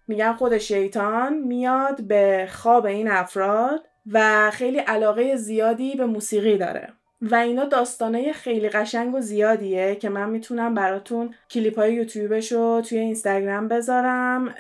میگن 0.08 0.34
خود 0.34 0.58
شیطان 0.58 1.38
میاد 1.38 2.02
به 2.02 2.48
خواب 2.52 2.86
این 2.86 3.08
افراد 3.12 3.88
و 4.12 4.50
خیلی 4.52 4.78
علاقه 4.78 5.36
زیادی 5.36 5.96
به 5.96 6.06
موسیقی 6.06 6.58
داره. 6.58 6.94
و 7.22 7.36
اینا 7.36 7.66
داستانه 7.66 8.34
خیلی 8.34 8.70
قشنگ 8.70 9.16
و 9.16 9.22
زیادیه 9.22 9.96
که 9.96 10.10
من 10.10 10.30
می‌تونم 10.30 10.74
براتون 10.74 11.34
کلیپ 11.50 11.80
های 11.80 11.94
یوتیوبش 11.94 12.52
رو 12.52 12.82
توی 12.82 12.98
اینستاگرام 12.98 13.68
بذارم 13.68 14.54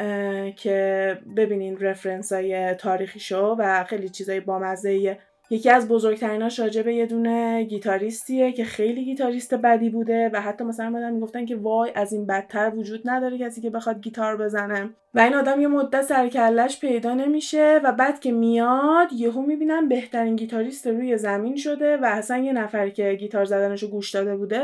که 0.55 1.17
ببینین 1.37 1.77
رفرنس 1.79 2.31
های 2.33 2.73
تاریخی 2.73 3.19
شو 3.19 3.55
و 3.59 3.83
خیلی 3.83 4.09
چیزای 4.09 4.39
بامزه 4.39 5.17
یکی 5.51 5.69
از 5.69 5.87
بزرگتریناش 5.87 6.59
راجع 6.59 6.81
به 6.81 6.95
یه 6.95 7.05
دونه 7.05 7.63
گیتاریستیه 7.63 8.51
که 8.51 8.65
خیلی 8.65 9.05
گیتاریست 9.05 9.53
بدی 9.53 9.89
بوده 9.89 10.29
و 10.33 10.41
حتی 10.41 10.63
مثلا 10.63 10.89
اومدن 10.89 11.13
می‌گفتن 11.13 11.45
که 11.45 11.55
وای 11.55 11.91
از 11.95 12.13
این 12.13 12.25
بدتر 12.25 12.71
وجود 12.75 13.01
نداره 13.05 13.37
کسی 13.37 13.61
که 13.61 13.69
بخواد 13.69 14.01
گیتار 14.01 14.37
بزنه. 14.37 14.89
و 15.13 15.19
این 15.19 15.33
آدم 15.33 15.61
یه 15.61 15.67
مدت 15.67 16.01
سرکلش 16.01 16.79
پیدا 16.79 17.13
نمیشه 17.13 17.81
و 17.83 17.91
بعد 17.91 18.19
که 18.19 18.31
میاد 18.31 19.13
یهو 19.13 19.41
می‌بینن 19.41 19.87
بهترین 19.87 20.35
گیتاریست 20.35 20.87
روی 20.87 21.17
زمین 21.17 21.55
شده 21.55 21.97
و 21.97 22.05
اصلا 22.05 22.37
یه 22.37 22.53
نفر 22.53 22.89
که 22.89 23.13
گیتار 23.13 23.45
زدنشو 23.45 23.87
گوش 23.87 24.11
داده 24.11 24.35
بوده 24.35 24.61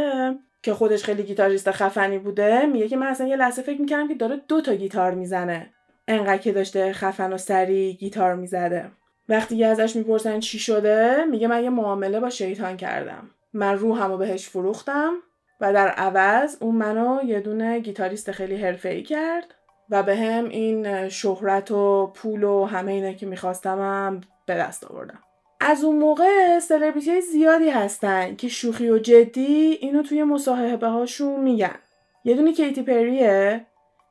که 0.63 0.73
خودش 0.73 1.03
خیلی 1.03 1.23
گیتاریست 1.23 1.71
خفنی 1.71 2.17
بوده 2.17 2.65
میگه 2.65 2.88
که 2.88 2.97
من 2.97 3.07
اصلا 3.07 3.27
یه 3.27 3.35
لحظه 3.35 3.61
فکر 3.61 3.81
می‌کردم 3.81 4.07
که 4.07 4.15
داره 4.15 4.41
دو 4.47 4.61
تا 4.61 4.73
گیتار 4.73 5.13
می‌زنه. 5.13 5.69
انقدر 6.07 6.38
که 6.38 6.51
داشته 6.51 6.93
خفن 6.93 7.33
و 7.33 7.38
سری 7.38 7.93
گیتار 7.93 8.35
می‌زده. 8.35 8.91
وقتی 9.30 9.63
ازش 9.63 9.95
می‌پرسن 9.95 10.39
چی 10.39 10.59
شده 10.59 11.25
میگه 11.25 11.47
من 11.47 11.63
یه 11.63 11.69
معامله 11.69 12.19
با 12.19 12.30
شیطان 12.30 12.78
کردم. 12.78 13.30
من 13.53 13.78
روحمو 13.78 14.17
بهش 14.17 14.49
فروختم 14.49 15.13
و 15.61 15.73
در 15.73 15.88
عوض 15.88 16.57
اون 16.61 16.75
منو 16.75 17.23
یه 17.25 17.39
دونه 17.39 17.80
گیتاریست 17.80 18.32
خیلی 18.32 18.55
حرفه‌ای 18.55 19.03
کرد 19.03 19.53
و 19.89 20.03
به 20.03 20.15
هم 20.15 20.49
این 20.49 21.09
شهرت 21.09 21.71
و 21.71 22.11
پول 22.15 22.43
و 22.43 22.65
همه 22.65 22.91
اینا 22.91 23.13
که 23.13 23.25
میخواستمم 23.25 24.21
به 24.45 24.55
دست 24.55 24.84
آوردم. 24.84 25.19
از 25.59 25.84
اون 25.84 25.95
موقع 25.95 26.59
سلبریتی 26.59 27.21
زیادی 27.21 27.69
هستن 27.69 28.36
که 28.36 28.47
شوخی 28.47 28.89
و 28.89 28.97
جدی 28.97 29.78
اینو 29.82 30.03
توی 30.03 30.23
مصاحبه 30.23 30.88
هاشون 30.88 31.39
میگن. 31.39 31.75
یه 32.23 32.36
دونه 32.36 32.53
کیتی 32.53 32.82
پریه 32.82 33.65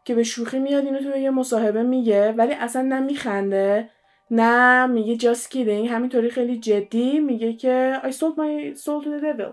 که 0.05 0.15
به 0.15 0.23
شوخی 0.23 0.59
میاد 0.59 0.85
اینو 0.85 0.99
توی 0.99 1.21
یه 1.21 1.31
مصاحبه 1.31 1.83
میگه 1.83 2.33
ولی 2.33 2.53
اصلا 2.53 2.83
نه 2.83 3.01
میخنده 3.01 3.91
نه 4.31 4.87
میگه 4.87 5.35
just 5.35 5.45
kidding. 5.51 5.91
همینطوری 5.91 6.31
خیلی 6.31 6.59
جدی 6.59 7.21
میگه 7.21 7.53
که 7.53 8.01
I 8.03 8.07
sold 8.07 8.37
my 8.37 8.79
soul 8.79 9.05
to 9.05 9.07
the 9.07 9.25
devil. 9.25 9.53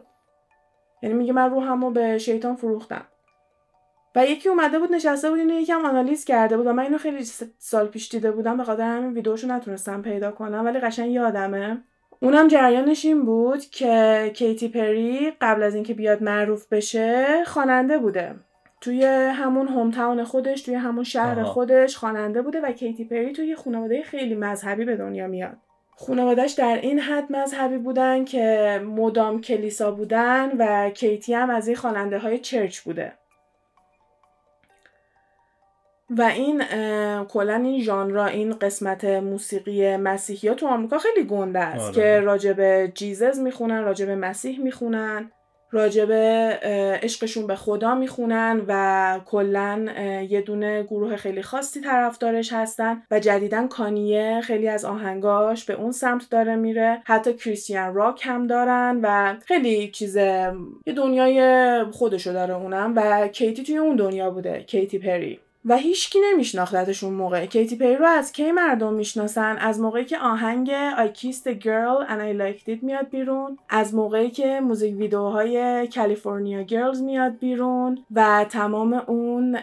یعنی 1.04 1.16
میگه 1.16 1.34
من 1.34 1.50
روحمو 1.50 1.92
به 1.92 2.18
شیطان 2.18 2.56
فروختم. 2.56 3.06
و 4.16 4.26
یکی 4.26 4.50
اومده 4.50 4.80
بود 4.80 4.92
نشسته 4.92 5.30
بود 5.30 5.40
اینو 5.40 5.54
یکم 5.54 5.86
آنالیز 5.86 6.26
کرده 6.26 6.58
بود 6.58 6.68
و 6.68 6.74
من 6.74 6.84
اینو 6.84 6.98
خیلی 6.98 7.26
سال 7.58 7.88
پیش 7.88 8.10
دیده 8.10 8.32
بودم 8.32 8.58
به 8.58 8.64
خاطر 8.64 8.84
همین 8.84 9.14
ویدیوشو 9.14 9.48
نتونستم 9.48 10.02
پیدا 10.02 10.32
کنم 10.32 10.66
ولی 10.66 10.80
قشنگ 10.80 11.12
یادمه. 11.12 11.84
اونم 12.20 12.48
جریانش 12.48 13.06
این 13.06 13.26
بود 13.26 13.60
که 13.66 14.32
کیتی 14.36 14.68
پری 14.68 15.32
قبل 15.42 15.64
از 15.64 15.76
اینکه 15.76 15.94
بیاد 15.94 16.24
معروف 16.24 16.68
بشه 16.68 17.44
خواننده 17.46 17.98
بوده. 17.98 18.36
توی 18.84 19.06
همون 19.06 19.68
هوم 19.68 19.92
تاون 19.92 20.24
خودش 20.24 20.62
توی 20.62 20.76
همون 20.76 21.04
شهر 21.04 21.40
آها. 21.40 21.50
خودش 21.50 21.98
خواننده 21.98 22.42
بوده 22.42 22.62
و 22.62 22.72
کیتی 22.72 23.06
پری 23.06 23.32
توی 23.32 23.56
خانواده 23.56 24.04
خیلی 24.04 24.36
مذهبی 24.36 24.86
به 24.86 24.96
دنیا 24.96 25.28
میاد 25.28 25.58
خانوادهش 25.96 26.52
در 26.52 26.80
این 26.82 27.00
حد 27.00 27.32
مذهبی 27.32 27.78
بودن 27.78 28.26
که 28.26 28.82
مدام 28.86 29.42
کلیسا 29.42 29.92
بودن 29.92 30.52
و 30.58 30.90
کیتی 30.90 31.34
هم 31.34 31.50
از 31.50 31.68
این 31.68 31.78
خواننده 31.78 32.20
های 32.20 32.40
چرچ 32.40 32.80
بوده 32.80 33.14
و 36.10 36.22
این 36.22 36.64
کلا 37.24 37.56
این 37.56 37.82
ژانرا 37.82 38.26
این 38.26 38.54
قسمت 38.54 39.06
موسیقی 39.06 39.98
مسیحی 39.98 40.50
ها 40.50 40.56
تو 40.56 40.68
آمریکا 40.68 40.98
خیلی 40.98 41.28
گنده 41.28 41.60
است 41.60 41.86
آره. 41.86 41.94
که 41.94 42.20
راجب 42.20 42.86
جیزز 42.86 43.40
می‌خونن 43.40 43.84
راجب 43.84 44.10
مسیح 44.10 44.60
می‌خونن 44.60 45.32
راجب 45.74 46.12
عشقشون 47.04 47.48
به 47.48 47.56
خدا 47.56 47.96
می‌خونن 47.96 48.62
و 48.68 49.20
کلا 49.26 49.86
یه 50.30 50.42
دونه 50.42 50.84
گروه 50.84 51.16
خیلی 51.16 51.42
خاصی 51.42 51.82
طرفدارش 51.82 52.54
هستن 52.54 53.02
و 53.12 53.20
جدیدا 53.20 53.68
کانیه 53.68 54.42
خیلی 54.44 54.68
از 54.68 54.86
آهنگاش 54.86 55.66
به 55.66 55.74
اون 55.74 55.92
سمت 55.92 56.30
داره 56.30 56.56
میره. 56.56 57.02
حتی 57.06 57.34
کریستیان 57.34 57.94
راک 57.94 58.22
هم 58.24 58.48
دارن 58.48 59.00
و 59.04 59.36
خیلی 59.46 59.92
چیز 59.92 60.16
یه 60.16 60.94
دنیای 60.96 61.84
خودشو 61.92 62.34
داره 62.34 62.56
اونم 62.56 62.94
و 62.96 63.28
کیتی 63.28 63.64
توی 63.64 63.78
اون 63.78 63.96
دنیا 63.96 64.30
بوده 64.30 64.64
کیتی 64.64 65.00
پری. 65.00 65.40
و 65.66 65.78
هیچکی 65.78 66.20
نمیشناختتش 66.32 67.04
اون 67.04 67.14
موقع. 67.14 67.46
کیتی 67.46 67.76
پری 67.76 67.96
رو 67.96 68.06
از 68.06 68.32
کی 68.32 68.52
مردم 68.52 68.94
می‌شناسن؟ 68.94 69.58
از 69.58 69.80
موقعی 69.80 70.06
که 70.06 70.18
آهنگ 70.18 70.72
I 70.96 71.18
kissed 71.18 71.48
a 71.48 71.64
girl 71.64 72.10
and 72.10 72.20
I 72.20 72.42
liked 72.42 72.68
it 72.68 72.84
میاد 72.84 73.10
بیرون. 73.10 73.58
از 73.70 73.96
موقعی 73.96 74.30
که 74.30 74.60
موزیک 74.60 74.98
ویدیوهای 74.98 75.88
کالیفرنیا 75.96 76.62
گرلز 76.62 77.02
میاد 77.02 77.40
بیرون. 77.40 78.06
و 78.12 78.46
تمام 78.50 78.94
اون 78.94 79.58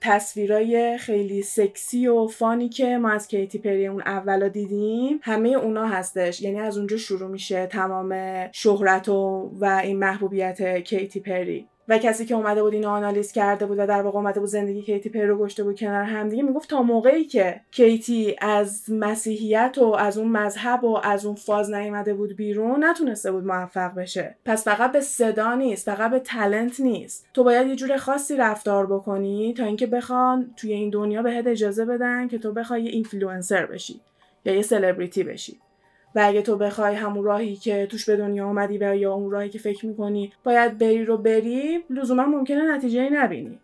تصویرای 0.00 0.98
خیلی 0.98 1.42
سکسی 1.42 2.06
و 2.08 2.26
funnyی 2.26 2.68
که 2.68 2.98
ما 2.98 3.10
از 3.10 3.28
کیتی 3.28 3.58
پری 3.58 3.86
اون 3.86 4.00
اولا 4.00 4.48
دیدیم 4.48 5.20
همه 5.22 5.48
اونا 5.48 5.86
هستش. 5.86 6.42
یعنی 6.42 6.60
از 6.60 6.78
اونجا 6.78 6.96
شروع 6.96 7.30
میشه 7.30 7.66
تمام 7.66 8.14
شهرت 8.52 9.08
و, 9.08 9.50
و 9.60 9.80
این 9.84 9.98
محبوبیت 9.98 10.78
کیتی 10.78 11.20
پری. 11.20 11.68
و 11.88 11.98
کسی 11.98 12.26
که 12.26 12.34
اومده 12.34 12.62
بود 12.62 12.74
اینو 12.74 12.88
آنالیز 12.88 13.32
کرده 13.32 13.66
بود 13.66 13.78
و 13.78 13.86
در 13.86 14.02
واقع 14.02 14.18
اومده 14.18 14.40
بود 14.40 14.48
زندگی 14.48 14.82
کیتی 14.82 15.08
پری 15.08 15.34
گشته 15.34 15.64
بود 15.64 15.78
کنار 15.78 16.02
همدیگه 16.02 16.42
می‌گفت 16.42 16.70
تا 16.70 16.82
موقعی 16.82 17.24
که 17.24 17.60
کیتی 17.70 18.36
از 18.40 18.84
مسیحیت 18.88 19.78
و 19.78 19.84
از 19.84 20.18
اون 20.18 20.28
مذهب 20.28 20.84
و 20.84 21.00
از 21.02 21.26
اون 21.26 21.34
فاز 21.34 21.70
نیومده 21.70 22.14
بود 22.14 22.36
بیرون 22.36 22.84
نتونسته 22.84 23.32
بود 23.32 23.44
موفق 23.44 23.94
بشه. 23.94 24.36
پس 24.44 24.64
فقط 24.64 24.92
به 24.92 25.00
صدا 25.00 25.54
نیست 25.54 25.86
فقط 25.86 26.10
به 26.10 26.18
talent 26.18 26.80
نیست. 26.80 27.26
تو 27.34 27.44
باید 27.44 27.66
یه 27.66 27.76
جور 27.76 27.96
خاصی 27.96 28.36
رفتار 28.36 28.86
بکنی 28.86 29.54
تا 29.54 29.64
اینکه 29.64 29.86
بخوان 29.86 30.50
توی 30.56 30.72
این 30.72 30.90
دنیا 30.90 31.22
بهت 31.22 31.46
اجازه 31.46 31.84
بدن 31.84 32.28
که 32.28 32.38
تو 32.38 32.52
بخوای 32.52 32.82
یه 32.82 32.90
اینفلوئنسر 32.90 33.66
بشی 33.66 34.00
یا 34.44 34.54
یه 34.54 34.62
سلبریتی 34.62 35.24
بشی. 35.24 35.58
و 36.16 36.20
اگه 36.24 36.42
تو 36.42 36.56
بخوای 36.56 36.94
همون 36.94 37.24
راهی 37.24 37.56
که 37.56 37.86
توش 37.86 38.08
به 38.08 38.16
دنیا 38.16 38.46
اومدی 38.46 38.78
و 38.78 38.96
یا 38.96 39.12
اون 39.12 39.30
راهی 39.30 39.48
که 39.48 39.58
فکر 39.58 39.86
می‌کنی 39.86 40.32
باید 40.44 40.78
بری 40.78 41.04
رو 41.04 41.16
بری 41.16 41.84
لزوما 41.90 42.26
ممکنه 42.26 42.74
نتیجه 42.76 43.10
نبینی. 43.10 43.58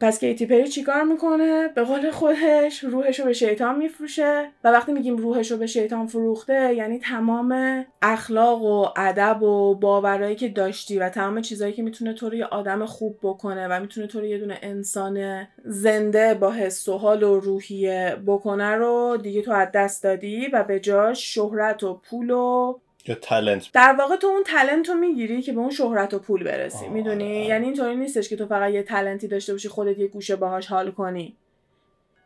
پس 0.00 0.20
کیتی 0.20 0.46
پری 0.46 0.68
چیکار 0.68 1.02
می‌کنه؟ 1.02 1.68
به 1.68 1.82
قول 1.82 2.10
خودش 2.10 2.84
روحش 2.84 3.20
رو 3.20 3.26
به 3.26 3.32
شیطان 3.32 3.78
میفروشه 3.78 4.50
و 4.64 4.70
وقتی 4.70 4.92
میگیم 4.92 5.16
روحش 5.16 5.50
رو 5.50 5.56
به 5.56 5.66
شیطان 5.66 6.06
فروخته 6.06 6.74
یعنی 6.74 6.98
تمام 6.98 7.84
اخلاق 8.02 8.62
و 8.62 8.88
ادب 8.96 9.42
و 9.42 9.74
باورایی 9.74 10.36
که 10.36 10.48
داشتی 10.48 10.98
و 10.98 11.08
تمام 11.08 11.40
چیزایی 11.40 11.72
که 11.72 11.82
می‌تونه 11.82 12.12
تو 12.12 12.28
رو 12.28 12.34
یه 12.34 12.44
آدم 12.44 12.84
خوب 12.84 13.18
بکنه 13.22 13.68
و 13.68 13.80
می‌تونه 13.80 14.06
تو 14.06 14.20
رو 14.20 14.26
یه 14.26 14.38
دونه 14.38 14.58
انسان 14.62 15.46
زنده 15.64 16.34
با 16.34 16.50
حس 16.50 16.88
و 16.88 16.98
حال 16.98 17.22
و 17.22 17.40
روحیه 17.40 18.16
بکنه 18.26 18.74
رو 18.74 19.18
دیگه 19.22 19.42
تو 19.42 19.52
از 19.52 19.68
دست 19.74 20.02
دادی 20.02 20.46
و 20.52 20.64
به 20.64 20.80
جاش 20.80 21.34
شهرت 21.34 21.82
و 21.82 21.94
پول 21.94 22.30
و 22.30 22.78
یا 23.08 23.14
تالنت 23.14 23.72
در 23.72 23.96
واقع 23.98 24.16
تو 24.16 24.26
اون 24.26 24.42
تلنت 24.42 24.88
رو 24.88 24.94
می‌گیری 24.94 25.42
که 25.42 25.52
به 25.52 25.60
اون 25.60 25.70
شهرت 25.70 26.14
و 26.14 26.18
پول 26.18 26.44
برسی 26.44 26.88
می‌دونی؟ 26.88 27.38
آره. 27.38 27.46
یعنی 27.46 27.66
اینطوری 27.66 27.96
نیستش 27.96 28.28
که 28.28 28.36
تو 28.36 28.46
فقط 28.46 28.72
یه 28.72 28.82
تلنتی 28.82 29.28
داشته 29.28 29.52
باشی 29.52 29.68
خودت 29.68 29.98
یه 29.98 30.06
گوشه 30.06 30.36
باهاش 30.36 30.66
حال 30.66 30.90
کنی. 30.90 31.36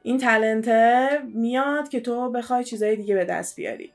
این 0.02 0.18
تلنته 0.18 1.08
میاد 1.34 1.88
که 1.88 2.00
تو 2.00 2.30
بخوای 2.30 2.64
چیزای 2.64 2.96
دیگه 2.96 3.14
به 3.14 3.24
دست 3.24 3.56
بیاری. 3.56 3.92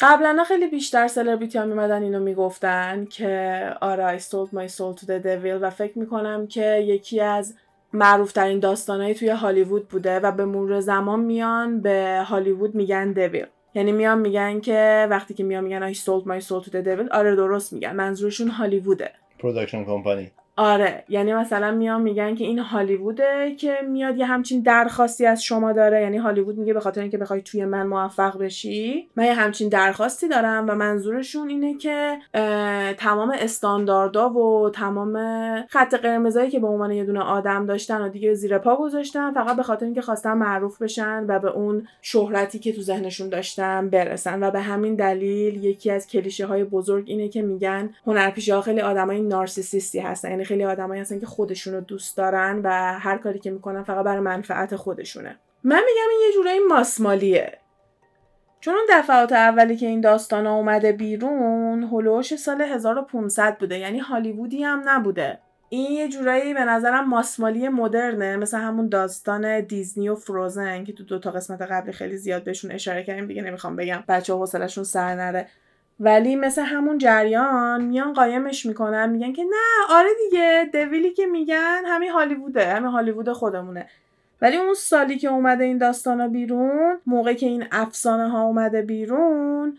قبلا 0.00 0.44
خیلی 0.44 0.66
بیشتر 0.66 1.08
سلبریتی 1.08 1.58
ها 1.58 1.64
میمدن 1.64 2.02
اینو 2.02 2.20
می‌گفتن 2.20 3.04
که 3.04 3.62
آره 3.80 4.18
I 4.18 4.20
sold 4.20 4.48
my 4.54 4.72
soul 4.76 5.00
to 5.00 5.04
the 5.04 5.24
devil 5.24 5.58
و 5.60 5.70
فکر 5.70 5.98
می‌کنم 5.98 6.46
که 6.46 6.76
یکی 6.76 7.20
از 7.20 7.54
معروف 7.92 8.32
ترین 8.32 8.58
داستانهایی 8.58 9.14
توی 9.14 9.28
هالیوود 9.28 9.88
بوده 9.88 10.20
و 10.20 10.32
به 10.32 10.44
مرور 10.44 10.80
زمان 10.80 11.20
میان 11.20 11.80
به 11.80 12.24
هالیوود 12.26 12.74
میگن 12.74 13.14
devil. 13.14 13.57
یعنی 13.78 13.92
میان 13.92 14.18
میگن 14.18 14.60
که 14.60 15.06
وقتی 15.10 15.34
که 15.34 15.44
میان 15.44 15.64
میگن 15.64 15.92
I 15.92 15.96
sold 15.96 16.24
my 16.24 16.44
soul 16.48 16.64
to 16.66 16.70
the 16.70 16.84
devil 16.84 17.12
آره 17.12 17.36
درست 17.36 17.72
میگن. 17.72 17.96
منظورشون 17.96 18.48
هالیووده. 18.48 19.10
production 19.38 19.84
company 19.84 20.30
آره 20.58 21.04
یعنی 21.08 21.34
مثلا 21.34 21.70
میان 21.70 22.02
میگن 22.02 22.34
که 22.34 22.44
این 22.44 22.58
هالیووده 22.58 23.54
که 23.58 23.76
میاد 23.88 24.16
یه 24.18 24.26
همچین 24.26 24.60
درخواستی 24.60 25.26
از 25.26 25.42
شما 25.44 25.72
داره 25.72 26.02
یعنی 26.02 26.16
هالیوود 26.16 26.58
میگه 26.58 26.74
به 26.74 26.80
خاطر 26.80 27.00
اینکه 27.00 27.18
بخوای 27.18 27.42
توی 27.42 27.64
من 27.64 27.86
موفق 27.86 28.38
بشی 28.38 29.08
من 29.16 29.24
یه 29.24 29.34
همچین 29.34 29.68
درخواستی 29.68 30.28
دارم 30.28 30.66
و 30.68 30.74
منظورشون 30.74 31.48
اینه 31.48 31.74
که 31.74 32.18
تمام 32.98 33.32
استانداردا 33.38 34.30
و 34.30 34.70
تمام 34.70 35.16
خط 35.66 35.94
قرمزایی 35.94 36.50
که 36.50 36.60
به 36.60 36.66
عنوان 36.66 36.90
یه 36.90 37.04
دونه 37.04 37.20
آدم 37.20 37.66
داشتن 37.66 38.00
و 38.00 38.08
دیگه 38.08 38.34
زیر 38.34 38.58
پا 38.58 38.76
گذاشتن 38.76 39.32
فقط 39.32 39.56
به 39.56 39.62
خاطر 39.62 39.84
اینکه 39.84 40.02
خواستن 40.02 40.32
معروف 40.32 40.82
بشن 40.82 41.24
و 41.28 41.38
به 41.38 41.50
اون 41.50 41.88
شهرتی 42.02 42.58
که 42.58 42.72
تو 42.72 42.82
ذهنشون 42.82 43.28
داشتن 43.28 43.90
برسن. 43.90 44.42
و 44.42 44.50
به 44.50 44.60
همین 44.60 44.94
دلیل 44.94 45.64
یکی 45.64 45.90
از 45.90 46.06
کلیشه 46.06 46.46
های 46.46 46.64
بزرگ 46.64 47.04
اینه 47.06 47.28
که 47.28 47.42
میگن 47.42 47.90
هنرپیشه 48.06 48.60
خیلی 48.60 48.80
آدمای 48.80 49.20
narcissistی 49.20 49.98
هستن 49.98 50.30
یعنی 50.30 50.47
خیلی 50.48 50.64
آدمایی 50.64 51.00
هستن 51.00 51.20
که 51.20 51.26
خودشون 51.26 51.74
رو 51.74 51.80
دوست 51.80 52.16
دارن 52.16 52.60
و 52.64 52.98
هر 52.98 53.18
کاری 53.18 53.38
که 53.38 53.50
می‌کنن 53.50 53.82
فقط 53.82 54.04
برای 54.04 54.20
منفعت 54.20 54.76
خودشونه. 54.76 55.38
من 55.64 55.82
میگم 55.86 56.08
این 56.10 56.20
یه 56.28 56.34
جورایی 56.34 56.58
ماسمالیه. 56.68 57.58
چون 58.60 58.74
اون 58.74 58.86
دفعات 58.90 59.32
اولی 59.32 59.76
که 59.76 59.86
این 59.86 60.00
داستان 60.00 60.46
ها 60.46 60.54
اومده 60.54 60.92
بیرون 60.92 61.82
هلوش 61.92 62.36
سال 62.36 62.62
1500 62.62 63.58
بوده 63.58 63.78
یعنی 63.78 63.98
هالیوودی 63.98 64.62
هم 64.62 64.82
نبوده. 64.86 65.38
این 65.68 65.92
یه 65.92 66.08
جورایی 66.08 66.54
به 66.54 66.64
نظرم 66.64 67.08
ماسمالی 67.08 67.68
مدرنه 67.68 68.36
مثل 68.36 68.58
همون 68.58 68.88
داستان 68.88 69.60
دیزنی 69.60 70.08
و 70.08 70.14
فروزن 70.14 70.84
که 70.84 70.92
تو 70.92 71.04
دو 71.04 71.18
تا 71.18 71.30
قسمت 71.30 71.62
قبلی 71.62 71.92
خیلی 71.92 72.16
زیاد 72.16 72.44
بهشون 72.44 72.72
اشاره 72.72 73.04
کردیم 73.04 73.26
دیگه 73.26 73.42
نمی‌خوام 73.42 73.76
بگم 73.76 74.04
بچه 74.08 74.32
ها 74.32 74.38
حوصله‌شون 74.38 74.84
سر 74.84 75.14
نره. 75.14 75.48
ولی 76.00 76.36
مثل 76.36 76.62
همون 76.62 76.98
جریان 76.98 77.84
میان 77.84 78.12
قایمش 78.12 78.66
می‌کنن 78.66 79.10
میگن 79.10 79.32
که 79.32 79.44
نه 79.44 79.94
آره 79.94 80.08
دیگه 80.24 80.70
دویلی 80.72 81.12
که 81.12 81.26
میگن 81.26 81.82
همین 81.86 82.10
هالیووده 82.10 82.66
همین 82.66 82.90
هالیوود 82.90 83.32
خودمونه. 83.32 83.88
ولی 84.42 84.56
اون 84.56 84.74
سالی 84.74 85.18
که 85.18 85.28
اومده 85.28 85.64
این 85.64 85.78
داستانا 85.78 86.28
بیرون 86.28 86.98
موقعی 87.06 87.34
که 87.34 87.46
این 87.46 87.64
افسانه 87.72 88.30
ها 88.30 88.42
اومده 88.42 88.82
بیرون 88.82 89.78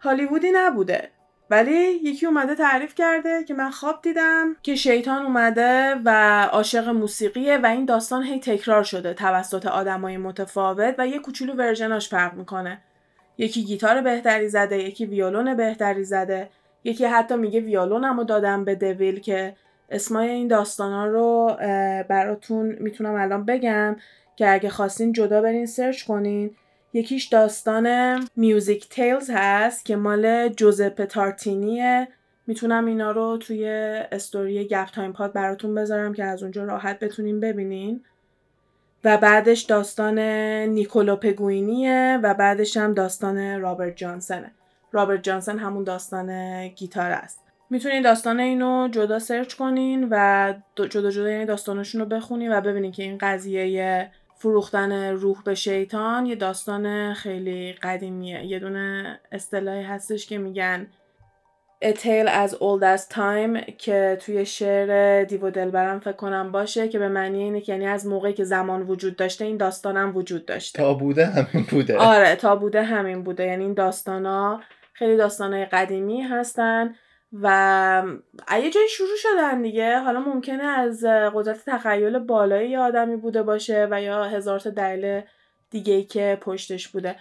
هالیوودی 0.00 0.50
نبوده. 0.54 1.10
ولی 1.50 1.76
یکی 2.02 2.26
اومده 2.26 2.54
تعریف 2.54 2.94
کرده 2.94 3.44
که 3.44 3.54
من 3.54 3.70
خواب 3.70 4.02
دیدم 4.02 4.56
که 4.62 4.76
شیطان 4.76 5.22
اومده 5.22 5.94
و 6.04 6.42
عاشق 6.52 6.88
موسیقیه 6.88 7.58
و 7.58 7.66
این 7.66 7.84
داستان 7.84 8.22
هی 8.22 8.40
تکرار 8.40 8.82
شده 8.82 9.14
توسط 9.14 9.66
آدمای 9.66 10.16
متفاوت 10.16 10.94
و 10.98 11.06
یه 11.06 11.18
کوچولو 11.18 11.54
ورژناش 11.54 12.08
فرق 12.08 12.34
می‌کنه. 12.34 12.78
یکی 13.38 13.64
گیتار 13.64 14.00
بهتری 14.00 14.48
زده 14.48 14.78
یکی 14.78 15.06
ویولون 15.06 15.56
بهتری 15.56 16.04
زده. 16.04 16.48
یکی 16.84 17.04
حتی 17.04 17.36
میگه 17.36 17.60
ویولونمو 17.60 18.24
دادم 18.24 18.64
به 18.64 18.74
دویل 18.74 19.20
که 19.20 19.56
اسمای 19.90 20.28
این 20.28 20.48
داستانا 20.48 21.06
رو 21.06 21.56
براتون 22.08 22.76
می‌تونم 22.80 23.14
الان 23.14 23.44
بگم 23.44 23.96
که 24.36 24.52
اگه 24.52 24.68
خواستین 24.68 25.12
جدا 25.12 25.42
برین 25.42 25.66
search 25.66 26.04
کنین. 26.04 26.50
یکیش 26.92 27.24
داستان 27.24 27.88
music 28.36 28.88
tales 28.88 29.30
هست 29.34 29.84
که 29.84 29.96
مال 29.96 30.48
جوزپه 30.48 31.04
تارتینیه. 31.04 32.08
می‌تونم 32.46 32.86
اینا 32.86 33.10
رو 33.10 33.36
توی 33.36 33.68
استوری 34.12 34.64
گپ 34.64 34.86
تایم 34.86 35.12
پاد 35.12 35.32
براتون 35.32 35.74
بذارم 35.74 36.12
که 36.12 36.24
از 36.24 36.42
اونجا 36.42 36.64
راحت 36.64 36.98
بتونین 36.98 37.40
ببینین. 37.40 38.04
و 39.04 39.18
بعدش 39.18 39.62
داستان 39.62 40.18
نیکولو 40.68 41.16
پاگانینیه 41.16 42.20
و 42.22 42.34
بعدش 42.34 42.76
هم 42.76 42.94
داستان 42.94 43.60
رابرت 43.60 43.96
جانسنه. 43.96 44.52
رابرت 44.92 45.22
جانسن 45.22 45.58
همون 45.58 45.84
داستان 45.84 46.68
گیتار 46.68 47.10
است. 47.10 47.40
می‌تونین 47.70 48.02
داستان 48.02 48.40
اینو 48.40 48.88
جدا 48.88 49.18
سرچ 49.18 49.54
کنین 49.54 50.08
و 50.10 50.54
جدا 50.76 51.10
جدا 51.10 51.30
یعنی 51.30 51.44
داستانشون 51.44 52.00
رو 52.00 52.06
بخونین 52.06 52.52
و 52.52 52.60
ببینین 52.60 52.92
که 52.92 53.02
این 53.02 53.18
قضیه 53.20 54.10
فروختن 54.36 54.92
روح 54.92 55.42
به 55.44 55.54
شیطان 55.54 56.26
یه 56.26 56.34
داستان 56.34 57.14
خیلی 57.14 57.72
قدیمیه. 57.72 58.44
یه 58.44 58.58
دونه 58.58 59.20
اصطلاحی 59.32 59.82
هستش 59.82 60.26
که 60.26 60.38
میگن 60.38 60.86
A 61.84 61.92
Tale 61.92 62.28
as 62.28 62.52
Old 62.54 62.82
as 62.82 63.08
Time 63.14 63.76
که 63.78 64.18
توی 64.20 64.46
شعر 64.46 65.24
دیو 65.24 65.50
دلبرم 65.50 66.00
فکر 66.00 66.12
کنم 66.12 66.52
باشه 66.52 66.88
که 66.88 66.98
به 66.98 67.08
معنی 67.08 67.42
اینه 67.42 67.60
که 67.60 67.72
یعنی 67.72 67.86
از 67.86 68.06
موقعی 68.06 68.32
که 68.32 68.44
زمان 68.44 68.82
وجود 68.82 69.16
داشته 69.16 69.44
این 69.44 69.56
داستانم 69.56 70.16
وجود 70.16 70.46
داشته. 70.46 70.78
تا 70.78 70.94
بوده 70.94 71.26
همین 71.26 71.66
بوده. 71.70 71.98
آره 71.98 72.36
تا 72.36 72.56
بوده 72.56 72.82
همین 72.82 73.22
بوده. 73.22 73.46
یعنی 73.46 73.64
این 73.64 73.74
داستانا 73.74 74.60
خیلی 74.92 75.16
داستانای 75.16 75.64
قدیمی 75.64 76.22
هستن 76.22 76.94
و 77.42 78.02
یه 78.52 78.70
جایی 78.70 78.88
شروع 78.88 79.16
شدن 79.16 79.62
دیگه. 79.62 79.98
حالا 79.98 80.20
ممکنه 80.20 80.64
از 80.64 81.04
قدرت 81.04 81.64
تخیل 81.66 82.18
بالایی 82.18 82.70
یه 82.70 82.78
آدمی 82.78 83.16
بوده 83.16 83.42
باشه 83.42 83.88
و 83.90 84.02
یا 84.02 84.24
هزار 84.24 84.60
تا 84.60 84.70
دلیل 84.70 85.22
دیگه 85.70 86.02
که 86.02 86.38
پشتش 86.40 86.88
بوده. 86.88 87.16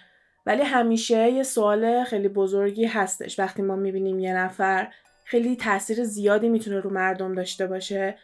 ولی 0.46 0.62
همیشه 0.62 1.30
یه 1.30 1.44
سوال 1.44 2.04
خیلی 2.04 2.28
بزرگی 2.28 2.86
هستش. 2.86 3.40
وقتی 3.40 3.62
ما 3.62 3.76
می‌بینیم 3.76 4.20
یه 4.20 4.34
نفر 4.34 4.88
خیلی 5.26 5.56
تاثیر 5.56 6.04
زیادی 6.04 6.50
می‌تونه 6.50 6.80
رو 6.80 6.94
مردم 6.94 7.36
داشته 7.36 7.68
باشه 7.68 8.16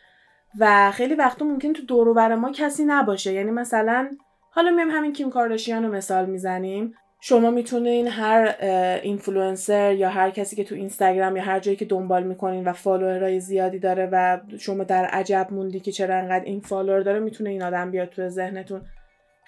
و 0.60 0.92
خیلی 0.92 1.16
وقتا 1.16 1.46
ممکن 1.46 1.74
تو 1.74 1.86
دور 1.86 2.36
ما 2.36 2.52
کسی 2.52 2.86
نباشه. 2.86 3.34
یعنی 3.34 3.52
مثلا 3.52 4.10
حالا 4.52 4.72
میایم 4.72 4.90
همین 4.90 5.14
کیم 5.14 5.30
کارداشیان 5.30 5.84
رو 5.86 5.92
مثال 5.92 6.26
می‌زنیم. 6.26 6.94
شما 7.22 7.52
می‌تونین 7.52 8.08
هر 8.08 8.56
اینفلوئنسر 9.04 9.94
یا 9.94 10.10
هر 10.10 10.30
کسی 10.30 10.56
که 10.56 10.64
تو 10.64 10.76
اینستاگرام 10.76 11.36
یا 11.36 11.44
هر 11.44 11.60
جایی 11.60 11.78
که 11.78 11.86
دنبال 11.86 12.24
می‌کنین 12.24 12.64
و 12.64 12.74
followerای 12.74 13.40
زیادی 13.40 13.80
داره 13.80 14.10
و 14.12 14.40
شما 14.60 14.84
در 14.84 15.06
عجب 15.06 15.48
موندی 15.52 15.80
که 15.80 15.92
چرا 15.92 16.16
انقدر 16.16 16.46
این 16.46 16.60
follower 16.60 17.00
داره 17.00 17.20
می‌تونه 17.20 17.50
این 17.50 17.64
آدم 17.64 17.92
بیاد 17.92 18.10
تو 18.10 18.30
ذهنتون. 18.30 18.82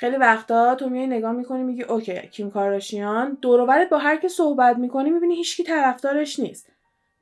خیلی 0.02 0.18
وقتا 0.18 0.76
تو 0.76 0.89
میای 0.89 1.08
نگاه 1.08 1.32
می‌کنی 1.32 1.64
میگی 1.64 1.84
okay 1.84 2.28
کیم 2.28 2.52
کارداشیان 2.52 3.38
دور 3.41 3.86
با 3.86 3.97
هر 3.97 4.18
کی 4.18 4.28
صحبت 4.28 4.78
می‌کنی 4.78 5.10
می‌بینی 5.10 5.36
هیچکی 5.36 5.64
طرفدارش 5.64 6.39
نیست. 6.39 6.68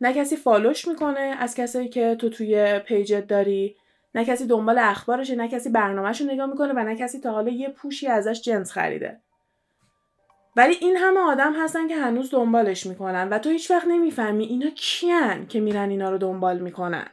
نه 0.01 0.13
کسی 0.13 0.35
followش 0.35 0.87
می‌کنه 0.87 1.35
از 1.39 1.55
کسایی 1.55 1.89
که 1.89 2.15
تو 2.15 2.29
توی 2.29 2.79
pageت 2.79 3.27
داری 3.27 3.75
نه 4.15 4.25
کسی 4.25 4.47
دنبال 4.47 4.77
اخبارشه 4.79 5.35
نه 5.35 5.47
کسی 5.47 5.69
برنامهش 5.69 6.21
رو 6.21 6.27
نگاه 6.27 6.45
می‌کنه 6.45 6.73
و 6.73 6.79
نه 6.79 6.95
کسی 6.95 7.19
تا 7.19 7.31
حالا 7.31 7.51
یه 7.51 7.69
پوشی 7.69 8.07
ازش 8.07 8.41
جنس 8.41 8.71
خریده. 8.71 9.19
ولی 10.55 10.75
این 10.81 10.97
همه 10.97 11.19
آدم 11.19 11.53
هستن 11.53 11.87
که 11.87 11.95
هنوز 11.95 12.31
دنبالش 12.31 12.85
می‌کنن 12.85 13.29
و 13.29 13.39
تو 13.39 13.49
هیچ 13.49 13.71
وقت 13.71 13.87
نمی‌فهمی 13.87 14.45
اینا 14.45 14.69
کیان 14.69 15.47
که 15.47 15.59
میرن 15.59 15.89
اینا 15.89 16.09
رو 16.09 16.17
دنبال 16.17 16.59
می‌کنن. 16.59 17.07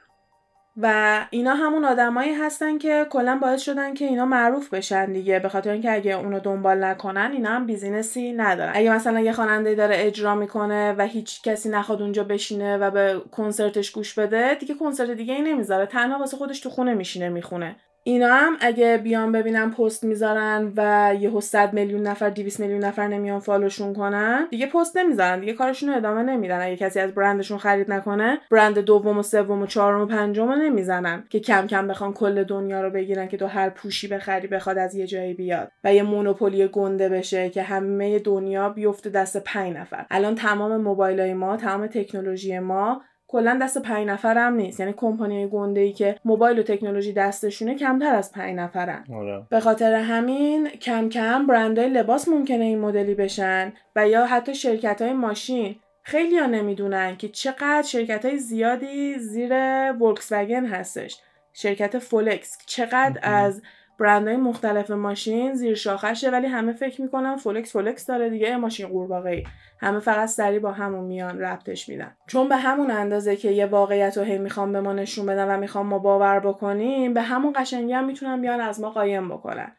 و 0.83 1.27
اینا 1.31 1.55
همون 1.55 1.85
آدمایی 1.85 2.33
هستن 2.33 2.79
که 2.79 3.07
کلا 3.11 3.39
باعث 3.43 3.63
شدن 3.63 3.95
که 3.95 4.05
اینا 4.05 4.27
معروف 4.27 4.75
بشن 4.75 5.13
دیگه. 5.13 5.39
به 5.39 5.49
خاطر 5.49 5.71
اینکه 5.71 5.93
اگه 5.93 6.13
اونو 6.13 6.41
دنبال 6.41 6.85
نکنن 6.85 7.31
اینا 7.33 7.51
هم 7.51 7.67
businessی 7.67 8.33
ندارن. 8.33 8.73
اگه 8.75 8.91
مثلا 8.91 9.21
یه 9.21 9.33
خواننده 9.33 9.75
داره 9.75 9.95
اجرا 9.99 10.35
می‌کنه 10.35 10.93
و 10.93 11.07
هیچ 11.07 11.43
کسی 11.43 11.69
نخواد 11.69 12.03
اونجا 12.03 12.25
بشینه 12.25 12.79
و 12.79 12.91
به 12.91 13.23
کنسرتش 13.33 13.91
گوش 13.91 14.15
بده 14.19 14.55
دیگه 14.55 14.75
کنسرت 14.75 15.11
دیگه 15.11 15.35
ای 15.35 15.43
نمی‌ذاره. 15.43 15.87
تنها 15.87 16.19
واسه 16.19 16.37
خودش 16.37 16.61
تو 16.61 16.71
خونه 16.71 16.95
میشینه 16.95 17.29
می‌خونه. 17.29 17.77
اینا 18.09 18.29
هم 18.29 18.57
اگه 18.61 19.01
بیان 19.05 19.33
ببینن 19.33 19.71
پست 19.71 20.05
می‌ذارن 20.05 20.73
و 20.77 21.15
یه 21.21 21.41
100 21.41 21.73
میلیون 21.73 22.03
نفر 22.03 22.31
200 22.31 22.61
میلیون 22.61 22.85
نفر 22.85 23.09
نمیان 23.09 23.41
فالوشون 23.41 23.95
کنن 23.95 24.47
دیگه 24.51 24.67
پست 24.67 24.97
نمی‌ذارن 24.97 25.41
دیگه 25.41 25.53
کارشون 25.53 25.89
رو 25.89 25.97
ادامه 25.97 26.23
نمیدن. 26.23 26.63
اگه 26.63 26.77
کسی 26.77 27.01
از 27.01 27.15
برندشون 27.15 27.59
خرید 27.59 27.93
نکنه 27.93 28.39
برند 28.51 28.79
دوم 28.79 29.19
و 29.19 29.23
سوم 29.23 29.63
و 29.63 29.67
چهارم 29.67 30.01
و 30.01 30.07
پنجم 30.07 30.49
رو 30.49 30.55
نمی‌زنن 30.55 31.25
که 31.31 31.41
کم 31.41 31.67
کم 31.67 31.89
بخوان 31.89 32.13
کل 32.13 32.45
دنیا 32.45 32.81
رو 32.81 32.91
بگیرن 32.91 33.29
که 33.29 33.37
تو 33.37 33.47
هر 33.47 33.71
پوشی 33.71 34.09
بخری 34.09 34.49
بخواد 34.49 34.79
از 34.79 34.95
یه 34.95 35.07
جایی 35.07 35.35
بیاد 35.35 35.73
و 35.85 35.95
یه 35.95 36.03
مونوپولی 36.03 36.69
گنده 36.69 37.09
بشه 37.09 37.51
که 37.51 37.63
همه 37.63 38.19
دنیا 38.19 38.69
بیفته 38.69 39.11
دست 39.11 39.37
5 39.37 39.77
نفر. 39.77 40.07
الان 40.11 40.35
تمام 40.35 40.77
موبایلای 40.77 41.35
ما 41.35 41.57
تمام 41.57 41.87
تکنولوژی 41.87 42.59
ما 42.59 43.03
کلا 43.29 43.59
دست 43.63 43.79
پنج 43.79 44.07
نفر 44.07 44.39
هم 44.39 44.55
نیست. 44.55 44.81
یعنی 44.81 44.95
کمپانی 44.97 45.49
گنده 45.49 45.81
ای 45.81 45.93
که 45.93 46.17
موبایل 46.25 46.59
و 46.59 46.63
تکنولوژی 46.63 47.13
دستشونه 47.13 47.75
کمتر 47.75 48.15
از 48.15 48.33
پنج 48.33 48.57
نفرن. 48.57 49.05
آره. 49.15 49.47
به 49.51 49.61
خاطر 49.61 49.95
همین 49.95 50.69
کم 50.69 51.09
کم 51.09 51.47
برندهای 51.47 51.89
لباس 51.89 52.29
ممکنه 52.29 52.65
این 52.65 52.79
مدلی 52.79 53.15
بشن 53.15 53.73
و 53.97 54.09
یا 54.09 54.27
حتی 54.27 54.55
شرکت 54.55 55.03
های 55.03 55.13
ماشین. 55.13 55.77
خیلی 56.03 56.39
ها 56.39 56.47
نمی‌دونن 56.47 57.17
که 57.17 57.29
چقدر 57.29 57.83
شرکت 57.83 58.25
های 58.25 58.39
زیادی 58.39 59.19
زیر 59.19 59.53
فولکس 59.93 60.33
هستش. 60.33 61.21
شرکت 61.53 61.99
فولکس 61.99 62.59
چقدر 62.67 63.21
از 63.23 63.63
برندهای 63.99 64.37
مختلف 64.37 64.91
ماشین 64.91 65.55
زیر 65.55 65.75
شاخشه 65.75 66.31
ولی 66.31 66.47
همه 66.47 66.73
فکر 66.73 67.03
می‌کنن 67.03 67.37
فولکس 67.37 67.73
فولکس 67.73 68.07
داره 68.07 68.31
دیگه 68.31 68.57
ماشین 68.57 68.89
قورباغه 68.89 69.45
همه 69.81 70.01
فقط 70.01 70.29
سریع 70.29 70.59
با 70.59 70.73
همون 70.73 71.05
میان 71.05 71.41
ربطش 71.41 71.89
میدن. 71.89 72.17
چون 72.27 72.49
به 72.49 72.57
همون 72.57 72.91
اندازه 72.91 73.37
که 73.37 73.51
یه 73.51 73.67
واقعیت 73.67 74.19
رو 74.19 74.25
هی 74.25 74.39
می‌خوان 74.39 74.73
به 74.73 74.81
ما 74.81 74.93
نشون 74.93 75.27
بدن 75.27 75.55
و 75.55 75.61
می‌خوان 75.61 75.87
ما 75.87 75.99
باور 75.99 76.41
بکنیم 76.41 77.15
به 77.15 77.23
همون 77.23 77.53
قشنگی 77.57 77.93
هم 77.93 78.07
می‌تونن 78.07 78.41
بیان 78.41 78.61
از 78.61 78.81
ما 78.81 78.91
قایم 78.91 79.29
بکنن. 79.29 79.73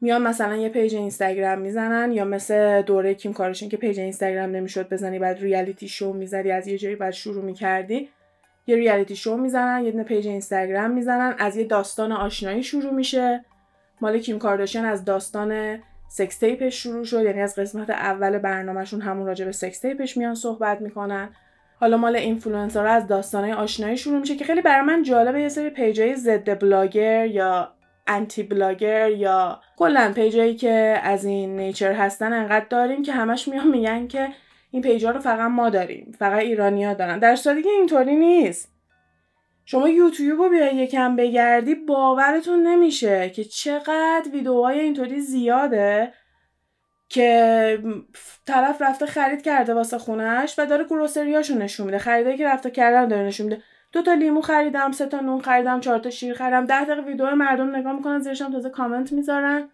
میان 0.00 0.22
مثلا 0.22 0.56
یه 0.56 0.68
page 0.68 0.94
اینستاگرام 0.94 1.58
می‌زنن 1.58 2.12
یا 2.12 2.24
مثل 2.24 2.82
دوره 2.82 3.14
کیم 3.14 3.32
کارداشیان 3.32 3.68
که 3.68 3.76
page 3.76 4.00
اینستاگرام 4.00 4.50
نمی‌شد 4.50 4.88
بزنی 4.88 5.18
بعد 5.18 5.38
reality 5.38 5.88
show 5.88 6.12
می‌زدی 6.12 6.50
از 6.50 6.68
یه 6.68 6.78
جایی 6.78 6.96
بعد 6.96 7.10
شروع 7.12 7.44
می‌کردی. 7.44 8.08
یه 8.66 8.76
reality 8.76 9.16
show 9.16 9.36
می‌زنن 9.36 9.84
یه 9.84 9.90
دونه 9.90 10.04
page 10.04 10.28
اینستاگرام 10.28 10.90
می‌زنن 10.90 11.34
از 11.38 11.56
یه 11.56 11.64
داستان 11.64 12.12
آشنایی 12.12 12.62
شروع 12.62 12.92
میشه. 12.92 13.44
مال 14.00 14.18
کیم 14.18 14.38
کارداشیان 14.38 14.84
از 14.84 15.04
داستان 15.04 15.78
سکس 16.08 16.38
تیپش 16.38 16.82
شروع 16.82 17.04
شد 17.04 17.22
یعنی 17.22 17.40
از 17.40 17.54
قسمت 17.58 17.90
اول 17.90 18.38
برنامهشون 18.38 19.00
همون 19.00 19.26
راجع 19.26 19.44
به 19.44 19.52
سکس 19.52 19.78
تیپش 19.78 20.16
میان 20.16 20.34
صحبت 20.34 20.80
می‌کنن. 20.80 21.28
حالا 21.80 21.96
مال 21.96 22.16
influencerها 22.16 22.92
از 22.92 23.06
داستانهای 23.06 23.52
آشنایی 23.52 23.96
شروع 23.96 24.18
میشه 24.18 24.36
که 24.36 24.44
خیلی 24.44 24.60
برای 24.60 24.86
من 24.86 25.02
جالبه 25.02 25.40
یه 25.40 25.48
سری 25.48 25.70
pageای 25.70 26.16
ضد 26.16 26.58
بلاگر 26.58 27.26
یا 27.26 27.72
anti 28.06 28.42
blogger 28.42 29.10
یا 29.10 29.60
کلا 29.76 30.12
pageایی 30.14 30.54
که 30.54 31.00
از 31.02 31.24
این 31.24 31.56
nature 31.56 31.92
هستن 31.92 32.32
انقدر 32.32 32.66
داریم 32.70 33.02
که 33.02 33.12
همش 33.12 33.48
میان 33.48 33.68
میگن 33.68 34.06
که 34.06 34.28
این 34.74 34.82
پیجا 34.82 35.10
رو 35.10 35.20
فقط 35.20 35.50
ما 35.50 35.70
داریم 35.70 36.12
فقط 36.18 36.38
ایرانیا 36.38 36.94
دارن. 36.94 37.18
در 37.18 37.36
صورتی 37.36 37.62
که 37.62 37.70
اینطوری 37.70 38.16
نیست. 38.16 38.72
شما 39.64 39.88
یوتیوب 39.88 40.42
رو 40.42 40.48
بیای 40.48 40.76
یکم 40.76 41.16
بگردی 41.16 41.74
باورتون 41.74 42.66
نمیشه 42.66 43.30
که 43.30 43.44
چقدر 43.44 44.24
ویدیوهای 44.32 44.80
اینطوری 44.80 45.20
زیاده 45.20 46.12
که 47.08 47.78
طرف 48.46 48.82
رفته 48.82 49.06
خرید 49.06 49.42
کرده 49.42 49.74
واسه 49.74 49.98
خونش 49.98 50.58
و 50.58 50.66
داره 50.66 50.84
گروسریاشو 50.84 51.54
نشون 51.54 51.86
میده. 51.86 51.98
خریده 51.98 52.36
که 52.36 52.48
رفته 52.48 52.70
کردن 52.70 53.08
داره 53.08 53.22
نشون 53.22 53.46
میده. 53.46 53.62
دو 53.92 54.02
تا 54.02 54.14
لیمو 54.14 54.40
خریدم 54.40 54.92
سه 54.92 55.06
تا 55.06 55.20
نون 55.20 55.40
خریدم 55.40 55.80
چهار 55.80 55.98
تا 55.98 56.10
شیر 56.10 56.34
خریدم. 56.34 56.64
ده 56.64 56.84
دقیقه 56.84 57.02
ویدیو 57.02 57.34
مردم 57.34 57.76
نگاه 57.76 57.92
می‌کنن 57.92 58.18
زیرشم 58.18 58.52
تازه 58.52 58.70
کامنت 58.70 59.12
می‌ذارن. 59.12 59.68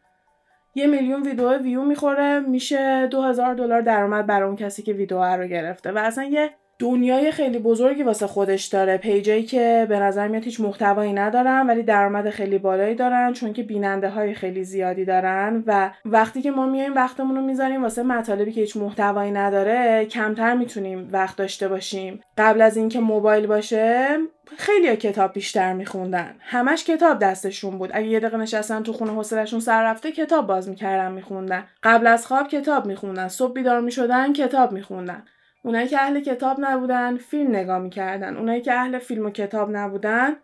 یه 0.74 0.86
میلیون 0.86 1.22
ویدیو 1.22 1.58
ویو 1.58 1.84
می‌خوره 1.84 2.40
میشه 2.40 3.06
دو 3.06 3.22
هزار 3.22 3.54
دلار 3.54 3.80
درآمد 3.80 4.26
برای 4.26 4.46
اون 4.46 4.56
کسی 4.56 4.82
که 4.82 4.92
ویدیو 4.92 5.22
رو 5.22 5.46
گرفته 5.46 5.92
و 5.92 5.98
اصلا 5.98 6.24
یه 6.24 6.50
دنیای 6.80 7.32
خیلی 7.32 7.58
بزرگی 7.58 8.02
واسه 8.02 8.26
خودش 8.26 8.64
داره. 8.64 8.96
پیجایی 8.96 9.42
که 9.42 9.86
به 9.88 9.98
نظر 9.98 10.28
میاد 10.28 10.44
هیچ 10.44 10.60
محتوایی 10.60 11.12
ندارن 11.12 11.66
ولی 11.66 11.82
درآمد 11.82 12.30
خیلی 12.30 12.58
بالایی 12.58 12.94
دارن 12.94 13.32
چون 13.32 13.52
که 13.52 13.62
بیننده 13.62 14.08
های 14.08 14.34
خیلی 14.34 14.64
زیادی 14.64 15.04
دارن 15.04 15.64
و 15.66 15.90
وقتی 16.04 16.42
که 16.42 16.50
ما 16.50 16.66
میایم 16.66 16.94
وقتمون 16.94 17.36
رو 17.36 17.42
می‌ذاریم 17.42 17.82
واسه 17.82 18.02
مطالبی 18.02 18.52
که 18.52 18.60
هیچ 18.60 18.76
محتوایی 18.76 19.30
نداره 19.30 20.04
کمتر 20.04 20.54
می‌تونیم 20.54 21.08
وقت 21.12 21.36
داشته 21.36 21.68
باشیم. 21.68 22.20
قبل 22.38 22.62
از 22.62 22.76
اینکه 22.76 23.00
موبایل 23.00 23.46
باشه 23.46 24.16
خیلی 24.56 24.96
کتاب 24.96 25.32
بیشتر 25.32 25.72
میخوندن. 25.72 26.34
همش 26.40 26.84
کتاب 26.84 27.18
دستشون 27.18 27.78
بود. 27.78 27.90
اگه 27.92 28.06
یه 28.06 28.20
دقیقه 28.20 28.36
نشستن 28.36 28.82
تو 28.82 28.92
خونه 28.92 29.12
حوصلشون 29.12 29.60
سر 29.60 29.84
رفته 29.84 30.12
کتاب 30.12 30.46
باز 30.46 30.68
می‌کردن 30.68 31.12
میخوندن. 31.12 31.64
قبل 31.82 32.06
از 32.06 32.26
خواب 32.26 32.48
کتاب 32.48 32.86
میخوندن. 32.86 33.28
صبح 33.28 33.52
بیدار 33.52 33.80
می‌شدن 33.80 34.32
کتاب 34.32 34.72
میخوندن. 34.72 35.22
اونایی 35.62 35.88
که 35.88 36.00
اهل 36.00 36.20
کتاب 36.20 36.56
نبودن 36.60 37.16
فیلم 37.16 37.56
نگاه 37.56 37.78
می‌کردن. 37.78 38.36
اونایی 38.36 38.60
که 38.60 38.72
اهل 38.72 38.98
فیلم 38.98 39.26
و 39.26 39.30
کتاب 39.30 39.76
نبودن 39.76 40.36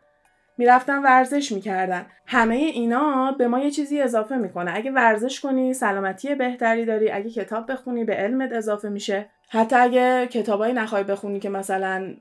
می‌رفتن 0.58 1.02
ورزش 1.02 1.52
می‌کردن. 1.52 2.06
همه 2.26 2.54
اینا 2.54 3.32
به 3.38 3.48
ما 3.48 3.60
یه 3.60 3.70
چیزی 3.70 4.00
اضافه 4.00 4.36
می‌کنه. 4.36 4.76
اگه 4.76 4.90
ورزش 4.90 5.40
کنی 5.40 5.74
سلامتی 5.74 6.34
بهتری 6.34 6.84
داری. 6.84 7.10
اگه 7.10 7.30
کتاب 7.30 7.72
بخونی 7.72 8.04
به 8.04 8.14
علمت 8.14 8.52
اضافه 8.52 8.88
میشه. 8.88 9.30
حتی 9.50 9.76
اگه 9.76 10.26
کتابایی 10.26 10.74
نخوای 10.74 11.04
بخونی 11.04 11.40
که 11.40 11.48
مثلا 11.48 12.14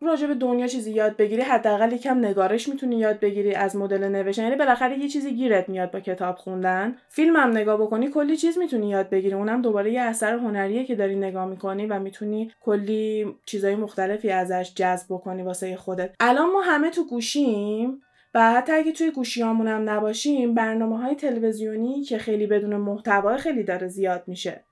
راجع 0.00 0.26
به 0.26 0.34
دنیا 0.34 0.66
چیزی 0.66 0.92
یاد 0.92 1.16
بگیری 1.16 1.42
حداقل 1.42 1.92
یکم 1.92 2.18
نگارش 2.18 2.68
می‌تونی 2.68 2.98
یاد 2.98 3.20
بگیری 3.20 3.54
از 3.54 3.76
مدل 3.76 4.08
نوشتن. 4.08 4.42
یعنی 4.42 4.56
بالاخره 4.56 4.98
یه 4.98 5.08
چیزی 5.08 5.34
گیرت 5.34 5.68
میاد 5.68 5.90
با 5.90 6.00
کتاب 6.00 6.36
خوندن. 6.36 6.96
فیلم 7.08 7.36
هم 7.36 7.50
نگاه 7.50 7.80
بکنی 7.80 8.10
کلی 8.10 8.36
چیز 8.36 8.58
می‌تونی 8.58 8.88
یاد 8.88 9.10
بگیری. 9.10 9.34
اونم 9.34 9.62
دوباره 9.62 9.92
یه 9.92 10.00
اثر 10.00 10.38
هنریه 10.38 10.84
که 10.84 10.94
داری 10.94 11.16
نگاه 11.16 11.46
می‌کنی 11.46 11.86
و 11.86 11.98
می‌تونی 11.98 12.50
کلی 12.60 13.34
چیزای 13.46 13.74
مختلفی 13.76 14.30
ازش 14.30 14.72
جذب 14.74 15.06
بکنی 15.10 15.42
واسه 15.42 15.76
خودت. 15.76 16.14
الان 16.20 16.52
ما 16.52 16.60
همه 16.60 16.90
تو 16.90 17.06
گوشیم 17.06 18.02
و 18.34 18.52
حتی 18.52 18.72
اگه 18.72 18.92
توی 18.92 19.10
گوشیامون 19.10 19.68
هم 19.68 19.90
نباشیم 19.90 20.54
برنامه 20.54 20.98
های 20.98 21.14
تلویزیونی 21.14 22.02
که 22.02 22.18
خیلی 22.18 22.46
بدون 22.46 22.76
محتوا 22.76 23.36
خیلی 23.36 23.62
داره 23.62 23.88
زیاد 23.88 24.22
میشه. 24.26 24.64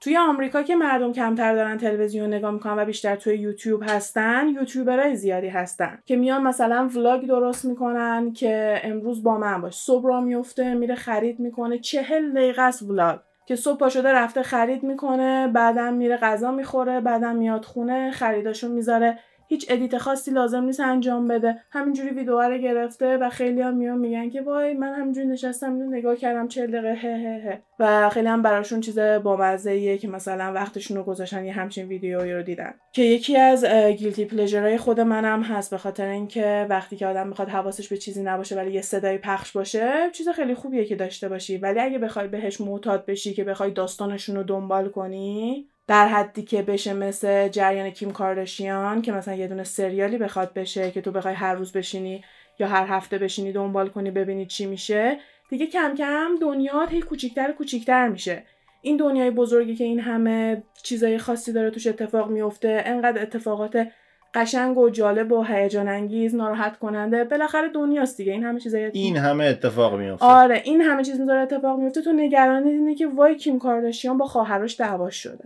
توی 0.00 0.16
آمریکا 0.16 0.62
که 0.62 0.76
مردم 0.76 1.12
کمتر 1.12 1.54
دارن 1.54 1.76
تلویزیون 1.76 2.34
نگاه 2.34 2.50
می‌کنن 2.50 2.78
و 2.78 2.84
بیشتر 2.84 3.16
توی 3.16 3.36
یوتیوب 3.36 3.82
هستن 3.86 4.48
یوتیوبرای 4.48 5.16
زیادی 5.16 5.48
هستن 5.48 5.98
که 6.06 6.16
میان 6.16 6.42
مثلا 6.42 6.90
ولاگ 6.96 7.26
درست 7.26 7.64
می‌کنن 7.64 8.32
که 8.32 8.80
امروز 8.84 9.22
با 9.22 9.38
من 9.38 9.60
باش. 9.60 9.74
صبح 9.74 10.08
را 10.08 10.20
میفته 10.20 10.74
میره 10.74 10.94
خرید 10.94 11.40
می‌کنه. 11.40 11.78
چهل 11.78 12.32
دقیقه 12.32 12.62
است 12.62 12.82
ولاگ 12.82 13.18
که 13.46 13.56
صبح 13.56 13.78
پا 13.78 13.88
شده 13.88 14.12
رفته 14.12 14.42
خرید 14.42 14.82
می‌کنه 14.82 15.48
بعدم 15.48 15.94
میره 15.94 16.16
غذا 16.16 16.50
می‌خوره 16.50 17.00
بعدم 17.00 17.36
میاد 17.36 17.64
خونه 17.64 18.10
خریداشو 18.10 18.68
می‌ذاره. 18.68 19.18
هیچ 19.48 19.66
ادیت 19.68 19.98
خاصی 19.98 20.30
لازم 20.30 20.64
نیست 20.64 20.80
انجام 20.80 21.28
بده. 21.28 21.56
همینجوری 21.70 22.10
ویدیو 22.10 22.40
رو 22.40 22.58
گرفته 22.58 23.16
و 23.16 23.30
خیلی 23.30 23.60
هم 23.60 23.76
میان 23.76 23.98
میگن 23.98 24.30
که 24.30 24.42
وای 24.42 24.74
من 24.74 24.94
همینجوری 24.94 25.26
نشستم 25.26 25.74
اینو 25.74 25.90
نگاه 25.90 26.16
کردم 26.16 26.48
چه 26.48 26.66
دقیقه 26.66 26.94
هه 26.94 27.16
هه 27.16 27.50
هه. 27.50 27.62
و 27.78 28.08
خیلی 28.08 28.28
هم 28.28 28.42
براشون 28.42 28.80
چیز 28.80 28.98
بامزه 28.98 29.98
که 29.98 30.08
مثلا 30.08 30.52
وقتشون 30.52 30.96
رو 30.96 31.02
گذاشتن 31.02 31.44
یه 31.44 31.52
همچین 31.52 31.88
ویدیویی 31.88 32.32
رو 32.32 32.42
دیدن. 32.42 32.74
که 32.92 33.02
یکی 33.02 33.36
از 33.36 33.64
گیلتی 33.98 34.24
پلژرهای 34.24 34.78
خود 34.78 35.00
منم 35.00 35.42
هست 35.42 35.70
به 35.70 35.78
خاطر 35.78 36.06
اینکه 36.06 36.66
وقتی 36.70 36.96
که 36.96 37.06
آدم 37.06 37.28
می‌خواد 37.28 37.48
حواسش 37.48 37.88
به 37.88 37.96
چیزی 37.96 38.22
نباشه 38.22 38.56
ولی 38.56 38.72
یه 38.72 38.82
صدای 38.82 39.18
پخش 39.18 39.52
باشه 39.52 40.10
چیز 40.12 40.28
خیلی 40.28 40.54
خوبیه 40.54 40.84
که 40.84 40.96
داشته 40.96 41.28
باشی. 41.28 41.58
ولی 41.58 41.80
اگه 41.80 41.98
بخوای 41.98 42.28
بهش 42.28 42.60
معتاد 42.60 43.06
بشی 43.06 43.34
که 43.34 43.44
بخوای 43.44 43.70
داستانشون 43.70 44.36
رو 44.36 44.42
دنبال 44.42 44.88
کنی 44.88 45.68
در 45.88 46.08
حدی 46.08 46.42
که 46.42 46.62
بشه 46.62 46.92
مثل 46.92 47.48
جریان 47.48 47.90
کیم 47.90 48.10
کارداشیان 48.10 49.02
که 49.02 49.12
مثلا 49.12 49.34
یه 49.34 49.48
دونه 49.48 49.64
سریالی 49.64 50.18
بخواد 50.18 50.52
بشه 50.54 50.90
که 50.90 51.00
تو 51.00 51.10
بخوای 51.10 51.34
هر 51.34 51.54
روز 51.54 51.72
بشینی 51.72 52.24
یا 52.58 52.68
هر 52.68 52.86
هفته 52.86 53.18
بشینی 53.18 53.52
دنبال 53.52 53.88
کنی 53.88 54.10
ببینی 54.10 54.46
چی 54.46 54.66
میشه 54.66 55.18
دیگه 55.50 55.66
کم 55.66 55.94
کم 55.94 56.30
دنیا 56.40 56.86
هی 56.86 57.00
کوچیکتر 57.00 57.52
کوچیکتر 57.52 58.08
میشه. 58.08 58.42
این 58.82 58.96
دنیای 58.96 59.30
بزرگی 59.30 59.74
که 59.74 59.84
این 59.84 60.00
همه 60.00 60.62
چیزای 60.82 61.18
خاصی 61.18 61.52
داره 61.52 61.70
توش 61.70 61.86
اتفاق 61.86 62.30
میفته 62.30 62.82
انقدر 62.86 63.22
اتفاقات 63.22 63.88
قشنگ 64.34 64.78
و 64.78 64.90
جالب 64.90 65.32
و 65.32 65.42
هیجان 65.42 65.88
انگیز 65.88 66.34
ناراحت 66.34 66.78
کننده 66.78 67.24
بالاخره 67.24 67.68
دنیاست 67.68 68.16
دیگه. 68.16 68.32
این 68.32 68.44
همه 68.44 68.60
چیزای 68.60 68.90
این 68.94 69.16
همه 69.16 69.44
اتفاق 69.44 69.94
میفته 69.94 70.26
آره 70.26 70.62
این 70.64 70.80
همه 70.80 71.04
چیز 71.04 71.20
داره 71.20 71.40
اتفاق 71.40 71.78
میفته 71.78 72.02
تو 72.02 72.12
نگران 72.12 72.66
اینه 72.66 72.94
که 72.94 73.06
وای 73.06 73.36
کیم 73.36 73.58
کارداشیان 73.58 74.18
با 74.18 74.26
خواهرش 74.26 74.80
دعواش 74.80 75.16
شده. 75.16 75.44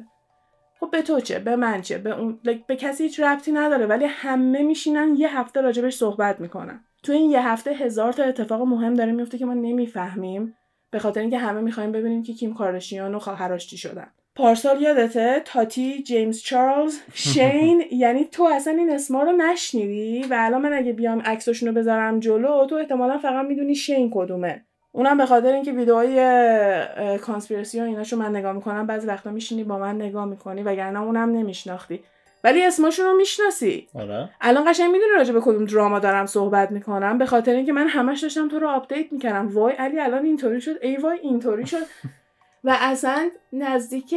خب 0.82 0.90
به 0.90 1.02
تو 1.02 1.20
چه؟ 1.20 1.38
به 1.38 1.56
من 1.56 1.82
چه؟ 1.82 1.98
به, 1.98 2.18
اون... 2.18 2.38
به 2.66 2.76
کسی 2.76 3.04
هیچ 3.04 3.20
ربطی 3.20 3.52
نداره 3.52 3.86
ولی 3.86 4.04
همه 4.04 4.62
میشینن 4.62 5.14
یه 5.16 5.38
هفته 5.38 5.60
راجبش 5.60 5.94
صحبت 5.94 6.40
می‌کنن. 6.40 6.84
تو 7.02 7.12
این 7.12 7.30
یه 7.30 7.48
هفته 7.48 7.70
هزار 7.70 8.12
تا 8.12 8.22
اتفاق 8.22 8.62
مهم 8.62 8.94
داره 8.94 9.12
میفته 9.12 9.38
که 9.38 9.46
ما 9.46 9.54
نمی‌فهمیم 9.54 10.54
به 10.90 10.98
خاطر 10.98 11.20
اینکه 11.20 11.38
همه 11.38 11.60
می‌خوایم 11.60 11.92
ببینیم 11.92 12.22
که 12.22 12.32
کیم 12.32 12.54
کارداشیان 12.54 13.14
و 13.14 13.18
خواهرش 13.18 13.66
چی 13.66 13.76
شدن. 13.76 14.06
پارسال 14.34 14.82
یادته 14.82 15.42
تاتی 15.44 16.02
جیمز 16.02 16.42
چارلز 16.42 16.98
شین، 17.14 17.82
یعنی 18.02 18.24
تو 18.24 18.44
اصلا 18.44 18.72
این 18.72 18.90
اسما 18.92 19.22
رو 19.22 19.32
نشنیدی؟ 19.32 20.22
و 20.22 20.36
الان 20.38 20.62
من 20.62 20.72
اگه 20.72 20.92
بیام 20.92 21.20
عکساشون 21.20 21.68
رو 21.68 21.74
بذارم 21.74 22.20
جلو 22.20 22.66
تو 22.66 22.74
احتمالا 22.74 23.18
فقط 23.18 23.46
می‌دونی 23.46 23.74
شین 23.74 24.10
کدومه. 24.14 24.64
اونم 24.92 25.18
به 25.18 25.26
خاطر 25.26 25.52
اینکه 25.52 25.72
ویدئوهای 25.72 27.18
conspiracy 27.18 27.80
و 27.80 27.84
ایناشو 27.84 28.16
من 28.16 28.36
نگاه 28.36 28.52
می‌کنم 28.52 28.86
بعضی 28.86 29.06
وقتا 29.06 29.30
میشینی 29.30 29.64
با 29.64 29.78
من 29.78 29.94
نگاه 29.94 30.24
می‌کنی 30.24 30.62
وگرنه 30.62 31.00
اونم 31.00 31.30
نمیشناختی. 31.30 32.04
ولی 32.44 32.64
اسمشون 32.64 33.06
رو 33.06 33.16
می‌شناسی. 33.16 33.88
آره. 33.94 34.28
الان 34.40 34.70
قشنگ 34.70 34.90
می‌دونی 34.90 35.10
راجع 35.16 35.32
به 35.32 35.40
کدوم 35.40 35.64
drama 35.64 35.98
دارم 35.98 36.26
صحبت 36.26 36.70
می‌کنم 36.70 37.18
به 37.18 37.26
خاطر 37.26 37.52
اینکه 37.52 37.72
من 37.72 37.88
همش 37.88 38.20
داشتم 38.20 38.48
تو 38.48 38.58
رو 38.58 38.68
update 38.68 39.12
می‌کردم. 39.12 39.48
وای 39.48 39.74
علی 39.74 40.00
الان 40.00 40.24
اینطوری 40.24 40.60
شد؟ 40.60 40.78
ای 40.82 40.96
وای 40.96 41.18
اینطوری 41.18 41.66
شد. 41.66 41.82
و 42.64 42.76
اصلا 42.80 43.30
نزدیک 43.52 44.14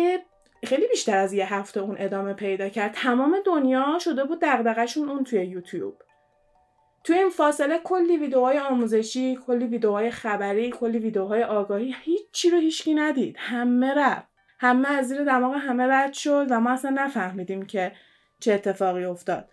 خیلی 0.64 0.88
بیشتر 0.88 1.18
از 1.18 1.34
یه 1.34 1.54
هفته 1.54 1.80
اون 1.80 1.96
ادامه 2.00 2.34
پیدا 2.34 2.70
کرد. 2.70 2.92
تمام 2.94 3.36
دنیا 3.46 3.98
شده 4.00 4.24
بود 4.24 4.40
دغدغه‌شون 4.42 5.10
اون 5.10 5.24
توی 5.24 5.46
یوتیوب. 5.46 5.96
توی 7.06 7.18
این 7.18 7.30
فاصله 7.30 7.80
کلی 7.84 8.18
ویدیوهای 8.18 8.60
آموزشی 8.60 9.40
کلی 9.48 9.66
ویدیوهای 9.66 10.12
خبری 10.12 10.70
کلی 10.72 11.00
ویدیوهای 11.00 11.44
آگاهی 11.44 11.96
هیچی 12.04 12.50
رو 12.50 12.58
هیچکی 12.58 12.94
ندید. 12.94 13.36
همه 13.40 13.94
رفت. 13.94 14.28
همه 14.60 14.90
از 14.90 15.08
زیر 15.08 15.24
دماغ 15.24 15.56
همه 15.56 15.84
رد 15.84 16.14
شد 16.14 16.48
و 16.50 16.60
ما 16.60 16.72
اصلا 16.72 16.92
نفهمیدیم 16.92 17.66
که 17.66 17.92
چه 18.40 18.54
اتفاقی 18.54 19.06
افتاد. 19.06 19.50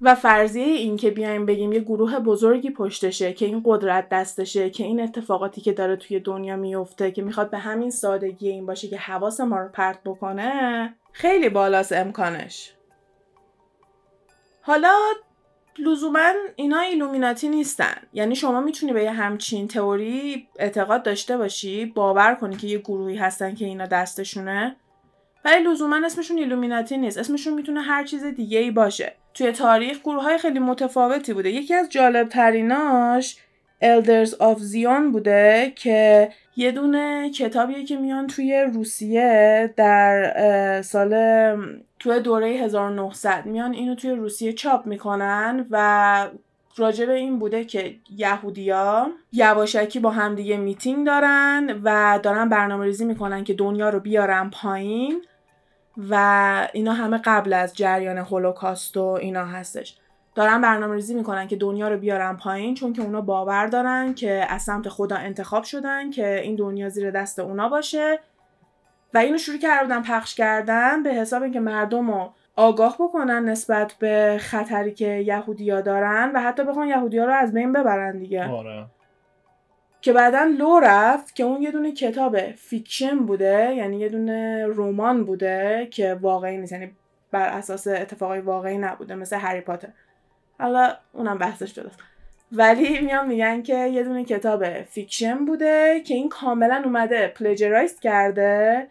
و 0.00 0.14
فرضیه 0.14 0.64
این 0.64 0.96
که 0.96 1.10
بیایم 1.10 1.46
بگیم 1.46 1.72
یه 1.72 1.80
گروه 1.80 2.18
بزرگی 2.18 2.70
پشتشه 2.70 3.32
که 3.32 3.46
این 3.46 3.62
قدرت 3.64 4.08
دستشه 4.08 4.70
که 4.70 4.84
این 4.84 5.00
اتفاقاتی 5.00 5.60
که 5.60 5.72
داره 5.72 5.96
توی 5.96 6.20
دنیا 6.20 6.56
میفته 6.56 7.10
که 7.10 7.22
می‌خواد 7.22 7.50
به 7.50 7.58
همین 7.58 7.90
سادگی 7.90 8.48
این 8.48 8.66
باشه 8.66 8.88
که 8.88 8.96
حواس 8.98 9.40
ما 9.40 9.58
رو 9.58 9.68
پرت 9.68 9.98
بکنه 10.04 10.94
خیلی 11.12 11.48
بالاست 11.48 11.92
امکانش. 11.92 12.72
حالا 14.62 14.94
لزوما 15.78 16.32
اینا 16.56 16.80
ایلومیناتی 16.80 17.48
نیستن. 17.48 17.94
یعنی 18.12 18.36
شما 18.36 18.60
می‌تونی 18.60 18.92
به 18.92 19.02
یه 19.02 19.12
همچین 19.12 19.68
تئوری 19.68 20.48
اعتقاد 20.58 21.02
داشته 21.02 21.36
باشی 21.36 21.86
باور 21.86 22.34
کنی 22.34 22.56
که 22.56 22.66
یه 22.66 22.78
گروهی 22.78 23.16
هستن 23.16 23.54
که 23.54 23.64
اینا 23.64 23.86
دستشونه. 23.86 24.76
ولی 25.44 25.64
لزوما 25.64 26.06
اسمشون 26.06 26.38
ایلومیناتی 26.38 26.98
نیست. 26.98 27.18
اسمشون 27.18 27.54
می‌تونه 27.54 27.80
هر 27.82 28.04
چیز 28.04 28.24
دیگه 28.24 28.58
ای 28.58 28.70
باشه. 28.70 29.12
توی 29.34 29.52
تاریخ 29.52 29.98
گروه 30.00 30.22
های 30.22 30.38
خیلی 30.38 30.58
متفاوتی 30.58 31.32
بوده. 31.32 31.50
یکی 31.50 31.74
از 31.74 31.88
جالب 31.88 32.28
تریناش 32.28 33.36
Elders 33.82 34.30
of 34.30 34.58
Zion 34.72 35.12
بوده 35.12 35.72
که 35.76 36.30
یه 36.56 36.70
دونه 36.70 37.30
کتابیه 37.30 37.84
که 37.84 37.96
میان 37.96 38.26
توی 38.26 38.66
روسیه 38.74 39.74
در 39.76 40.82
سال 40.82 41.14
توی 42.00 42.20
دوره 42.20 42.48
1900 42.48 43.46
میان 43.46 43.72
اینو 43.72 43.94
توی 43.94 44.10
روسیه 44.10 44.52
چاپ 44.52 44.86
می‌کنن 44.86 45.66
و 45.70 46.28
راجع 46.76 47.06
به 47.06 47.12
این 47.12 47.38
بوده 47.38 47.64
که 47.64 47.96
یهودیا 48.16 49.10
یواشکی 49.32 49.98
با 49.98 50.10
همدیگه 50.10 50.56
میتینگ 50.56 51.06
دارن 51.06 51.80
و 51.84 52.20
دارن 52.22 52.48
برنامه 52.48 52.84
ریزی 52.84 53.04
می‌کنن 53.04 53.44
که 53.44 53.54
دنیا 53.54 53.88
رو 53.88 54.00
بیارن 54.00 54.50
پایین 54.50 55.22
و 56.10 56.68
اینا 56.72 56.92
همه 56.92 57.20
قبل 57.24 57.52
از 57.52 57.76
جریان 57.76 58.18
هولوکاست 58.18 58.96
و 58.96 59.04
اینا 59.04 59.44
هستش. 59.44 59.96
دارن 60.34 60.60
برنامه 60.60 60.94
ریزی 60.94 61.14
می‌کنن 61.14 61.48
که 61.48 61.56
دنیا 61.56 61.88
رو 61.88 61.98
بیارن 61.98 62.36
پایین 62.36 62.74
چون 62.74 62.92
که 62.92 63.02
اونا 63.02 63.20
باور 63.20 63.66
دارن 63.66 64.14
که 64.14 64.46
از 64.48 64.62
سمت 64.62 64.88
خدا 64.88 65.16
انتخاب 65.16 65.64
شدن 65.64 66.10
که 66.10 66.40
این 66.40 66.56
دنیا 66.56 66.88
زیر 66.88 67.10
دست 67.10 67.38
اونا 67.38 67.68
باشه. 67.68 68.18
و 69.14 69.18
اینو 69.18 69.38
شروع 69.38 69.58
کردن 69.58 70.02
پخش 70.02 70.34
کردن 70.34 71.02
به 71.02 71.10
حساب 71.10 71.42
اینکه 71.42 71.60
مردم 71.60 72.10
رو 72.10 72.32
آگاه 72.56 72.96
بکنن 73.00 73.44
نسبت 73.44 73.92
به 73.92 74.36
خطری 74.40 74.92
که 74.92 75.06
یهودیا 75.06 75.80
دارن 75.80 76.32
و 76.34 76.40
حتی 76.40 76.64
بخوان 76.64 76.88
یهودیا 76.88 77.24
رو 77.24 77.32
از 77.32 77.52
بین 77.52 77.72
ببرن 77.72 78.18
دیگه. 78.18 78.48
آره. 78.48 78.86
که 80.00 80.12
بعدا 80.12 80.44
لو 80.58 80.80
رفت 80.80 81.34
که 81.34 81.44
اون 81.44 81.62
یه 81.62 81.70
دونه 81.70 81.92
کتاب 81.92 82.50
fiction 82.50 83.18
بوده 83.18 83.74
یعنی 83.74 83.98
یه 83.98 84.08
دونه 84.08 84.66
رمان 84.68 85.24
بوده 85.24 85.88
که 85.90 86.14
واقعی 86.14 86.56
نیست 86.56 86.72
یعنی 86.72 86.90
بر 87.30 87.48
اساس 87.48 87.86
اتفاقای 87.86 88.40
واقعی 88.40 88.78
نبوده 88.78 89.14
مثل 89.14 89.36
هری 89.36 89.60
پاتر. 89.60 89.88
حالا 90.58 90.96
اونم 91.12 91.38
بحثش 91.38 91.74
جداست 91.74 91.98
ولی 92.52 93.00
میان 93.00 93.28
میگن 93.28 93.62
که 93.62 93.86
یه 93.86 94.04
دونه 94.04 94.24
کتاب 94.24 94.82
fiction 94.82 95.44
بوده 95.44 96.00
که 96.00 96.14
این 96.14 96.28
کاملا 96.28 96.82
اومده 96.84 97.28
plagiarize 97.28 98.00
کرده. 98.00 98.86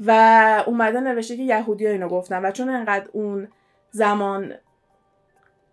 و 0.00 0.64
اومده 0.66 1.00
نوشته 1.00 1.36
که 1.36 1.42
یهودی 1.42 1.86
ها 1.86 1.92
اینو 1.92 2.08
گفتن 2.08 2.44
و 2.44 2.50
چون 2.50 2.68
انقدر 2.68 3.08
اون 3.12 3.48
زمان 3.90 4.54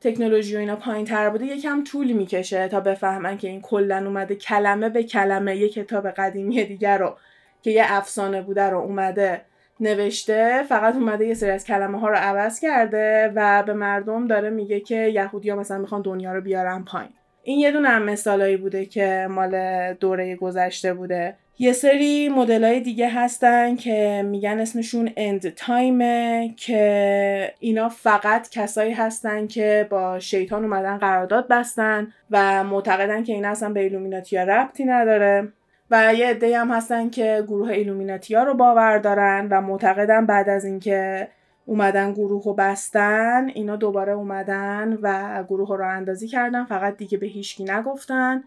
تکنولوژی 0.02 0.56
و 0.56 0.60
اینا 0.60 0.76
پایین 0.76 1.06
تر 1.06 1.30
بوده 1.30 1.46
یکم 1.46 1.84
طول 1.84 2.12
می‌کشه 2.12 2.68
تا 2.68 2.80
بفهمن 2.80 3.38
که 3.38 3.48
این 3.48 3.62
کلا 3.62 3.98
اومده 4.06 4.36
کلمه 4.36 4.90
به 4.90 5.04
کلمه 5.04 5.56
یه 5.56 5.70
کتاب 5.70 6.10
قدیمی 6.10 6.64
دیگر 6.64 6.98
رو 6.98 7.18
که 7.62 7.72
یه 7.72 7.84
افسانه 7.88 8.42
بوده 8.42 8.70
رو 8.70 8.80
اومده 8.80 9.42
نوشته 9.80 10.64
فقط 10.70 10.96
اومده 10.96 11.28
یه 11.28 11.34
سری 11.34 11.50
از 11.50 11.66
کلمه 11.66 12.00
ها 12.00 12.10
رو 12.10 12.16
عوض 12.16 12.60
کرده 12.60 13.32
و 13.36 13.64
به 13.64 13.74
مردم 13.74 14.28
داره 14.28 14.50
میگه 14.50 14.80
که 14.80 14.96
یهودی 14.96 15.50
ها 15.50 15.56
مثلا 15.56 15.78
می‌خوان 15.78 16.02
دنیا 16.02 16.34
رو 16.34 16.42
بیارن 16.42 16.84
پایین. 16.84 17.12
این 17.44 17.60
یه 17.60 17.72
دونه 17.72 17.90
هم 17.90 18.04
مثالایی 18.04 18.58
بوده 18.58 18.86
که 18.86 19.28
مال 19.30 19.94
دوره 19.94 20.36
گذشته 20.36 20.94
بوده. 20.94 21.36
یه 21.60 21.74
سری 21.74 22.30
مدل 22.30 22.80
دیگه 22.80 23.10
هستن 23.10 23.76
که 23.76 24.24
میگن 24.26 24.60
اسمشون 24.60 25.10
اند 25.18 25.50
تایمه 25.50 26.54
که 26.58 27.54
اینا 27.60 27.90
فقط 27.90 28.50
کسایی 28.50 28.94
هستن 28.94 29.48
که 29.48 29.88
با 29.90 30.20
شیطان 30.20 30.64
اومدن 30.64 30.98
قرارداد 30.98 31.48
بستن 31.48 32.14
و 32.32 32.64
معتقدن 32.64 33.24
که 33.24 33.34
این 33.34 33.46
اصلا 33.46 33.70
به 33.70 33.80
ایلومیناتیا 33.80 34.44
ربطی 34.44 34.86
نداره. 34.86 35.54
و 35.92 36.14
یه 36.14 36.28
عده 36.28 36.60
هم 36.60 36.72
هستن 36.72 37.10
که 37.10 37.44
گروه 37.48 37.70
ایلومیناتیا 37.70 38.44
رو 38.44 38.54
باور 38.54 38.98
دارن 38.98 39.48
و 39.52 39.62
معتقدن 39.62 40.26
بعد 40.26 40.50
از 40.50 40.66
اینکه 40.66 41.28
اومدن 41.66 42.14
گروه 42.14 42.44
رو 42.44 42.54
بستن 42.54 43.50
اینا 43.54 43.76
دوباره 43.76 44.14
اومدن 44.14 44.98
و 45.02 45.44
گروه 45.44 45.78
رو 45.78 45.88
اندازی 45.90 46.28
کردن 46.28 46.66
فقط 46.66 46.98
دیگه 46.98 47.18
به 47.18 47.28
هیچکی 47.28 47.64
نگفتن. 47.64 48.44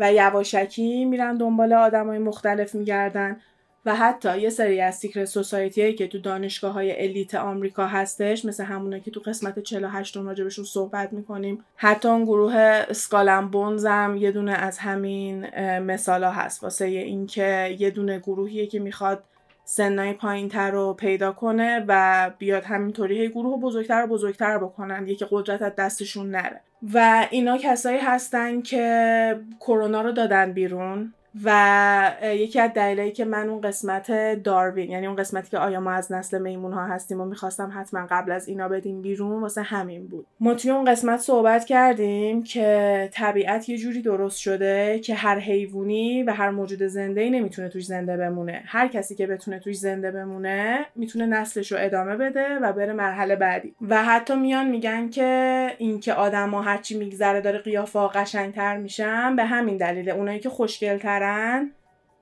و 0.00 0.12
یواشکی 0.12 1.04
میرن 1.04 1.36
دنبال 1.36 1.72
آدمای 1.72 2.18
مختلف 2.18 2.74
میگردن 2.74 3.40
و 3.86 3.94
حتی 3.94 4.40
یه 4.40 4.50
سری 4.50 4.80
از 4.80 4.94
secret 4.94 5.24
society 5.24 5.92
که 5.92 6.06
تو 6.08 6.18
دانشگاه 6.18 6.72
های 6.72 7.02
elite 7.02 7.34
آمریکا 7.34 7.86
هستش 7.86 8.44
مثل 8.44 8.64
همونه 8.64 9.00
که 9.00 9.10
تو 9.10 9.20
قسمت 9.20 9.58
48 9.58 10.16
راجبشون 10.16 10.64
صحبت 10.64 11.12
می‌کنیم. 11.12 11.64
حتی 11.76 12.08
اون 12.08 12.24
گروه 12.24 12.54
Skull 12.54 13.13
and 13.13 13.48
Bones 13.48 13.86
هم 13.86 14.16
یه 14.16 14.32
دونه 14.32 14.52
از 14.52 14.78
همین 14.78 15.46
مثالا 15.78 16.30
هست. 16.30 16.62
واسه 16.62 16.84
اینکه 16.84 17.76
یه 17.78 17.90
دونه 17.90 18.18
گروهیه 18.18 18.66
که 18.66 18.78
می‌خواد 18.78 19.24
سنای 19.64 20.12
پایین 20.12 20.48
تر 20.48 20.70
رو 20.70 20.94
پیدا 20.94 21.32
کنه 21.32 21.84
و 21.88 22.30
بیاد 22.38 22.64
همینطوری 22.64 23.20
هی 23.20 23.28
گروه 23.28 23.60
بزرگتر 23.60 24.04
و 24.04 24.06
بزرگتر 24.06 24.58
بکنن. 24.58 25.06
یکی 25.08 25.26
قدرت 25.30 25.62
از 25.62 25.72
دستشون 25.76 26.30
نره. 26.30 26.60
و 26.82 27.26
اینا 27.30 27.58
کسایی 27.58 27.98
هستن 27.98 28.62
که 28.62 29.40
کرونا 29.60 30.02
رو 30.02 30.12
دادن 30.12 30.52
بیرون. 30.52 31.14
و 31.44 32.12
یکی 32.22 32.60
از 32.60 32.70
دلایلی 32.74 33.12
که 33.12 33.24
من 33.24 33.48
اون 33.48 33.60
قسمت 33.60 34.12
داروین 34.42 34.90
یعنی 34.90 35.06
اون 35.06 35.16
قسمتی 35.16 35.50
که 35.50 35.58
آیا 35.58 35.80
ما 35.80 35.90
از 35.90 36.12
نسل 36.12 36.38
میمون 36.38 36.72
ها 36.72 36.86
هستیم 36.86 37.20
و 37.20 37.24
می‌خواستم 37.24 37.72
حتما 37.74 38.06
قبل 38.10 38.32
از 38.32 38.48
اینا 38.48 38.68
بدیم 38.68 39.02
بیرون 39.02 39.40
واسه 39.40 39.62
همین 39.62 40.06
بود. 40.06 40.26
ما 40.40 40.54
توی 40.54 40.70
اون 40.70 40.84
قسمت 40.84 41.20
صحبت 41.20 41.64
کردیم 41.64 42.42
که 42.42 43.08
طبیعت 43.12 43.68
یه 43.68 43.78
جوری 43.78 44.02
درست 44.02 44.38
شده 44.38 44.98
که 44.98 45.14
هر 45.14 45.38
حیوانی 45.38 46.22
و 46.22 46.32
هر 46.32 46.50
موجود 46.50 46.82
زنده 46.82 47.20
ای 47.20 47.30
نمی‌تونه 47.30 47.68
توش 47.68 47.84
زنده 47.84 48.16
بمونه. 48.16 48.62
هر 48.66 48.88
کسی 48.88 49.14
که 49.14 49.26
بتونه 49.26 49.58
توش 49.58 49.76
زنده 49.76 50.10
بمونه 50.10 50.86
می‌تونه 50.96 51.26
نسلش 51.26 51.72
رو 51.72 51.78
ادامه 51.80 52.16
بده 52.16 52.58
و 52.62 52.72
بره 52.72 52.92
مرحله 52.92 53.36
بعدی. 53.36 53.74
و 53.88 54.04
حتی 54.04 54.36
میان 54.36 54.68
میگن 54.68 55.08
که 55.08 55.70
اینکه 55.78 56.14
آدما 56.14 56.62
هرچی 56.62 56.98
میگذره 56.98 57.40
داره 57.40 57.58
قیافه 57.58 57.98
قشنگتر 57.98 58.76
میشن 58.76 59.36
به 59.36 59.44
همین 59.44 59.76
دلیل. 59.76 60.10
اونایی 60.10 60.38
که 60.38 60.48
خوشگلتر 60.48 61.19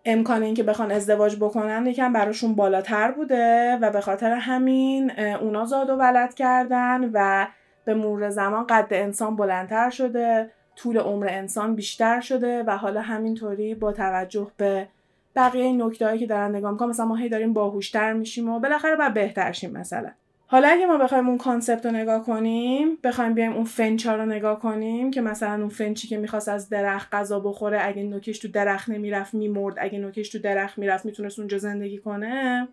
امکان 0.05 0.43
اینکه 0.43 0.63
بخوان 0.63 0.93
ازدواج 0.93 1.37
بکنن 1.37 1.87
یکم 1.87 2.13
براشون 2.13 2.55
بالاتر 2.55 3.11
بوده 3.11 3.79
و 3.83 3.91
به 3.91 4.01
خاطر 4.01 4.33
همین 4.33 5.21
اونا 5.21 5.65
زاد 5.65 5.91
و 5.91 5.97
ولد 5.97 6.35
کردن 6.35 7.11
و 7.13 7.47
به 7.85 7.95
مرور 7.95 8.31
زمان 8.31 8.67
قد 8.67 8.89
انسان 8.91 9.37
بلندتر 9.37 9.91
شده 9.91 10.51
طول 10.77 10.99
عمر 10.99 11.27
انسان 11.31 11.75
بیشتر 11.75 12.21
شده 12.21 12.63
و 12.63 12.77
حالا 12.77 13.01
همینطوری 13.01 13.75
با 13.75 13.93
توجه 13.93 14.51
به 14.57 14.89
بقیه 15.37 15.65
این 15.65 15.83
نکته 15.83 16.19
که 16.19 16.27
دارن 16.27 16.57
نگاه 16.57 16.73
می‌کنن 16.73 16.89
مثلا 16.89 17.07
ما 17.07 17.17
هی 17.17 17.29
داریم 17.29 17.53
باهوشتر 17.53 18.13
میشیم 18.13 18.49
و 18.49 18.61
بالاخره 18.61 18.97
باید 18.97 19.15
بهتر 19.15 19.53
شیم 19.53 19.71
مثلا. 19.71 20.11
حالا 20.51 20.69
اگه 20.69 20.87
ما 20.87 20.99
بخوایم 20.99 21.29
اون 21.29 21.39
concept 21.39 21.87
رو 21.87 21.93
نگاه 21.93 22.25
کنیم 22.25 22.99
بخوایم 23.05 23.35
بیایم 23.35 23.53
اون 23.53 23.65
فنچا 23.65 24.17
رو 24.17 24.27
نگاه 24.27 24.61
کنیم 24.61 25.11
که 25.11 25.21
مثلا 25.21 25.55
اون 25.55 25.69
فنچی 25.69 26.09
که 26.09 26.17
می‌خواست 26.17 26.49
از 26.49 26.69
درخت 26.69 27.15
غذا 27.15 27.41
بخوره 27.41 27.79
اگه 27.83 28.03
نوکش 28.03 28.39
تو 28.39 28.49
درخت 28.49 28.89
نمی‌رفت 28.89 29.35
میمرد. 29.35 29.75
اگه 29.79 29.99
نوکش 29.99 30.29
تو 30.29 30.39
درخت 30.39 30.79
می‌رفت 30.79 31.07
می‌تونست 31.07 31.39
اونجا 31.39 31.59
زندگی 31.59 31.99
کنه. 31.99 32.69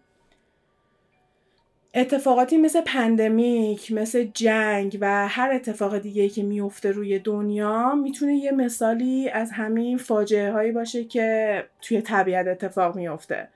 اتفاقاتی 1.94 2.58
مثل 2.58 2.82
pandemic 2.82 3.92
مثل 3.92 4.28
جنگ 4.34 4.98
و 5.02 5.28
هر 5.28 5.52
اتفاق 5.52 5.98
دیگه 5.98 6.30
که 6.30 6.44
میفته 6.44 6.92
روی 6.92 7.20
دنیا 7.20 7.96
می‌تونه 7.96 8.36
یه 8.36 8.52
مثالی 8.52 9.30
از 9.30 9.52
همین 9.52 9.98
فاجعه 9.98 10.52
هایی 10.52 10.72
باشه 10.72 11.04
که 11.04 11.64
توی 11.82 12.02
طبیعت 12.02 12.48
اتفاق 12.48 12.96
میفته 12.96 13.48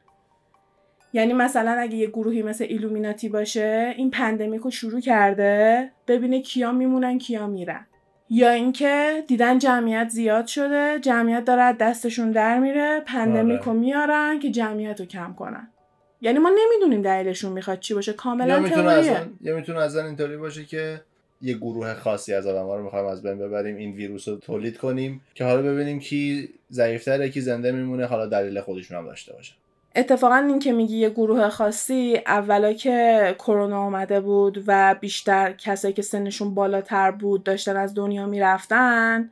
یعنی 1.14 1.34
مثلا 1.34 1.72
اگه 1.72 1.96
یه 1.96 2.08
گروهی 2.08 2.42
مثل 2.42 2.64
ایلومیناتی 2.64 3.30
باشه 3.30 3.94
این 3.98 4.12
pandemic 4.12 4.62
رو 4.62 4.72
شروع 4.72 5.02
کرده 5.02 5.92
ببینه 6.08 6.42
کیا 6.42 6.72
میمونن 6.72 7.18
کیا 7.18 7.48
میرن. 7.48 7.86
یا 8.30 8.50
اینکه 8.50 9.24
دیدن 9.28 9.58
جمعیت 9.60 10.10
زیاد 10.10 10.48
شده 10.48 11.00
جمعیت 11.00 11.46
داره 11.46 11.74
دستشون 11.74 12.32
در 12.32 12.60
میره 12.60 13.00
pandemic 13.00 13.62
رو 13.62 13.72
آره. 13.72 13.80
میارن 13.80 14.40
که 14.40 14.52
جمعیت 14.52 15.00
رو 15.00 15.06
کم 15.06 15.34
کنن. 15.34 15.68
یعنی 16.22 16.40
ما 16.40 16.50
نمی‌دونیم 16.50 17.02
دلیلشون 17.02 17.52
می‌خواد 17.52 17.80
چی 17.80 17.94
باشه 17.94 18.14
کاملا 18.14 18.60
می‌تونه 18.60 19.28
یا 19.42 19.56
می‌تونه 19.56 19.80
اصلا 19.80 20.06
اینطوری 20.06 20.38
باشه 20.38 20.66
که 20.66 21.02
یه 21.42 21.54
گروه 21.54 21.94
خاصی 21.94 22.34
از 22.34 22.48
آدم 22.48 22.66
ها 22.66 22.76
رو 22.76 22.84
می‌خوایم 22.84 23.06
از 23.06 23.24
بین 23.24 23.38
ببریم 23.38 23.76
این 23.76 23.92
ویروس 23.92 24.28
رو 24.28 24.36
تولید 24.36 24.78
کنیم 24.78 25.22
که 25.36 25.44
حالا 25.46 25.62
ببینیم 25.62 26.00
کی 26.00 26.50
ضعیفتره 26.72 27.30
کی 27.30 27.42
زنده 27.42 27.72
میمونه 27.72 28.06
حالا 28.06 28.26
دلیل 28.26 28.62
خودشون 28.62 28.98
هم 28.98 29.06
داشته 29.06 29.34
باشه. 29.34 29.54
اتفاقا 30.00 30.36
این 30.36 30.60
که 30.60 30.72
میگی 30.72 30.98
یه 30.98 31.10
گروه 31.10 31.50
خاصی 31.50 32.22
اولا 32.26 32.74
که 32.74 33.36
کرونا 33.40 33.80
آمده 33.82 34.22
بود 34.22 34.64
و 34.68 34.96
بیشتر 35.00 35.52
کسایی 35.52 35.94
که 35.94 36.02
سنشون 36.02 36.56
بالاتر 36.56 37.12
بود 37.12 37.44
داشتن 37.44 37.78
از 37.78 37.96
دنیا 37.96 38.26
می‌رفتن 38.26 39.32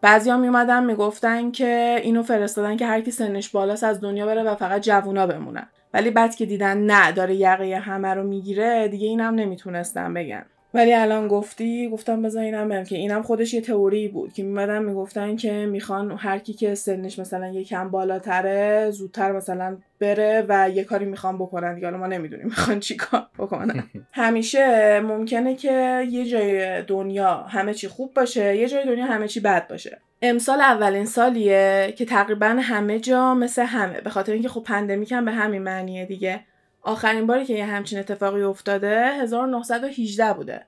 بعضی 0.00 0.30
هم 0.30 0.40
میومدن 0.40 0.84
می‌گفتن 0.84 1.50
که 1.50 2.00
اینو 2.02 2.22
فرستادن 2.22 2.76
که 2.76 2.86
هر 2.86 3.00
کی 3.00 3.10
سنش 3.10 3.48
بالاست 3.48 3.84
از 3.84 4.00
دنیا 4.00 4.26
بره 4.26 4.42
و 4.42 4.54
فقط 4.54 4.80
جوونا 4.82 5.26
بمونن. 5.26 5.68
ولی 5.94 6.10
بعد 6.10 6.34
که 6.34 6.46
دیدن 6.46 6.78
نه 6.78 7.12
داره 7.12 7.34
یقه 7.34 7.76
همه 7.76 8.14
رو 8.14 8.22
می‌گیره 8.22 8.88
دیگه 8.88 9.06
اینم 9.06 9.34
نمی‌تونستن 9.34 10.14
بگن. 10.14 10.44
ولی 10.74 10.94
الان 10.94 11.28
گفتی 11.28 11.88
گفتم 11.88 12.22
بذار 12.22 12.42
اینم 12.42 12.68
بگم 12.68 12.84
که 12.84 12.96
اینم 12.96 13.22
خودش 13.22 13.54
یه 13.54 13.60
تئوری 13.60 14.08
بود 14.08 14.32
که 14.32 14.42
میمدن 14.42 14.84
می‌گفتن 14.84 15.36
که 15.36 15.66
می‌خوان 15.66 16.12
هر 16.18 16.38
کی 16.38 16.52
که 16.52 16.74
سنش 16.74 17.18
مثلا 17.18 17.48
یکم 17.48 17.90
بالاتره 17.90 18.90
زودتر 18.90 19.32
مثلا 19.32 19.76
بره 20.00 20.44
و 20.48 20.70
یه 20.70 20.84
کاری 20.84 21.04
می‌خوان 21.04 21.38
بکنن 21.38 21.74
دیگه. 21.74 21.90
ما 21.90 22.06
نمی‌دونیم 22.06 22.46
می‌خوان 22.46 22.80
چیکار 22.80 23.26
بکنن. 23.38 23.84
همیشه 24.12 25.00
ممکنه 25.00 25.54
که 25.54 26.06
یه 26.10 26.24
جای 26.24 26.82
دنیا 26.82 27.34
همه 27.34 27.74
چی 27.74 27.88
خوب 27.88 28.14
باشه 28.14 28.56
یه 28.56 28.68
جای 28.68 28.86
دنیا 28.86 29.06
همه 29.06 29.28
چی 29.28 29.40
بد 29.40 29.68
باشه. 29.68 29.98
امسال 30.22 30.60
اولین 30.60 31.04
سالیه 31.04 31.94
که 31.98 32.04
تقریبا 32.04 32.46
همه 32.46 33.00
جا 33.00 33.34
مثل 33.34 33.62
همه 33.62 34.00
به 34.00 34.10
خاطر 34.10 34.32
اینکه 34.32 34.48
خب 34.48 34.62
pandemic 34.62 35.12
هم 35.12 35.24
به 35.24 35.32
همین 35.32 35.62
معنیه 35.62 36.06
دیگه. 36.06 36.40
آخرین 36.88 37.26
باری 37.26 37.44
که 37.44 37.54
یه 37.54 37.66
همچین 37.66 37.98
اتفاقی 37.98 38.42
افتاده 38.42 38.96
1918 38.96 40.32
بوده. 40.32 40.66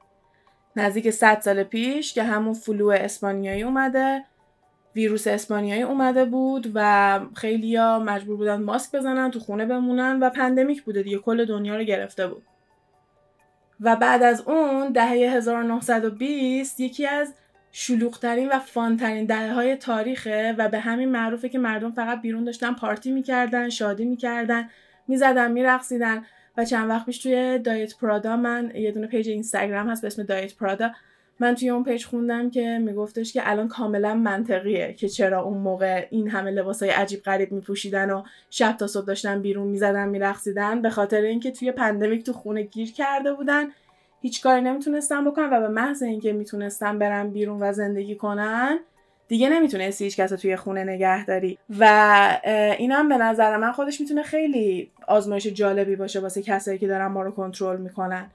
نزدیک 0.76 1.10
100 1.10 1.40
سال 1.40 1.62
پیش 1.62 2.14
که 2.14 2.22
همون 2.22 2.54
flu 2.54 2.88
اسپانیایی 2.88 3.62
اومده 3.62 4.24
ویروس 4.96 5.26
اسپانیایی 5.26 5.82
اومده 5.82 6.24
بود 6.24 6.70
و 6.74 7.20
خیلیا 7.34 7.98
مجبور 7.98 8.36
بودن 8.36 8.62
ماسک 8.62 8.96
بزنن 8.96 9.30
تو 9.30 9.40
خونه 9.40 9.66
بمونن 9.66 10.18
و 10.22 10.30
pandemic 10.30 10.82
بوده 10.82 11.02
دیگه 11.02 11.18
کل 11.18 11.44
دنیا 11.44 11.76
رو 11.76 11.84
گرفته 11.84 12.26
بود. 12.26 12.42
و 13.80 13.96
بعد 13.96 14.22
از 14.22 14.40
اون 14.40 14.92
دهه 14.92 15.08
1920 15.08 16.80
یکی 16.80 17.06
از 17.06 17.34
شلوغترین 17.72 18.48
و 18.48 18.58
fun 18.58 18.86
ترین 18.86 19.24
دهه 19.24 19.52
های 19.52 19.76
تاریخه 19.76 20.54
و 20.58 20.68
به 20.68 20.78
همین 20.80 21.08
معروفه 21.08 21.48
که 21.48 21.58
مردم 21.58 21.92
فقط 21.92 22.20
بیرون 22.20 22.44
داشتن 22.44 22.74
پارتی 22.74 23.10
می‌کردن 23.10 23.68
شادی 23.68 24.04
می‌کردن. 24.04 24.68
می‌زدن 25.10 25.52
میرقصیدن 25.52 26.24
و 26.56 26.64
چند 26.64 26.90
وقت 26.90 27.06
پیش 27.06 27.18
توی 27.18 27.58
Diet 27.58 27.98
Prada 27.98 28.36
من 28.36 28.72
یه 28.74 28.92
دونه 28.92 29.06
page 29.06 29.28
اینستاگرام 29.28 29.88
هست 29.90 30.02
به 30.02 30.06
اسم 30.06 30.22
Diet 30.22 30.54
Prada 30.54 30.90
من 31.40 31.54
توی 31.54 31.70
اون 31.70 31.84
page 31.84 32.06
خوندم 32.06 32.50
که 32.50 32.78
میگفتش 32.78 33.32
که 33.32 33.50
الان 33.50 33.68
کاملا 33.68 34.14
منطقیه 34.14 34.92
که 34.92 35.08
چرا 35.08 35.42
اون 35.42 35.58
موقع 35.58 36.06
این 36.10 36.28
همه 36.30 36.50
لباسای 36.50 36.90
عجیب 36.90 37.22
غریب 37.22 37.52
میپوشیدن 37.52 38.10
و 38.10 38.22
شب 38.50 38.72
تا 38.72 38.86
صبح 38.86 39.04
داشتن 39.04 39.42
بیرون 39.42 39.66
می‌زدن 39.66 40.08
میرقصیدن. 40.08 40.82
به 40.82 40.90
خاطر 40.90 41.20
اینکه 41.20 41.50
توی 41.50 41.72
pandemic 41.72 42.26
تو 42.26 42.32
خونه 42.32 42.62
گیر 42.62 42.92
کرده 42.92 43.32
بودن. 43.32 43.64
هیچ 44.20 44.42
کاری 44.42 44.60
نمی‌تونستن 44.60 45.24
بکنن 45.24 45.50
و 45.52 45.60
به 45.60 45.68
محض 45.68 46.02
اینکه 46.02 46.32
می‌تونستن 46.32 46.98
برن 46.98 47.30
بیرون 47.30 47.62
و 47.62 47.72
زندگی 47.72 48.14
کنن 48.16 48.78
دیگه 49.30 49.48
نمی‌تونستی 49.48 50.04
هیچ 50.04 50.16
کس 50.16 50.30
توی 50.30 50.56
خونه 50.56 50.84
نگه 50.84 51.24
داری. 51.24 51.58
و 51.78 51.84
اینم 52.78 53.08
به 53.08 53.16
نظر 53.16 53.56
من 53.56 53.72
خودش 53.72 54.00
می‌تونه 54.00 54.22
خیلی 54.22 54.90
آزمایش 55.08 55.46
جالبی 55.46 55.96
باشه 55.96 56.20
واسه 56.20 56.42
کسایی 56.42 56.78
که 56.78 56.86
دارن 56.86 57.06
ما 57.06 57.22
رو 57.22 57.30
کنترل 57.30 57.80
می‌کنن. 57.80 58.30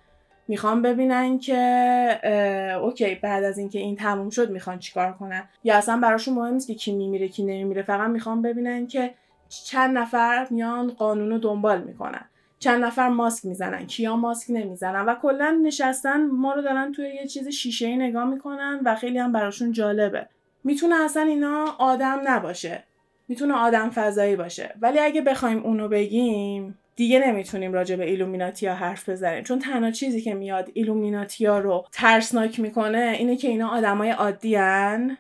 می‌خوان 0.48 0.82
ببینن 0.82 1.39
که 1.39 1.60
اوکی 2.82 3.16
بعد 3.16 3.43
از 3.43 3.58
اینکه 3.58 3.80
این 3.80 3.96
تموم 3.96 4.30
شد 4.30 4.50
می‌خوان 4.50 4.80
چیکار 4.80 5.14
کنن؟ 5.14 5.43
یا 5.64 5.76
اصلا 5.76 5.98
براشون 5.98 6.34
مهم 6.34 6.54
نیست 6.54 6.68
که 6.68 6.76
کی 6.76 6.91
میمیره 6.91 7.28
کی 7.28 7.43
نمیمیره. 7.43 7.84
فقط 7.84 8.10
می‌خوان 8.10 8.41
ببینن 8.41 8.88
که 8.88 9.14
چند 9.66 9.98
نفر 9.98 10.48
میان 10.50 10.91
قانون 10.91 11.30
رو 11.30 11.38
دنبال 11.38 11.82
می‌کنن. 11.82 12.26
چند 12.60 12.84
نفر 12.84 13.10
ماسک 13.10 13.46
می‌زنن 13.46 13.86
کیا 13.86 14.16
ماسک 14.16 14.46
نمی‌زنن. 14.50 15.06
و 15.06 15.16
کلا 15.16 15.60
نشستن 15.64 16.26
ما 16.26 16.54
رو 16.54 16.62
دارن 16.62 16.91
توی 16.91 17.06
یه 17.16 17.28
چیز 17.28 17.48
شیشه 17.48 17.88
ای 17.88 17.98
نگاه 17.98 18.26
می‌کنن 18.26 18.80
و 18.86 18.96
خیلی 18.96 19.18
هم 19.18 19.32
براشون 19.32 19.72
جالبه. 19.72 20.28
می‌تونه 20.66 20.95
اصلا 20.95 21.24
اینا 21.24 21.66
آدم 21.80 22.22
نباشه. 22.24 22.84
می‌تونه 23.28 23.53
آدم 23.53 23.89
فضایی 23.89 24.36
باشه. 24.36 24.74
ولی 24.82 24.99
اگه 24.99 25.22
بخوایم 25.22 25.63
اونو 25.63 25.88
بگیم 25.88 26.78
دیگه 26.95 27.28
نمی‌تونیم 27.28 27.74
راجع 27.74 27.95
به 27.95 28.05
ایلومیناتیا 28.05 28.74
حرف 28.74 29.09
بزنیم. 29.09 29.43
چون 29.43 29.59
تنها 29.59 29.91
چیزی 29.91 30.22
که 30.22 30.34
میاد 30.34 30.70
ایلومیناتیا 30.74 31.59
رو 31.59 31.86
ترسناک 31.91 32.59
می‌کنه 32.59 33.16
اینه 33.18 33.36
که 33.36 33.47
اینا 33.47 33.68
آدمای 33.68 34.09
عادی 34.09 34.57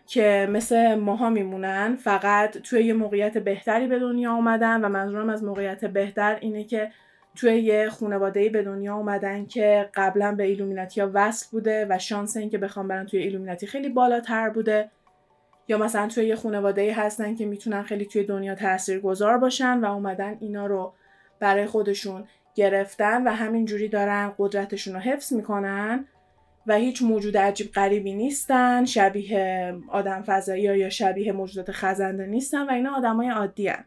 که 0.07 0.47
مثل 0.51 0.95
ماها 0.95 1.29
میمونن. 1.29 1.95
فقط 1.95 2.57
توی 2.57 2.83
یه 2.83 2.93
موقعیت 2.93 3.37
بهتری 3.37 3.87
به 3.87 3.99
دنیا 3.99 4.33
اومدن 4.33 4.85
و 4.85 4.89
منظورم 4.89 5.29
از 5.29 5.43
موقعیت 5.43 5.85
بهتر 5.85 6.37
اینه 6.41 6.63
که 6.63 6.91
توی 7.35 7.59
یه 7.59 7.89
خانواده 7.89 8.49
به 8.49 8.63
دنیا 8.63 8.95
اومدن 8.95 9.45
که 9.45 9.89
قبلا 9.93 10.35
به 10.35 10.43
ایلومیناتیا 10.43 11.11
وصل 11.13 11.47
بوده 11.51 11.87
و 11.89 11.99
شانس 11.99 12.37
اینکه 12.37 12.57
بخوام 12.57 12.87
برن 12.87 13.05
توی 13.05 13.19
ایلومیناتی 13.19 13.67
خیلی 13.67 13.89
بالاتر 13.89 14.49
بوده. 14.49 14.89
یا 15.67 15.77
مثلا 15.77 16.07
توی 16.07 16.25
یه 16.25 16.35
خانواده 16.35 16.93
هستن 16.93 17.35
که 17.35 17.45
می‌تونن 17.45 17.83
خیلی 17.83 18.05
توی 18.05 18.23
دنیا 18.23 18.55
تاثیرگذار 18.55 19.37
باشن 19.37 19.79
و 19.79 19.85
اومدن 19.85 20.37
اینا 20.39 20.65
رو 20.65 20.93
برای 21.39 21.65
خودشون 21.65 22.23
گرفتن 22.55 23.27
و 23.27 23.31
همینجوری 23.31 23.87
دارن 23.87 24.33
قدرتشون 24.37 24.93
رو 24.93 24.99
حفظ 24.99 25.33
می‌کنن 25.33 26.05
و 26.67 26.75
هیچ 26.75 27.01
موجود 27.01 27.37
عجیب 27.37 27.71
غریبی 27.71 28.13
نیستن 28.13 28.85
شبیه 28.85 29.73
آدم 29.89 30.21
فضایی 30.21 30.63
یا 30.63 30.89
شبیه 30.89 31.31
موجودات 31.31 31.71
خزنده 31.71 32.25
نیستن 32.25 32.69
و 32.69 32.71
اینا 32.71 32.95
آدمای 32.97 33.29
عادی 33.29 33.67
هن. 33.67 33.85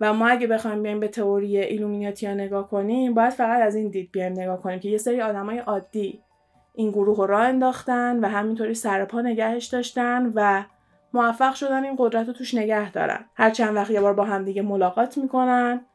و 0.00 0.12
ما 0.12 0.28
اگه 0.28 0.46
بخوایم 0.46 0.82
بیایم 0.82 1.00
به 1.00 1.08
تئوری 1.08 1.58
ایلومیناتی 1.58 2.28
نگاه 2.28 2.70
کنیم 2.70 3.14
باید 3.14 3.30
فقط 3.30 3.62
از 3.62 3.74
این 3.74 3.88
دید 3.88 4.12
بیایم 4.12 4.32
نگاه 4.32 4.62
کنیم 4.62 4.80
که 4.80 4.88
یه 4.88 4.98
سری 4.98 5.20
آدمای 5.20 5.58
عادی 5.58 6.20
این 6.78 6.90
گروه 6.90 7.16
رو 7.16 7.26
راه 7.26 7.42
انداختن 7.42 8.20
و 8.24 8.28
همینطوری 8.28 8.74
سرپا 8.74 9.20
نگهش 9.20 9.66
داشتن 9.66 10.32
و 10.34 10.64
موفق 11.12 11.54
شدن 11.54 11.84
این 11.84 11.94
قدرت 11.98 12.26
رو 12.26 12.32
توش 12.32 12.54
نگه 12.54 12.92
دارن. 12.92 13.24
هر 13.34 13.50
چند 13.50 13.76
وقت 13.76 13.90
یه 13.90 14.00
بار 14.00 14.14
با 14.14 14.24
هم 14.24 14.44
دیگه 14.44 14.62
ملاقات 14.62 15.18
می‌کنن 15.18 15.86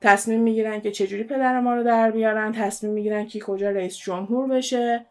تصمیم 0.00 0.40
می‌گیرن 0.40 0.80
که 0.80 0.90
چجوری 0.90 1.24
پدر 1.24 1.60
ما 1.60 1.74
رو 1.74 1.82
در 1.82 2.10
بیارن 2.10 2.52
تصمیم 2.52 2.92
می‌گیرن 2.92 3.26
که 3.26 3.40
کجا 3.40 3.70
رئیس 3.70 3.96
جمهور 3.96 4.48
بشه 4.48 5.06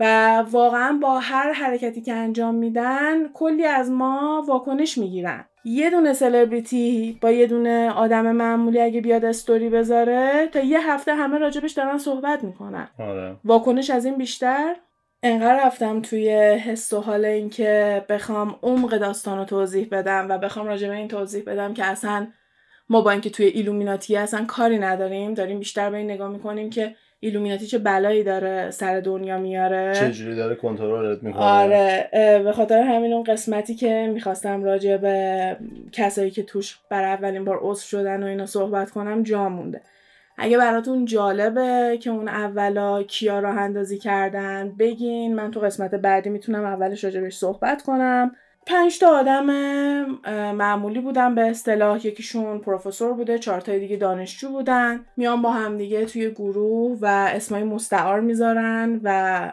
و 0.00 0.36
واقعا 0.50 0.98
با 1.02 1.18
هر 1.18 1.52
حرکتی 1.52 2.00
که 2.00 2.12
انجام 2.12 2.54
میدن 2.54 3.28
کلی 3.28 3.64
از 3.64 3.90
ما 3.90 4.44
واکنش 4.48 4.98
می‌گیرن. 4.98 5.44
یه 5.64 5.90
دونه 5.90 6.12
سلبریتی 6.12 7.18
با 7.20 7.30
یه 7.30 7.46
دونه 7.46 7.90
آدم 7.90 8.32
معمولی 8.32 8.80
اگه 8.80 9.00
بیاد 9.00 9.24
استوری 9.24 9.68
بذاره 9.68 10.48
تا 10.52 10.60
یه 10.60 10.92
هفته 10.92 11.14
همه 11.14 11.38
راجبش 11.38 11.72
دارن 11.72 11.98
صحبت 11.98 12.44
می‌کنن 12.44 12.88
آره. 12.98 13.36
واکنش 13.44 13.90
از 13.90 14.04
این 14.04 14.18
بیشتر 14.18 14.76
انقدر 15.22 15.66
رفتم 15.66 16.02
توی 16.02 16.30
حس 16.34 16.92
و 16.92 17.00
حال 17.00 17.24
اینکه 17.24 18.04
بخوام 18.08 18.56
عمق 18.62 18.96
داستان 18.98 19.38
رو 19.38 19.44
توضیح 19.44 19.88
بدم 19.92 20.26
و 20.28 20.38
بخوام 20.38 20.66
راجب 20.66 20.90
این 20.90 21.08
توضیح 21.08 21.42
بدم 21.46 21.74
که 21.74 21.84
اصلا 21.84 22.26
ما 22.88 23.00
با 23.00 23.10
اینکه 23.10 23.30
توی 23.30 23.46
ایلومیناتی 23.46 24.16
اصلا 24.16 24.44
کاری 24.44 24.78
نداریم 24.78 25.34
داریم 25.34 25.58
بیشتر 25.58 25.90
به 25.90 25.96
این 25.96 26.10
نگاه 26.10 26.30
می‌کنیم 26.30 26.70
که 26.70 26.94
ایلومیناتی 27.20 27.66
چه 27.66 27.78
بلایی 27.78 28.24
داره 28.24 28.70
سر 28.70 29.00
دنیا 29.00 29.38
میاره؟ 29.38 29.94
چه 29.94 30.12
جوری 30.12 30.36
داره 30.36 30.54
کنترلت 30.54 31.22
می‌کنه؟ 31.22 31.42
آره 31.42 32.08
به 32.44 32.52
خاطر 32.52 32.82
همین 32.82 33.12
اون 33.12 33.22
قسمتی 33.22 33.74
که 33.74 34.10
می‌خواستم 34.14 34.64
راجع 34.64 34.96
به 34.96 35.56
کسایی 35.92 36.30
که 36.30 36.42
توش 36.42 36.78
بر 36.90 37.04
اولین 37.04 37.44
بار 37.44 37.58
عضو 37.62 37.80
شدن 37.80 38.22
و 38.22 38.26
اینا 38.26 38.46
صحبت 38.46 38.90
کنم 38.90 39.22
جا 39.22 39.48
مونده. 39.48 39.80
اگه 40.38 40.58
براتون 40.58 41.04
جالبه 41.04 41.98
که 42.02 42.10
اون 42.10 42.28
اولا 42.28 43.02
کیا 43.02 43.38
راه 43.40 43.58
اندازی 43.58 43.98
کردن 43.98 44.74
بگین 44.78 45.34
من 45.34 45.50
تو 45.50 45.60
قسمت 45.60 45.94
بعدی 45.94 46.30
می‌تونم 46.30 46.64
اولش 46.64 47.04
راجبش 47.04 47.36
صحبت 47.36 47.82
کنم. 47.82 48.32
پنج 48.68 48.98
تا 48.98 49.18
آدم 49.18 49.46
معمولی 50.52 51.00
بودن 51.00 51.34
به 51.34 51.50
اصطلاح. 51.50 52.06
یکیشون 52.06 52.58
پروفسور 52.58 53.12
بوده 53.12 53.38
چهار 53.38 53.60
تای 53.60 53.78
دیگه 53.78 53.96
دانشجو 53.96 54.48
بودن. 54.48 55.06
میان 55.16 55.42
با 55.42 55.50
هم 55.50 55.76
دیگه 55.76 56.04
توی 56.04 56.30
گروه 56.30 56.98
و 57.00 57.06
اسمای 57.06 57.64
مستعار 57.64 58.20
می‌ذارن 58.20 59.00
و 59.04 59.52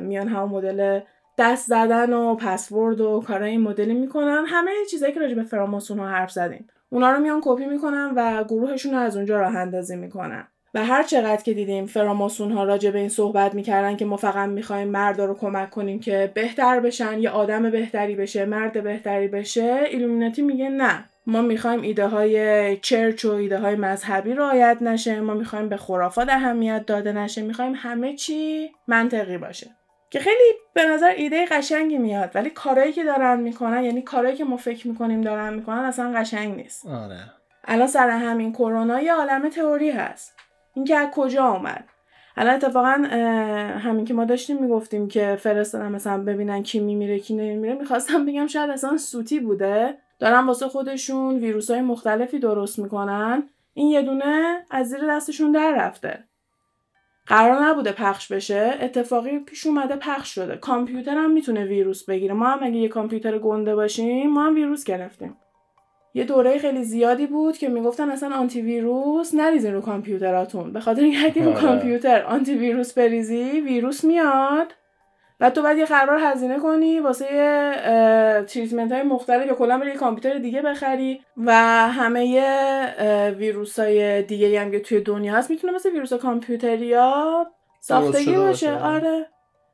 میان 0.00 0.28
همون 0.28 0.50
مدل 0.50 1.00
دست 1.38 1.66
زدن 1.66 2.12
و 2.12 2.34
پسورد 2.34 3.00
و 3.00 3.24
کارای 3.26 3.50
این 3.50 3.60
مدلی 3.60 3.94
می‌کنن. 3.94 4.44
همه 4.46 4.70
چیزایی 4.90 5.12
که 5.12 5.20
راجع 5.20 5.34
به 5.34 5.42
فراماسون 5.42 5.98
ها 5.98 6.08
حرف 6.08 6.30
زدیم. 6.30 6.66
اونا 6.88 7.12
رو 7.12 7.20
میان 7.20 7.40
کپی 7.44 7.66
می‌کنن 7.66 8.12
و 8.16 8.44
گروهشون 8.44 8.92
رو 8.92 8.98
از 8.98 9.16
اونجا 9.16 9.40
راه 9.40 9.56
اندازی 9.56 9.96
می‌کنن. 9.96 10.48
و 10.74 10.84
هر 10.84 11.02
چقدر 11.02 11.42
که 11.42 11.54
دیدیم 11.54 11.86
فراماسون 11.86 12.52
ها 12.52 12.64
راجع 12.64 12.90
به 12.90 12.98
این 12.98 13.08
صحبت 13.08 13.54
می‌کردن 13.54 13.96
که 13.96 14.04
ما 14.04 14.16
فقط 14.16 14.48
می‌خوایم 14.48 14.88
مردا 14.88 15.24
رو 15.24 15.34
کمک 15.34 15.70
کنیم 15.70 16.00
که 16.00 16.30
بهتر 16.34 16.80
بشن 16.80 17.18
یا 17.18 17.32
آدم 17.32 17.70
بهتری 17.70 18.14
بشه 18.14 18.44
مرد 18.44 18.82
بهتری 18.82 19.28
بشه 19.28 19.80
ایلومیناتی 19.90 20.42
میگه 20.42 20.68
نه. 20.68 21.04
ما 21.26 21.42
می‌خوایم 21.42 21.82
ایده 21.82 22.06
های 22.06 22.76
چرچ 22.76 23.24
و 23.24 23.30
ایده 23.30 23.58
های 23.58 23.76
مذهبی 23.76 24.34
رعایت 24.34 24.78
نشه 24.80 25.20
ما 25.20 25.34
می‌خوایم 25.34 25.68
به 25.68 25.76
خرافات 25.76 26.28
اهمیت 26.28 26.86
داده 26.86 27.12
نشه 27.12 27.42
می‌خوایم 27.42 27.72
همه 27.76 28.16
چی 28.16 28.70
منطقی 28.88 29.38
باشه. 29.38 29.70
که 30.10 30.20
خیلی 30.20 30.54
به 30.74 30.84
نظر 30.84 31.12
ایده 31.16 31.46
قشنگی 31.46 31.98
میاد 31.98 32.30
ولی 32.34 32.50
کارهایی 32.50 32.92
که 32.92 33.04
دارن 33.04 33.40
می‌کنن 33.40 33.84
یعنی 33.84 34.02
کارهایی 34.02 34.36
که 34.36 34.44
ما 34.44 34.56
فکر 34.56 34.88
می‌کنیم 34.88 35.20
دارن 35.20 35.54
می‌کنن 35.54 35.78
اصلا 35.78 36.12
قشنگ 36.16 36.56
نیست. 36.56 36.86
آره. 36.86 37.18
الان 37.64 37.86
سر 37.86 38.10
همین 38.10 38.52
کرونا 38.52 39.00
یه 39.00 39.12
عالم 39.12 39.48
تئوری 39.48 39.90
هست. 39.90 40.41
اینکه 40.74 40.96
از 40.96 41.08
کجا 41.14 41.44
آمد 41.44 41.84
الان 42.36 42.54
اتفاقا 42.54 43.06
همین 43.78 44.04
که 44.04 44.14
ما 44.14 44.24
داشتیم 44.24 44.62
می‌گفتیم 44.62 45.08
که 45.08 45.36
فرستادن 45.40 45.92
مثلا 45.92 46.24
ببینن 46.24 46.62
کی 46.62 46.80
میمیره 46.80 47.18
کی 47.18 47.34
نمیمیره 47.34 47.74
می‌خواستم 47.74 48.26
بگم 48.26 48.46
شاید 48.46 48.70
اصلا 48.70 48.96
سوتی 48.96 49.40
بوده. 49.40 49.98
دارن 50.18 50.46
واسه 50.46 50.68
خودشون 50.68 51.36
ویروس 51.36 51.70
های 51.70 51.80
مختلفی 51.80 52.38
درست 52.38 52.78
می‌کنن. 52.78 53.42
این 53.74 53.88
یه 53.88 54.02
دونه 54.02 54.64
از 54.70 54.88
زیر 54.88 55.00
دستشون 55.10 55.52
در 55.52 55.74
رفته. 55.76 56.24
قرار 57.26 57.62
نبوده 57.62 57.92
پخش 57.92 58.32
بشه. 58.32 58.74
اتفاقی 58.80 59.38
پیش 59.38 59.66
اومده 59.66 59.96
پخش 59.96 60.34
شده. 60.34 60.56
کامپیوتر 60.56 61.14
هم 61.14 61.30
می‌تونه 61.30 61.64
ویروس 61.64 62.04
بگیره. 62.04 62.34
ما 62.34 62.46
هم 62.46 62.58
اگه 62.62 62.76
یه 62.76 62.88
کامپیوتر 62.88 63.38
گنده 63.38 63.74
باشیم 63.74 64.30
ما 64.30 64.44
هم 64.44 64.54
ویروس 64.54 64.84
گرفتیم. 64.84 65.36
یه 66.14 66.24
دوره 66.24 66.58
خیلی 66.58 66.84
زیادی 66.84 67.26
بود 67.26 67.58
که 67.58 67.68
می‌گفتن 67.68 68.10
اصلا 68.10 68.36
آنتی 68.36 68.62
ویروس 68.62 69.34
نریزین 69.34 69.74
رو 69.74 69.80
کامپیوتراتون 69.80 70.72
به 70.72 70.80
خاطر 70.80 71.02
اینکه 71.02 71.24
اگه 71.24 71.44
رو 71.44 71.50
آره. 71.50 71.60
کامپیوتر 71.60 72.22
آنتی 72.22 72.54
ویروس 72.54 72.92
بریزی 72.92 73.60
ویروس 73.60 74.04
میاد 74.04 74.74
و 75.40 75.50
تو 75.50 75.62
بعد 75.62 75.78
یه 75.78 75.86
خربار 75.86 76.18
هزینه 76.22 76.58
کنی 76.58 77.00
واسه 77.00 77.26
تریتمنت 78.48 78.92
های 78.92 79.02
مختلف 79.02 79.46
یا 79.46 79.54
کلا 79.54 79.78
بری 79.78 79.92
کامپیوتر 79.92 80.38
دیگه 80.38 80.62
بخری 80.62 81.20
و 81.36 81.52
همه 81.88 83.30
ویروس 83.38 83.78
های 83.78 84.22
دیگه 84.22 84.60
هم 84.60 84.70
که 84.70 84.80
توی 84.80 85.00
دنیا 85.00 85.34
هست 85.34 85.50
می‌تونه 85.50 85.72
مثل 85.72 85.90
ویروس 85.90 86.12
کامپیوتریا 86.12 87.46
ساختگی 87.80 88.24
شده 88.24 88.40
باشه 88.40 88.72
باشه. 88.72 88.84
آره 88.84 89.26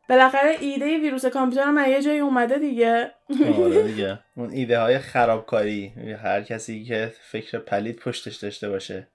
بالاخره 0.09 0.56
ایده 0.61 0.98
ویروس 0.98 1.26
کامپیوتر 1.26 1.66
هم 1.66 1.90
یه 1.90 2.02
جایی 2.02 2.18
اومده 2.18 2.59
دیگه. 2.59 3.11
آره 3.59 3.82
دیگه. 3.82 4.18
اون 4.36 4.50
ایده 4.50 4.80
های 4.80 4.98
خرابکاری 4.98 5.92
هر 6.22 6.42
کسی 6.42 6.84
که 6.84 7.12
فکر 7.20 7.59
پلید 7.59 7.96
پشتش 7.96 8.36
داشته 8.36 8.68
باشه. 8.68 9.09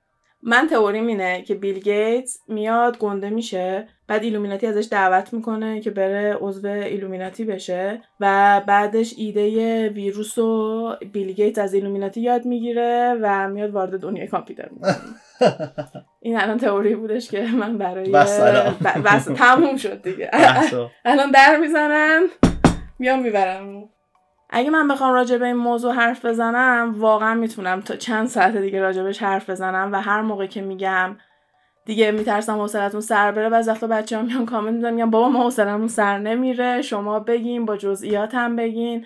من 0.45 0.67
تئوریم 0.67 1.07
اینه 1.07 1.41
که 1.41 1.55
بیل 1.55 1.79
گیتس 1.79 2.39
میاد 2.47 2.97
گنده 2.97 3.29
میشه 3.29 3.87
بعد 4.07 4.23
ایلومیناتی 4.23 4.67
ازش 4.67 4.87
دعوت 4.91 5.33
می‌کنه 5.33 5.81
که 5.81 5.91
بره 5.91 6.37
عضو 6.41 6.67
ایلومیناتی 6.67 7.45
بشه 7.45 8.01
و 8.19 8.61
بعدش 8.67 9.13
ایده 9.17 9.89
ویروس 9.89 10.39
رو 10.39 10.95
بیل 11.13 11.31
گیتس 11.31 11.59
از 11.59 11.73
ایلومیناتی 11.73 12.21
یاد 12.21 12.45
می‌گیره 12.45 13.17
و 13.21 13.49
میاد 13.49 13.71
وارد 13.71 13.99
دنیای 13.99 14.27
کامپیوتر 14.27 14.69
می‌کنه 14.71 14.95
این 16.25 16.37
الان 16.37 16.57
تئوری 16.57 16.95
بودش 16.95 17.31
که 17.31 17.41
من 17.41 17.77
برای 17.77 18.09
بس 18.09 18.39
بس 19.05 19.25
تموم 19.25 19.77
شد 19.77 20.01
دیگه. 20.01 20.31
الان 21.05 21.31
در 21.31 21.57
می‌زنن 21.57 22.27
میام 22.99 23.21
می‌برم. 23.21 23.89
اگه 24.55 24.69
من 24.69 24.87
بخوام 24.87 25.13
راجع 25.13 25.37
به 25.37 25.45
این 25.45 25.55
موضوع 25.55 25.93
حرف 25.93 26.25
بزنم 26.25 26.95
واقعا 26.97 27.33
می‌تونم 27.33 27.81
تا 27.81 27.95
چند 27.95 28.27
ساعت 28.27 28.57
دیگه 28.57 28.81
راجبش 28.81 29.23
حرف 29.23 29.49
بزنم 29.49 29.89
و 29.91 30.01
هر 30.01 30.21
موقع 30.21 30.45
که 30.45 30.61
میگم 30.61 31.15
دیگه 31.85 32.11
میترسم 32.11 32.59
حوصلتون 32.59 33.01
سر 33.01 33.31
بره. 33.31 33.49
بعضی 33.49 33.69
وقتا 33.71 33.87
بچه 33.87 34.17
ها 34.17 34.23
میان 34.23 34.45
کامنت 34.45 34.75
میدن 34.75 34.93
میگن 34.93 35.09
بابا 35.09 35.29
ما 35.29 35.43
حوصلمون 35.43 35.87
سر 35.87 36.17
نمیره 36.17 36.81
شما 36.81 37.19
بگین 37.19 37.65
با 37.65 37.77
جزئیات 37.77 38.35
هم 38.35 38.55
بگین. 38.55 39.05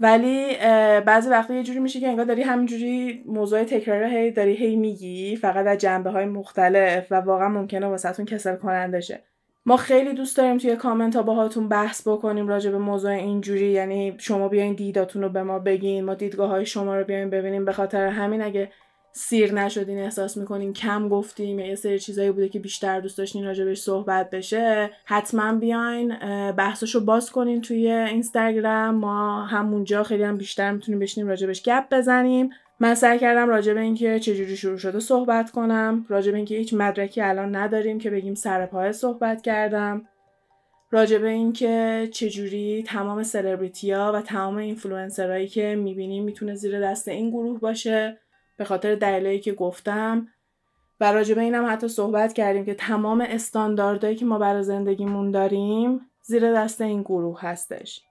ولی 0.00 0.56
بعضی 1.00 1.30
وقتا 1.30 1.54
یه 1.54 1.62
جوری 1.62 1.78
میشه 1.78 2.00
که 2.00 2.08
انگار 2.08 2.24
داری 2.24 2.42
همینجوری 2.42 3.24
موضوع 3.26 3.64
تکرار 3.64 4.02
هی 4.02 4.30
داری 4.30 4.54
هی 4.54 4.76
میگی 4.76 5.36
فقط 5.36 5.66
از 5.66 5.78
جنبه 5.78 6.10
های 6.10 6.24
مختلف 6.24 7.06
و 7.12 7.14
واقعا 7.14 7.48
ممکنه 7.48 7.86
واسهتون 7.86 8.24
کسل 8.24 8.56
کننده 8.56 9.00
شه. 9.00 9.22
ما 9.68 9.76
خیلی 9.76 10.14
دوست 10.14 10.36
داریم 10.36 10.58
توی 10.58 10.76
کامنت 10.76 11.16
ها 11.16 11.22
باهاتون 11.22 11.68
بحث 11.68 12.08
بکنیم 12.08 12.48
راجع 12.48 12.70
به 12.70 12.78
موضوع 12.78 13.10
اینجوری 13.10 13.70
یعنی 13.70 14.14
شما 14.18 14.48
بیاین 14.48 14.74
دیداتون 14.74 15.22
رو 15.22 15.28
به 15.28 15.42
ما 15.42 15.58
بگین 15.58 16.04
ما 16.04 16.14
دیدگاه 16.14 16.50
های 16.50 16.66
شما 16.66 16.96
رو 16.96 17.04
بیاین 17.04 17.30
ببینیم. 17.30 17.64
به 17.64 17.72
خاطر 17.72 18.06
همین 18.06 18.42
اگه 18.42 18.72
سیر 19.12 19.54
نشدین 19.54 19.98
احساس 19.98 20.36
می‌کنین 20.36 20.72
کم 20.72 21.08
گفتیم 21.08 21.58
یا 21.58 21.66
یه 21.66 21.74
سری 21.74 21.98
چیزایی 21.98 22.30
بوده 22.30 22.48
که 22.48 22.58
بیشتر 22.58 23.00
دوست 23.00 23.18
داشتین 23.18 23.44
راجبش 23.44 23.78
صحبت 23.78 24.30
بشه 24.30 24.90
حتما 25.04 25.52
بیاین 25.54 26.12
اه، 26.20 26.52
بحثشو 26.52 27.04
باز 27.04 27.30
کنین 27.30 27.60
توی 27.60 27.90
اینستاگرام. 27.90 28.94
ما 28.94 29.44
همونجا 29.44 30.02
خیلی 30.02 30.22
هم 30.22 30.36
بیشتر 30.36 30.70
می‌تونیم 30.72 30.98
بشینیم 30.98 31.28
راجبش 31.28 31.62
گپ 31.62 31.84
بزنیم. 31.90 32.50
من 32.80 32.94
سعی 32.94 33.18
کردم 33.18 33.48
راجع 33.48 33.74
به 33.74 33.80
اینکه 33.80 34.20
چجوری 34.20 34.56
شروع 34.56 34.78
شده 34.78 35.00
صحبت 35.00 35.50
کنم 35.50 36.06
راجع 36.08 36.30
به 36.30 36.36
اینکه 36.36 36.54
هیچ 36.54 36.74
مدرکی 36.74 37.20
الان 37.20 37.56
نداریم 37.56 37.98
که 37.98 38.10
بگیم 38.10 38.34
سر 38.34 38.66
پای 38.66 38.92
صحبت 38.92 39.42
کردم. 39.42 40.08
راجع 40.90 41.18
به 41.18 41.28
اینکه 41.28 42.08
چجوری 42.12 42.84
تمام 42.86 43.22
سلبریتیا 43.22 44.12
و 44.14 44.20
تمام 44.20 44.56
اینفلوئنسرایی 44.56 45.48
که 45.48 45.76
می‌بینیم 45.76 46.24
می‌تونه 46.24 46.54
زیر 46.54 46.80
دست 46.80 47.08
این 47.08 47.30
گروه 47.30 47.60
باشه 47.60 48.18
به 48.56 48.64
خاطر 48.64 48.94
دلایلی 48.94 49.40
که 49.40 49.52
گفتم. 49.52 50.28
و 51.00 51.12
راجع 51.12 51.34
به 51.34 51.40
اینم 51.40 51.72
حتی 51.72 51.88
صحبت 51.88 52.32
کردیم 52.32 52.64
که 52.64 52.74
تمام 52.74 53.20
استانداردهایی 53.20 54.16
که 54.16 54.24
ما 54.24 54.38
برای 54.38 54.62
زندگیمون 54.62 55.30
داریم 55.30 56.00
زیر 56.22 56.52
دست 56.52 56.80
این 56.80 57.02
گروه 57.02 57.40
هستش. 57.40 58.02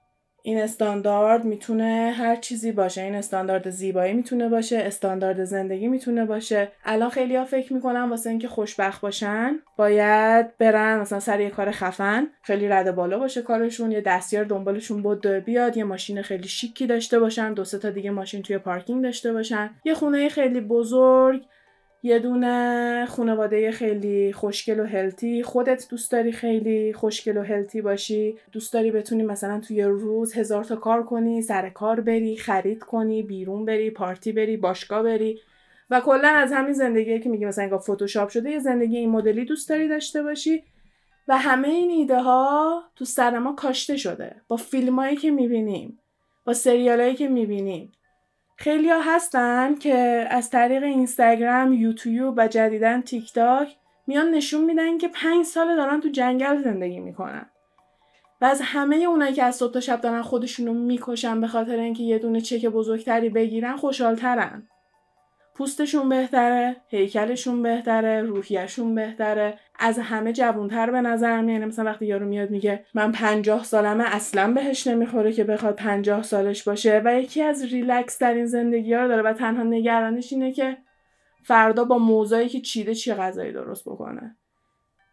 این 0.46 0.58
استاندارد 0.58 1.44
می‌تونه 1.44 2.14
هر 2.16 2.36
چیزی 2.36 2.72
باشه. 2.72 3.02
این 3.02 3.14
استاندارد 3.14 3.70
زیبایی 3.70 4.12
می‌تونه 4.12 4.48
باشه 4.48 4.76
استاندارد 4.76 5.44
زندگی 5.44 5.88
می‌تونه 5.88 6.24
باشه. 6.24 6.68
الان 6.84 7.10
خیلی 7.10 7.36
ها 7.36 7.44
فکر 7.44 7.72
می‌کنن 7.72 8.10
واسه 8.10 8.30
اینکه 8.30 8.48
خوشبخت 8.48 9.00
باشن 9.00 9.58
باید 9.76 10.58
برن 10.58 11.00
مثلا 11.00 11.20
سر 11.20 11.40
یه 11.40 11.50
کار 11.50 11.70
خفن 11.70 12.26
خیلی 12.42 12.68
رده 12.68 12.94
بالا 12.94 13.18
باشه 13.18 13.42
کارشون 13.42 13.92
یه 13.92 14.00
دستیار 14.00 14.44
دنبالشون 14.44 15.02
بود 15.02 15.26
بیاد 15.26 15.76
یه 15.76 15.84
ماشین 15.84 16.22
خیلی 16.22 16.48
شیکی 16.48 16.86
داشته 16.86 17.18
باشن 17.18 17.54
دو 17.54 17.64
سه 17.64 17.78
تا 17.78 17.90
دیگه 17.90 18.10
ماشین 18.10 18.42
توی 18.42 18.58
پارکینگ 18.58 19.02
داشته 19.02 19.32
باشن 19.32 19.70
یه 19.84 19.94
خونه 19.94 20.28
خیلی 20.28 20.60
بزرگ 20.60 21.42
یه 22.06 22.18
دونه 22.18 23.06
خانواده 23.08 23.70
خیلی 23.70 24.32
خوشگل 24.32 24.80
و 24.80 24.84
هلتی 24.84 25.42
خودت 25.42 25.86
دوست 25.90 26.12
داری 26.12 26.32
خیلی 26.32 26.92
خوشگل 26.92 27.36
و 27.36 27.42
هلتی 27.42 27.82
باشی. 27.82 28.38
دوست 28.52 28.72
داری 28.72 28.90
بتونی 28.90 29.22
مثلا 29.22 29.60
توی 29.60 29.82
روز 29.82 30.34
هزار 30.34 30.64
تا 30.64 30.76
کار 30.76 31.02
کنی 31.02 31.42
سر 31.42 31.70
کار 31.70 32.00
بری 32.00 32.36
خرید 32.36 32.78
کنی 32.78 33.22
بیرون 33.22 33.64
بری 33.64 33.90
پارتی 33.90 34.32
بری 34.32 34.56
باشگاه 34.56 35.02
بری. 35.02 35.40
و 35.90 36.00
کلا 36.00 36.28
از 36.28 36.52
همین 36.52 36.72
زندگی 36.72 37.20
که 37.20 37.28
میگی 37.28 37.44
مثلا 37.44 37.64
انگار 37.64 37.78
فتوشاپ 37.78 38.28
شده 38.28 38.50
یه 38.50 38.58
زندگی 38.58 38.96
این 38.96 39.10
مدلی 39.10 39.44
دوست 39.44 39.68
داری 39.68 39.88
داشته 39.88 40.22
باشی. 40.22 40.62
و 41.28 41.38
همه 41.38 41.68
این 41.68 41.90
ایده 41.90 42.22
ها 42.22 42.82
تو 42.96 43.04
سر 43.04 43.38
ما 43.38 43.52
کاشته 43.52 43.96
شده. 43.96 44.36
با 44.48 44.56
فیلمایی 44.56 45.16
که 45.16 45.30
می‌بینیم 45.30 45.98
با 46.44 46.52
سریالایی 46.52 47.14
که 47.14 47.28
می‌بینیم. 47.28 47.92
خیلی 48.56 48.90
ها 48.90 49.00
هستن 49.00 49.74
که 49.74 50.26
از 50.30 50.50
طریق 50.50 50.82
اینستاگرام، 50.82 51.72
یوتیوب 51.72 52.34
و 52.36 52.48
جدیدن 52.48 53.00
تیک 53.00 53.32
تاک 53.32 53.76
میان 54.06 54.30
نشون 54.30 54.64
میدن 54.64 54.98
که 54.98 55.08
پنج 55.08 55.44
سال 55.44 55.76
دارن 55.76 56.00
تو 56.00 56.08
جنگل 56.08 56.62
زندگی 56.62 57.00
می‌کنن. 57.00 57.46
و 58.40 58.44
از 58.44 58.60
همه 58.64 58.96
اونایی 58.96 59.34
که 59.34 59.44
از 59.44 59.56
صبح 59.56 59.72
تا 59.72 59.80
شب 59.80 60.00
دارن 60.00 60.22
خودشونو 60.22 60.74
می‌کشن 60.74 61.40
به 61.40 61.46
خاطر 61.46 61.76
اینکه 61.76 62.02
یه 62.02 62.18
دونه 62.18 62.40
چک 62.40 62.66
بزرگتری 62.66 63.28
بگیرن 63.28 63.76
خوشحالترن. 63.76 64.68
پوستشون 65.56 66.08
بهتره، 66.08 66.76
هیکلشون 66.88 67.62
بهتره، 67.62 68.22
روحیشون 68.22 68.94
بهتره، 68.94 69.58
از 69.78 69.98
همه 69.98 70.32
جوونتر 70.32 70.90
به 70.90 71.00
نظر 71.00 71.40
میاد. 71.40 71.62
مثلا 71.62 71.84
وقتی 71.84 72.06
یارو 72.06 72.26
میاد 72.26 72.50
میگه 72.50 72.84
من 72.94 73.12
پنجاه 73.12 73.64
سالمه 73.64 74.04
اصلا 74.14 74.52
بهش 74.52 74.86
نمی‌خوره 74.86 75.32
که 75.32 75.44
بخواد 75.44 75.74
پنجاه 75.74 76.22
سالش 76.22 76.62
باشه. 76.62 77.02
و 77.04 77.20
یکی 77.20 77.42
از 77.42 77.64
ریلکس 77.64 78.18
در 78.18 78.34
این 78.34 78.46
زندگی 78.46 78.94
ها 78.94 79.02
رو 79.02 79.08
داره 79.08 79.22
و 79.22 79.32
تنها 79.32 79.62
نگرانش 79.62 80.32
اینه 80.32 80.52
که 80.52 80.76
فردا 81.42 81.84
با 81.84 81.98
موضوعی 81.98 82.48
که 82.48 82.60
چیده 82.60 82.94
چی 82.94 83.14
غذایی 83.14 83.52
درست 83.52 83.88
بکنه. 83.88 84.36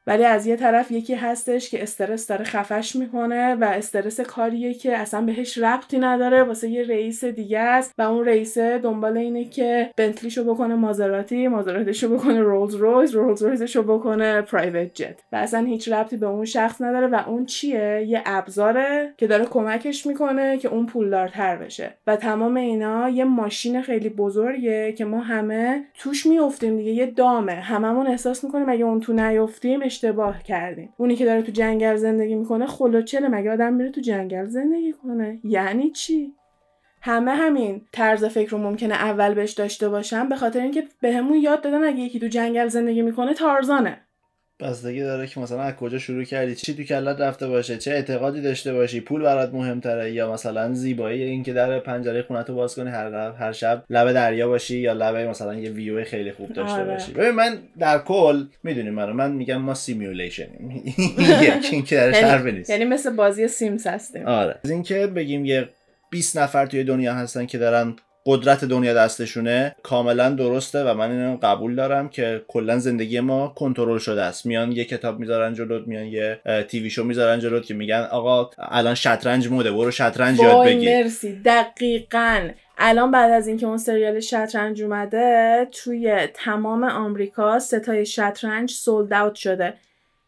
ولی 0.08 0.26
از 0.26 0.48
یه 0.48 0.56
طرف 0.56 0.92
یکی 0.92 1.14
هستش 1.14 1.70
که 1.70 1.84
استرس 1.84 2.28
داره 2.28 2.46
خفش 2.46 2.96
می‌کنه 2.96 3.56
و 3.56 3.64
استرس 3.64 4.22
کاریه 4.22 4.74
که 4.74 4.98
اصلا 4.98 5.22
بهش 5.22 5.58
ربطی 5.58 6.00
نداره 6.00 6.44
واسه 6.44 6.70
یه 6.70 6.88
رئیس 6.88 7.26
دیگه 7.26 7.60
است 7.60 7.94
و 7.98 8.02
اون 8.02 8.26
رئیسه 8.26 8.78
دنبال 8.78 9.18
اینه 9.18 9.46
که 9.46 9.90
بنتلیشو 9.98 10.44
بکنه 10.44 10.76
مازراتی 10.76 11.48
مازراتیشو 11.48 12.18
بکنه 12.18 12.40
رولز 12.40 12.76
رویز 12.76 13.12
رولز 13.12 13.44
رویزشو 13.44 13.84
بکنه 13.84 14.42
پرایوت 14.42 14.94
جت. 14.94 15.20
و 15.32 15.36
اصلا 15.36 15.66
هیچ 15.66 15.90
ربطی 15.90 16.18
به 16.18 16.26
اون 16.26 16.46
شخص 16.46 16.82
نداره 16.82 17.08
و 17.08 17.24
اون 17.28 17.46
چیه؟ 17.46 18.06
یه 18.08 18.22
ابزاره 18.26 19.14
که 19.18 19.28
داره 19.28 19.46
کمکش 19.46 20.06
می‌کنه 20.06 20.58
که 20.58 20.68
اون 20.68 20.86
پولدارتر 20.86 21.56
بشه. 21.56 21.94
و 22.08 22.16
تمام 22.16 22.58
اینا 22.58 23.10
یه 23.10 23.24
ماشین 23.24 23.82
خیلی 23.82 24.10
بزرگه 24.10 24.92
که 24.92 25.06
ما 25.06 25.20
همه 25.20 25.84
توش 26.00 26.26
میافتیم 26.26 26.78
دیگه 26.78 26.92
یه 26.92 27.06
دامه. 27.06 27.52
هممون 27.52 28.08
احساس 28.08 28.44
می‌کنیم 28.44 28.70
اگه 28.70 28.86
اون 28.86 29.00
تو 29.00 29.14
نیافتیم 29.14 29.82
اشتباه 29.94 30.44
کردیم. 30.44 30.94
اونی 30.98 31.16
که 31.16 31.26
داره 31.26 31.42
تو 31.42 31.52
جنگل 31.52 31.96
زندگی 31.96 32.36
می‌کنه 32.36 32.66
خلوچله. 32.68 33.28
مگه 33.28 33.52
آدم 33.52 33.74
میره 33.74 33.90
تو 33.90 34.02
جنگل 34.02 34.46
زندگی 34.46 34.94
کنه؟ 34.94 35.40
یعنی 35.44 35.90
چی؟ 35.92 36.34
همه 37.02 37.32
همین 37.32 37.82
طرز 37.92 38.26
فکر 38.26 38.52
رو 38.52 38.58
ممکنه 38.58 38.94
اول 38.94 39.34
بهش 39.34 39.52
داشته 39.52 39.90
باشن 39.90 40.30
به 40.30 40.36
خاطر 40.36 40.60
اینکه 40.60 40.84
بهمون 41.02 41.38
یاد 41.38 41.62
دادن 41.62 41.84
اگه 41.84 42.00
یکی 42.00 42.20
تو 42.20 42.28
جنگل 42.28 42.68
زندگی 42.68 43.02
می‌کنه 43.02 43.34
تارزانه. 43.34 44.02
بستگی 44.60 45.02
داره 45.02 45.28
که 45.28 45.40
مثلا 45.40 45.62
از 45.62 45.74
کجا 45.76 46.00
شروع 46.00 46.24
کردی 46.24 46.56
چی 46.56 46.74
تو 46.74 46.84
کلت 46.84 47.22
رفته 47.22 47.48
باشه 47.48 47.78
چه 47.78 47.92
اعتقادی 47.92 48.42
داشته 48.42 48.74
باشی 48.74 49.00
پول 49.02 49.22
برات 49.22 49.54
مهمتره 49.54 50.12
یا 50.12 50.34
مثلا 50.34 50.74
زیبایی 50.74 51.24
اینکه 51.24 51.54
در 51.54 51.80
پنجره 51.80 52.22
خونت 52.22 52.50
رو 52.50 52.56
باز 52.56 52.76
کنی 52.76 52.90
هر 52.90 53.32
هر 53.32 53.52
شب 53.52 53.84
لب 53.90 54.14
دریا 54.14 54.48
باشی 54.48 54.78
یا 54.80 54.94
لب 54.94 55.16
مثلا 55.16 55.56
یه 55.56 55.70
ویو 55.70 56.04
خیلی 56.04 56.32
خوب 56.32 56.54
داشته 56.54 56.76
آره. 56.76 56.92
باشی. 56.94 57.12
ببین 57.12 57.32
من 57.32 57.58
در 57.80 58.00
کل 58.00 58.46
می‌دونی 58.64 58.90
منو 58.90 59.14
من 59.14 59.32
میگم 59.32 59.58
ما 59.58 59.74
simulation 59.74 60.56
یم 60.56 60.72
یکی 61.42 61.76
اینکه 61.76 61.96
درش 61.96 62.16
یعنی- 62.16 62.30
حرفی 62.30 62.52
نیست. 62.52 62.70
یعنی 62.70 62.86
مثل 62.86 63.16
بازی 63.16 63.48
سیمز 63.48 63.88
هستیم. 63.88 64.26
آره. 64.28 64.56
از 64.64 64.72
اینکه 64.72 65.08
بگیم 65.08 65.46
یه 65.46 65.70
20 66.10 66.38
نفر 66.38 66.66
توی 66.66 66.84
دنیا 66.84 67.14
هستن 67.14 67.46
که 67.46 67.58
دارن 67.58 67.96
قدرت 68.26 68.66
دنیا 68.66 68.94
دستشونه 68.94 69.76
کاملا 69.84 70.30
درسته 70.30 70.84
و 70.84 70.94
من 70.94 71.12
اینو 71.12 71.38
قبول 71.42 71.76
دارم 71.76 72.10
که 72.10 72.42
کلا 72.48 72.80
زندگی 72.80 73.20
ما 73.20 73.48
کنترل 73.48 73.98
شده 73.98 74.22
است. 74.22 74.46
میان 74.46 74.72
یه 74.72 74.86
کتاب 74.86 75.20
می‌ذارن 75.20 75.54
جلوت 75.54 75.88
میان 75.88 76.06
یه 76.06 76.40
تیوی 76.68 76.90
شو 76.90 77.04
می‌ذارن 77.04 77.40
جلوت 77.40 77.66
که 77.66 77.74
میگن 77.74 78.08
آقا 78.12 78.50
الان 78.58 78.96
شطرنج 78.96 79.48
موده 79.48 79.72
برو 79.72 79.92
شطرنج 79.92 80.40
یاد 80.40 80.66
بگیر. 80.66 81.04
مرسی. 81.04 81.42
دقیقا. 81.46 82.50
الان 82.78 83.12
بعد 83.12 83.32
از 83.32 83.48
اینکه 83.48 83.66
اون 83.66 83.78
سریال 83.78 84.20
شطرنج 84.20 84.82
اومده 84.82 85.68
توی 85.72 86.28
تمام 86.34 86.84
آمریکا 86.84 87.60
ستای 87.60 88.06
شطرنج 88.06 88.72
سولد 88.72 89.14
اوت 89.14 89.36
شده. 89.36 89.74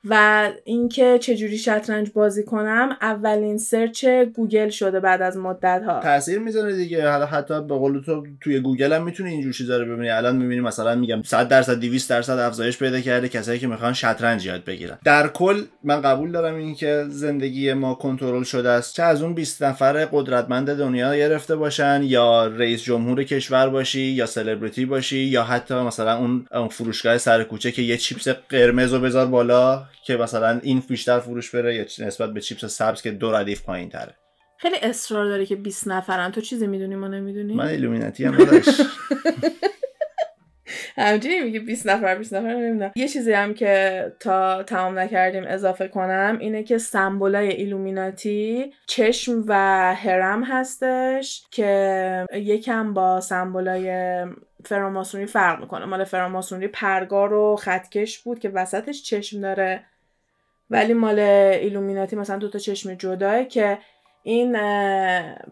و 0.09 0.49
اینکه 0.63 1.19
چجوری 1.21 1.57
شطرنج 1.57 2.09
بازی 2.13 2.43
کنم 2.43 2.97
اولین 3.01 3.57
search 3.57 4.05
گوگل 4.05 4.69
شده 4.69 4.99
بعد 4.99 5.21
از 5.21 5.37
مدت 5.37 5.83
ها 5.85 5.99
تاثیر 5.99 6.39
می‌ذاره 6.39 6.75
دیگه. 6.75 7.09
حالا 7.09 7.25
حتی 7.25 7.53
به 7.53 7.75
قول 7.75 8.01
تو 8.01 8.23
توی 8.41 8.59
گوگل 8.59 8.93
هم 8.93 9.03
می‌تونی 9.03 9.29
اینجور 9.29 9.53
چیزا 9.53 9.77
رو 9.77 9.95
ببینی. 9.95 10.09
الان 10.09 10.35
می‌بینی 10.35 10.61
مثلا 10.61 10.95
میگم 10.95 11.21
100 11.23 11.47
درصد 11.47 11.79
200 11.79 12.09
درصد 12.09 12.39
افزایش 12.39 12.77
پیدا 12.77 12.99
کرده 12.99 13.29
کسایی 13.29 13.59
که 13.59 13.67
می‌خوان 13.67 13.93
شطرنج 13.93 14.45
یاد 14.45 14.63
بگیرن. 14.63 14.97
در 15.05 15.27
کل 15.27 15.61
من 15.83 16.01
قبول 16.01 16.31
دارم 16.31 16.55
این 16.55 16.75
که 16.75 17.05
زندگی 17.09 17.73
ما 17.73 17.93
کنترل 17.93 18.43
شده 18.43 18.69
است. 18.69 18.95
چه 18.95 19.03
از 19.03 19.21
اون 19.21 19.33
20 19.33 19.63
نفر 19.63 20.05
قدرتمند 20.05 20.77
دنیا 20.77 21.15
گرفته 21.15 21.55
باشن 21.55 22.01
یا 22.03 22.47
رئیس 22.47 22.83
جمهور 22.83 23.23
کشور 23.23 23.69
باشی 23.69 24.01
یا 24.01 24.25
سلبریتی 24.25 24.85
باشی 24.85 25.19
یا 25.19 25.43
حتی 25.43 25.73
مثلا 25.73 26.17
اون 26.51 26.67
فروشگاه 26.67 27.17
سر 27.17 27.43
کوچه 27.43 27.71
که 27.71 27.81
یه 27.81 27.97
چیپس 27.97 28.27
قرمز 28.27 28.93
رو 28.93 28.99
بذار 28.99 29.25
بالا. 29.25 29.83
که 30.03 30.17
مثلا 30.17 30.59
این 30.63 30.83
بیشتر 30.89 31.19
فروش 31.19 31.55
بره 31.55 31.75
یا 31.75 31.85
نسبت 32.07 32.33
به 32.33 32.41
چیپس 32.41 32.65
سبز 32.65 33.01
که 33.01 33.11
دو 33.11 33.31
ردیف 33.31 33.63
پایین 33.63 33.89
تره. 33.89 34.15
خیلی 34.57 34.75
اصرار 34.81 35.25
داره 35.25 35.45
که 35.45 35.55
20 35.55 35.87
نفرن. 35.87 36.31
تو 36.31 36.41
چیزی 36.41 36.67
می‌دونی 36.67 36.95
ما 36.95 37.07
نمی‌دونی؟ 37.07 37.55
من 37.55 37.67
ایلومیناتی 37.67 38.25
هم 38.25 38.37
داداش 38.37 38.65
همچنین 40.97 41.43
میگه 41.43 41.59
20 41.59 41.87
نفر 41.87 42.15
20 42.15 42.33
نفر 42.33 42.53
نمی‌دونم. 42.53 42.91
یه 42.95 43.07
چیزی 43.07 43.33
هم 43.33 43.53
که 43.53 44.05
تا 44.19 44.63
تمام 44.63 44.99
نکردیم 44.99 45.43
اضافه 45.47 45.87
کنم 45.87 46.37
اینه 46.39 46.63
که 46.63 46.77
سمبولای 46.77 47.47
ایلومیناتی 47.47 48.73
چشم 48.87 49.43
و 49.47 49.53
هرم 49.95 50.43
هستش 50.43 51.43
که 51.51 52.25
یکم 52.33 52.93
با 52.93 53.21
سمبولای 53.21 54.25
فراماسونی 54.67 55.25
فرق 55.25 55.59
می‌کنه. 55.59 55.85
مال 55.85 56.03
فراماسونی 56.03 56.67
پرگار 56.67 57.33
و 57.33 57.55
خطکش 57.55 58.19
بود 58.19 58.39
که 58.39 58.49
وسطش 58.49 59.03
چشم 59.03 59.41
داره 59.41 59.85
ولی 60.69 60.93
مال 60.93 61.19
ایلومیناتی 61.19 62.15
مثلا 62.15 62.37
دوتا 62.37 62.59
چشم 62.59 62.93
جداه 62.93 63.43
که 63.43 63.77
این 64.27 64.57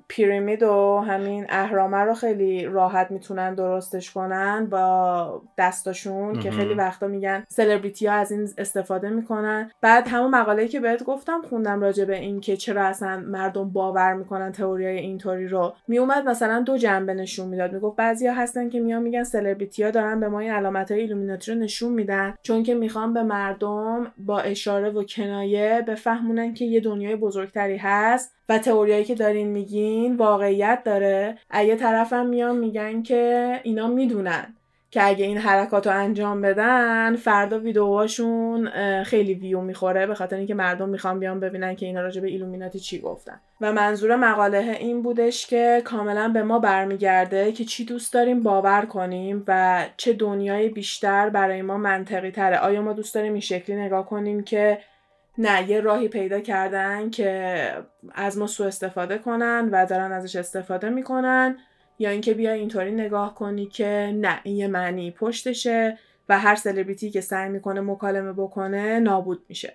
pyramid 0.08 0.64
و 0.64 1.04
همین 1.08 1.46
اهرامه 1.50 1.98
رو 1.98 2.14
خیلی 2.14 2.66
راحت 2.66 3.12
می‌تونن 3.12 3.56
درستش 3.56 4.12
کنن 4.12 4.68
با 4.70 5.42
دستاشون 5.58 6.40
که 6.40 6.52
خیلی 6.52 6.74
وقتا 6.74 7.08
میگن 7.08 7.44
سلبریتی 7.50 8.08
ها 8.08 8.14
از 8.14 8.32
این 8.32 8.50
استفاده 8.58 9.10
می‌کنن. 9.10 9.72
بعد 9.82 10.08
همون 10.08 10.32
مقاله 10.32 10.68
که 10.68 10.80
بهت 10.80 11.04
گفتم 11.04 11.42
خوندم 11.50 11.82
راجع 11.82 12.06
به 12.06 12.18
این 12.18 12.40
که 12.40 12.58
چرا 12.58 12.84
اصلا 12.84 13.24
مردم 13.28 13.70
باور 13.70 14.14
می‌کنن 14.14 14.52
تئوریای 14.52 14.98
اینطوری 14.98 15.48
رو. 15.48 15.74
میومد 15.88 16.30
مثلا 16.30 16.62
دو 16.62 16.78
جنبه 16.78 17.14
نشون 17.14 17.48
می‌داد. 17.48 17.74
می‌گفت 17.74 17.96
بعضیا 17.96 18.34
هستن 18.34 18.70
که 18.70 18.80
میان 18.80 19.02
میگن 19.02 19.24
سلبریتی 19.24 19.84
ها 19.84 19.92
دارن 19.92 20.20
به 20.20 20.28
ما 20.28 20.40
این 20.40 20.52
علامت 20.52 20.92
های 20.92 21.02
ایلومیناتی 21.02 21.52
رو 21.52 21.60
نشون 21.60 21.94
میدن 21.94 22.34
چون 22.42 22.64
که 22.64 22.76
می‌خوان 22.76 23.14
به 23.14 23.24
مردم 23.24 24.12
با 24.18 24.40
اشاره 24.40 24.90
و 24.90 25.04
کنایه 25.04 25.84
بفهمونن 25.88 26.54
که 26.54 26.66
یه 26.66 26.80
دنیای 26.80 27.16
بزرگتری 27.16 27.78
هست 27.78 28.36
و 28.50 28.58
تئوریایی 28.58 29.06
که 29.06 29.16
دارین 29.16 29.48
میگین 29.48 30.16
واقعیت 30.16 30.82
داره. 30.86 31.38
اگه 31.50 31.76
طرفم 31.76 32.26
میان 32.26 32.58
میگن 32.58 33.04
که 33.04 33.60
اینا 33.64 33.88
می‌دونن 33.88 34.56
که 34.92 35.08
اگه 35.08 35.26
این 35.26 35.38
حرکات 35.38 35.88
رو 35.88 35.94
انجام 35.94 36.42
بدن 36.42 37.16
فردا 37.16 37.60
ویدیوهاشون 37.60 38.70
خیلی 39.04 39.34
ویو 39.34 39.62
می‌خوره 39.62 40.08
به 40.08 40.16
خاطر 40.16 40.36
اینکه 40.36 40.54
مردم 40.54 40.90
می‌خوان 40.90 41.20
بیان 41.20 41.40
ببینن 41.40 41.76
که 41.76 41.86
اینا 41.86 42.02
راجع 42.02 42.22
به 42.22 42.28
ایلومیناتی 42.28 42.80
چی 42.80 43.00
گفتن. 43.00 43.40
و 43.62 43.74
منظور 43.74 44.16
مقاله 44.16 44.78
این 44.80 45.02
بودش 45.02 45.48
که 45.48 45.82
کاملا 45.86 46.30
به 46.30 46.44
ما 46.44 46.60
برمیگرده 46.60 47.52
که 47.52 47.66
چی 47.66 47.86
دوست 47.86 48.14
داریم 48.14 48.44
باور 48.44 48.86
کنیم 48.86 49.44
و 49.48 49.84
چه 49.98 50.14
دنیای 50.14 50.70
بیشتر 50.70 51.30
برای 51.30 51.62
ما 51.62 51.78
منطقی 51.78 52.32
تره. 52.32 52.58
آیا 52.58 52.82
ما 52.82 52.94
دوست 52.94 53.16
داریم 53.16 53.32
این 53.32 53.42
شکلی 53.42 53.76
نگاه 53.76 54.06
کنیم 54.06 54.44
که 54.44 54.78
نه 55.38 55.70
یه 55.70 55.82
راهی 55.82 56.08
پیدا 56.08 56.40
کردن 56.40 57.10
که 57.10 57.70
از 58.14 58.38
ما 58.38 58.48
سوء 58.48 58.68
استفاده 58.68 59.18
کنن 59.18 59.70
و 59.72 59.86
دارن 59.86 60.12
ازش 60.12 60.36
استفاده 60.36 60.90
می‌کنن. 60.90 61.58
یا 62.00 62.10
اینکه 62.10 62.34
بیا 62.34 62.52
اینطوری 62.52 62.92
نگاه 62.92 63.36
کنی 63.36 63.66
که 63.66 64.14
نه 64.16 64.40
این 64.44 64.56
یه 64.56 64.68
معنی 64.68 65.12
پشتشه 65.12 65.98
و 66.30 66.40
هر 66.40 66.56
سلبریتی 66.56 67.10
که 67.12 67.22
سعی 67.22 67.50
می‌کنه 67.50 67.82
مکالمه 67.82 68.34
بکنه 68.34 69.00
نابود 69.00 69.46
میشه. 69.50 69.74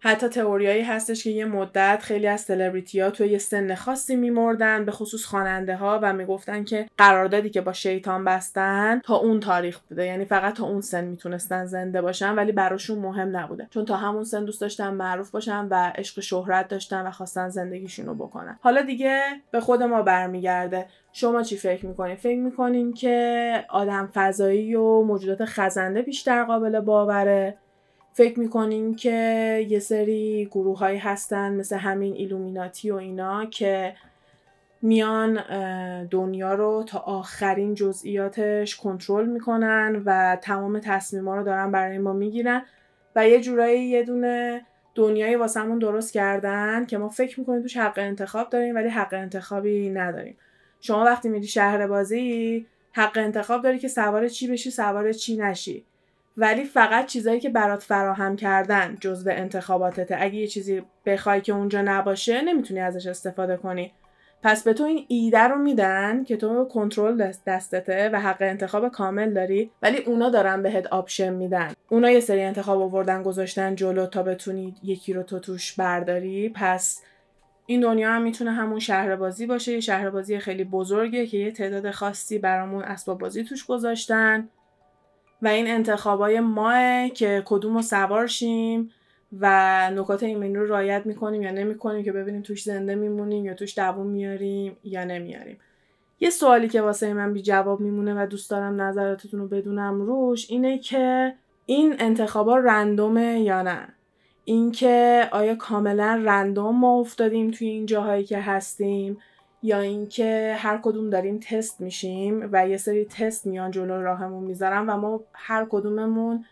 حتی 0.00 0.28
تئوریایی 0.28 0.82
هستش 0.82 1.24
که 1.24 1.30
یه 1.30 1.44
مدت 1.44 1.98
خیلی 2.02 2.26
از 2.26 2.40
سلبریتی 2.40 3.00
ها 3.00 3.10
توی 3.10 3.28
یه 3.28 3.38
سن 3.38 3.74
خاصی 3.74 4.16
میمردن 4.16 4.84
به 4.84 4.92
خصوص 4.92 5.24
خواننده 5.24 5.76
ها 5.76 6.00
و 6.02 6.12
می‌گفتن 6.12 6.64
که 6.64 6.86
قراردادی 6.98 7.50
که 7.50 7.60
با 7.60 7.72
شیطان 7.72 8.24
بستن 8.24 9.00
تا 9.04 9.16
اون 9.16 9.40
تاریخ 9.40 9.78
بوده. 9.78 10.06
یعنی 10.06 10.24
فقط 10.24 10.54
تا 10.54 10.66
اون 10.66 10.80
سن 10.80 11.04
می‌تونستن 11.04 11.66
زنده 11.66 12.02
باشن 12.02 12.34
ولی 12.34 12.52
براشون 12.52 12.98
مهم 12.98 13.36
نبوده. 13.36 13.66
چون 13.70 13.84
تا 13.84 13.96
همون 13.96 14.24
سن 14.24 14.44
دوست 14.44 14.60
داشتن 14.60 14.94
معروف 14.94 15.30
باشن 15.30 15.66
و 15.70 15.92
عشق 15.94 16.20
شهرت 16.20 16.68
داشتن 16.68 17.06
و 17.06 17.10
خواستن 17.10 17.48
زندگیشون 17.48 18.06
رو 18.06 18.14
بکنن. 18.14 18.58
حالا 18.60 18.82
دیگه 18.82 19.22
به 19.50 19.60
خود 19.60 19.82
ما 19.82 20.02
برمیگرده. 20.02 20.86
شما 21.12 21.42
چی 21.42 21.56
فکر 21.56 21.86
می‌کنین؟ 21.86 22.16
فکر 22.16 22.38
می‌کنین 22.38 22.92
که 22.92 23.64
آدم 23.70 24.10
فضایی 24.14 24.74
و 24.74 25.02
موجودات 25.02 25.44
خزنده 25.44 26.02
بیشتر 26.02 26.44
قابل 26.44 26.80
باوره؟ 26.80 27.58
فکر 28.16 28.40
می‌کنین 28.40 28.94
که 28.94 29.66
یه 29.68 29.78
سری 29.78 30.48
گروه 30.50 30.78
هایی 30.78 30.98
هستن 30.98 31.54
مثل 31.54 31.76
همین 31.76 32.14
ایلومیناتی 32.14 32.90
و 32.90 32.94
اینا 32.94 33.46
که 33.46 33.94
میان 34.82 35.42
دنیا 36.06 36.54
رو 36.54 36.84
تا 36.86 36.98
آخرین 36.98 37.74
جزئیاتش 37.74 38.76
کنترل 38.76 39.26
می‌کنن 39.26 40.02
و 40.04 40.36
تمام 40.42 40.78
تصمیما 40.78 41.36
رو 41.36 41.42
دارن 41.42 41.70
برای 41.70 41.98
ما 41.98 42.12
می‌گیرن 42.12 42.62
و 43.16 43.28
یه 43.28 43.40
جورایی 43.40 43.84
یه 43.84 44.02
دونه 44.02 44.66
دنیایی 44.94 45.36
واسمون 45.36 45.78
درست 45.78 46.12
کردن 46.12 46.86
که 46.86 46.98
ما 46.98 47.08
فکر 47.08 47.40
می‌کنیم 47.40 47.62
توش 47.62 47.76
حق 47.76 47.98
انتخاب 47.98 48.50
داریم 48.50 48.74
ولی 48.74 48.88
حق 48.88 49.14
انتخابی 49.14 49.90
نداریم. 49.90 50.36
شما 50.80 51.04
وقتی 51.04 51.28
میری 51.28 51.46
شهر 51.46 51.86
بازی 51.86 52.66
حق 52.92 53.18
انتخاب 53.18 53.62
داری 53.62 53.78
که 53.78 53.88
سوار 53.88 54.28
چی 54.28 54.48
بشی 54.48 54.70
سوار 54.70 55.12
چی 55.12 55.36
نشی. 55.36 55.84
ولی 56.36 56.64
فقط 56.64 57.06
چیزایی 57.06 57.40
که 57.40 57.48
برات 57.48 57.82
فراهم 57.82 58.36
کردن 58.36 58.96
جزو 59.00 59.30
انتخاباتته. 59.30 60.16
اگه 60.20 60.34
یه 60.34 60.46
چیزی 60.46 60.82
بخوای 61.06 61.40
که 61.40 61.52
اونجا 61.52 61.82
نباشه 61.82 62.42
نمی‌تونی 62.42 62.80
ازش 62.80 63.06
استفاده 63.06 63.56
کنی. 63.56 63.92
پس 64.42 64.64
به 64.64 64.72
تو 64.72 64.84
این 64.84 65.04
ایده 65.08 65.42
رو 65.42 65.56
میدن 65.56 66.24
که 66.24 66.36
تو 66.36 66.64
کنترل 66.64 67.32
دستته 67.46 68.10
و 68.12 68.20
حق 68.20 68.36
انتخاب 68.40 68.88
کامل 68.88 69.32
داری 69.32 69.70
ولی 69.82 69.98
اونا 69.98 70.30
دارن 70.30 70.62
بهت 70.62 70.86
option 70.86 71.32
میدن. 71.32 71.72
اونا 71.88 72.10
یه 72.10 72.20
سری 72.20 72.42
انتخاب 72.42 72.80
آوردن 72.80 73.22
گذاشتن 73.22 73.74
جلو 73.74 74.06
تا 74.06 74.22
بتونی 74.22 74.74
یکی 74.82 75.12
رو 75.12 75.22
تو 75.22 75.38
توش 75.38 75.72
برداری. 75.72 76.48
پس 76.54 77.02
این 77.66 77.80
دنیا 77.80 78.10
هم 78.10 78.22
می‌تونه 78.22 78.50
همون 78.52 78.78
شهر 78.78 79.16
بازی 79.16 79.46
باشه. 79.46 79.72
یه 79.72 79.80
شهر 79.80 80.10
بازی 80.10 80.38
خیلی 80.38 80.64
بزرگه 80.64 81.26
که 81.26 81.38
یه 81.38 81.50
تعداد 81.50 81.90
خاصی 81.90 82.38
برامون 82.38 82.84
اسباب 82.84 83.18
بازی 83.18 83.44
توش 83.44 83.66
گذاشتن. 83.66 84.48
و 85.42 85.48
این 85.48 85.66
انتخابای 85.66 86.40
ماه 86.40 87.08
که 87.08 87.42
کدوم 87.44 87.74
رو 87.74 87.82
سوار 87.82 88.26
شیم 88.26 88.90
و 89.40 89.90
نکات 89.90 90.22
ایمنی 90.22 90.54
رو 90.54 90.66
رایت 90.66 91.06
می‌کنیم 91.06 91.42
یا 91.42 91.50
نمی‌کنیم 91.50 92.04
که 92.04 92.12
ببینیم 92.12 92.42
توش 92.42 92.62
زنده 92.62 92.94
میمونیم 92.94 93.44
یا 93.44 93.54
توش 93.54 93.78
دووم 93.78 94.06
میاریم 94.06 94.76
یا 94.84 95.04
نمیاریم. 95.04 95.58
یه 96.20 96.30
سوالی 96.30 96.68
که 96.68 96.82
واسه 96.82 97.14
من 97.14 97.32
بی 97.32 97.42
جواب 97.42 97.80
میمونه 97.80 98.22
و 98.22 98.26
دوست 98.26 98.50
دارم 98.50 98.80
نظراتتون 98.82 99.40
رو 99.40 99.48
بدونم 99.48 100.00
روش 100.00 100.50
اینه 100.50 100.78
که 100.78 101.34
این 101.66 101.94
انتخابا 101.98 102.56
رندومه 102.56 103.40
یا 103.40 103.62
نه؟ 103.62 103.88
اینکه 104.44 105.28
آیا 105.32 105.54
کاملا 105.54 106.22
رندوم 106.24 106.76
ما 106.76 107.00
افتادیم 107.00 107.50
توی 107.50 107.68
این 107.68 107.86
جاهایی 107.86 108.24
که 108.24 108.40
هستیم؟ 108.40 109.18
یا 109.66 109.80
اینکه 109.80 110.56
هر 110.58 110.80
کدوم 110.82 111.10
داریم 111.10 111.40
تست 111.50 111.80
میشیم 111.80 112.48
و 112.52 112.68
یه 112.68 112.76
سری 112.76 113.04
تست 113.04 113.46
میان 113.46 113.70
جلو 113.70 114.02
راهمون 114.02 114.44
می‌ذارن 114.44 114.90
و 114.90 114.96
ما 114.96 115.20
هر 115.32 115.66
کدوممون 115.70 116.44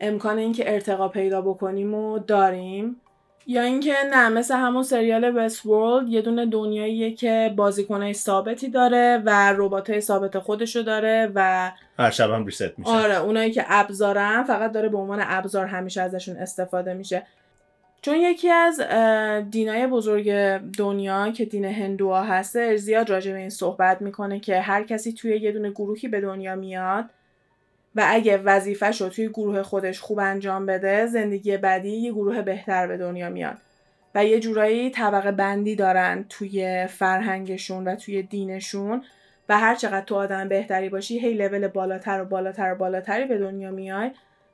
امکان 0.00 0.38
اینکه 0.38 0.72
ارتقا 0.72 1.08
پیدا 1.08 1.40
بکنیم 1.42 1.94
و 1.94 2.18
داریم. 2.18 3.00
یا 3.48 3.62
اینکه 3.62 3.94
نه 4.10 4.28
مثل 4.28 4.54
همون 4.54 4.82
سریال 4.82 5.36
وست 5.36 5.66
ورلد 5.66 6.08
یه 6.08 6.22
دونه 6.22 6.46
دنیاییه 6.46 7.12
که 7.12 7.52
بازیکنای 7.56 8.12
ثابتی 8.12 8.68
داره 8.68 9.22
و 9.24 9.52
رباتای 9.56 10.00
ثابت 10.00 10.38
خودشو 10.38 10.82
داره 10.82 11.32
و 11.34 11.70
هر 11.98 12.10
شب 12.10 12.30
هم 12.30 12.44
ریست 12.44 12.78
میشه. 12.78 12.90
آره 12.90 13.20
اونایی 13.22 13.50
که 13.50 13.64
ابزارن 13.68 14.42
فقط 14.42 14.72
داره 14.72 14.88
به 14.88 14.98
عنوان 14.98 15.22
ابزار 15.22 15.66
همیشه 15.66 16.02
ازشون 16.02 16.36
استفاده 16.36 16.94
میشه. 16.94 17.26
چون 18.06 18.16
یکی 18.16 18.50
از 18.50 18.80
دینای 19.50 19.86
بزرگ 19.86 20.32
دنیا 20.78 21.30
که 21.30 21.44
دین 21.44 21.64
هندوها 21.64 22.22
هسته 22.22 22.76
زیاد 22.76 23.10
راجع 23.10 23.32
به 23.32 23.38
این 23.38 23.50
صحبت 23.50 24.02
می‌کنه 24.02 24.40
که 24.40 24.60
هر 24.60 24.82
کسی 24.82 25.12
توی 25.12 25.36
یه 25.36 25.52
دونه 25.52 25.70
گروهی 25.70 26.08
به 26.08 26.20
دنیا 26.20 26.56
میاد 26.56 27.04
و 27.94 28.04
اگه 28.06 28.36
وظیفهش 28.36 29.00
رو 29.00 29.08
توی 29.08 29.28
گروه 29.28 29.62
خودش 29.62 30.00
خوب 30.00 30.18
انجام 30.18 30.66
بده 30.66 31.06
زندگی 31.06 31.56
بعدی 31.56 31.90
یه 31.90 32.12
گروه 32.12 32.42
بهتر 32.42 32.86
به 32.86 32.96
دنیا 32.96 33.30
میاد. 33.30 33.56
و 34.14 34.24
یه 34.24 34.40
جورایی 34.40 34.90
طبقه 34.90 35.32
بندی 35.32 35.76
دارن 35.76 36.24
توی 36.28 36.86
فرهنگشون 36.86 37.88
و 37.88 37.96
توی 37.96 38.22
دینشون 38.22 39.02
و 39.48 39.58
هر 39.58 39.74
چقدر 39.74 40.04
تو 40.04 40.14
آدم 40.14 40.48
بهتری 40.48 40.88
باشی 40.88 41.18
هی 41.18 41.34
لول 41.34 41.68
بالاتر 41.68 42.22
و 42.22 42.24
بالاتر 42.24 42.72
و 42.72 42.76
بالاتری 42.76 43.24
به 43.24 43.38
دنیا 43.38 43.70
میای. 43.70 44.10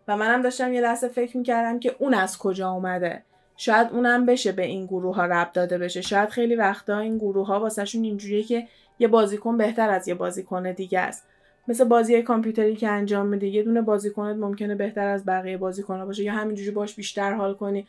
و 0.09 0.17
منم 0.17 0.43
داشتم 0.43 0.73
یه 0.73 0.81
لحظه 0.81 1.09
فکر 1.09 1.37
می‌کردم 1.37 1.79
که 1.79 1.97
اون 1.99 2.15
از 2.15 2.39
کجا 2.39 2.71
اومده. 2.71 3.23
شاید 3.57 3.89
اونم 3.93 4.27
بشه 4.27 4.53
به 4.53 4.63
این 4.63 4.87
گروه 4.87 5.17
ها 5.17 5.27
رب 5.27 5.53
داده 5.53 5.79
بشه. 5.79 6.01
شاید 6.01 6.29
خیلی 6.29 6.57
وقتا 6.57 6.99
این 6.99 7.19
گروه 7.19 7.47
ها 7.47 7.61
واسهشون 7.61 8.05
اینجوریه 8.05 8.43
که 8.43 8.67
یه 8.99 9.09
بازیکن 9.09 9.57
بهتر 9.57 9.91
از 9.91 10.09
یه 10.09 10.15
بازیکن 10.15 10.73
دیگه 10.73 11.01
است. 11.01 11.27
مثل 11.69 11.85
بازی 11.85 12.23
کامپیوتری 12.23 12.77
که 12.77 12.89
انجام 12.89 13.27
میده 13.27 13.47
یه 13.47 13.63
دونه 13.63 13.83
بازیکنت 13.83 14.37
ممکنه 14.37 14.75
بهتر 14.75 15.09
از 15.09 15.25
بقیه 15.27 15.57
بازیکن 15.57 16.05
باشه. 16.05 16.23
یا 16.23 16.33
همینجوری 16.33 16.71
باش 16.71 16.95
بیشتر 16.95 17.33
حال 17.33 17.55
کنی 17.55 17.87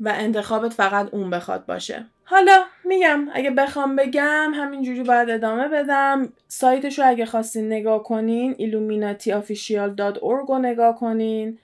و 0.00 0.12
انتخابت 0.16 0.72
فقط 0.72 1.14
اون 1.14 1.30
بخواد 1.30 1.66
باشه. 1.66 2.06
حالا 2.24 2.64
میگم 2.84 3.28
اگه 3.32 3.50
بخوام 3.50 3.96
بگم 3.96 4.52
همینجوری 4.54 5.02
باید 5.02 5.30
ادامه 5.30 5.68
بدم. 5.68 6.32
سایتش 6.48 6.98
رو 6.98 7.08
اگه 7.08 7.26
خواستین 7.26 7.66
نگاه 7.66 8.02
کنین 8.02 8.54
illuminatiofficial.org 8.54 10.48
رو 10.48 10.58
نگاه 10.58 10.96
کنین. 10.96 11.58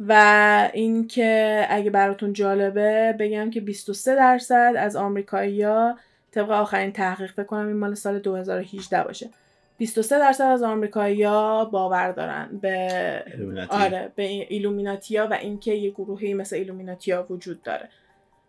و 0.00 0.70
اینکه 0.74 1.66
اگه 1.70 1.90
براتون 1.90 2.32
جالبه 2.32 3.16
بگم 3.18 3.50
که 3.50 3.60
23 3.60 4.14
درصد 4.14 4.74
از 4.78 4.96
آمریکایی‌ها 4.96 5.98
طبق 6.30 6.50
آخرین 6.50 6.92
تحقیق 6.92 7.40
بکنم 7.40 7.66
این 7.66 7.76
مال 7.76 7.94
سال 7.94 8.18
2018 8.18 9.04
باشه. 9.04 9.30
23 9.78 10.18
درصد 10.18 10.44
از 10.44 10.62
آمریکایی‌ها 10.62 11.64
باور 11.64 12.12
دارن 12.12 12.48
به 12.62 12.88
ایلومیناتی. 13.26 13.76
آره 13.76 14.12
به 14.16 14.22
ایلومیناتیا 14.22 15.28
و 15.30 15.34
اینکه 15.34 15.72
یه 15.72 15.90
گروهی 15.90 16.34
مثل 16.34 16.56
ایلومیناتیا 16.56 17.26
وجود 17.30 17.62
داره. 17.62 17.88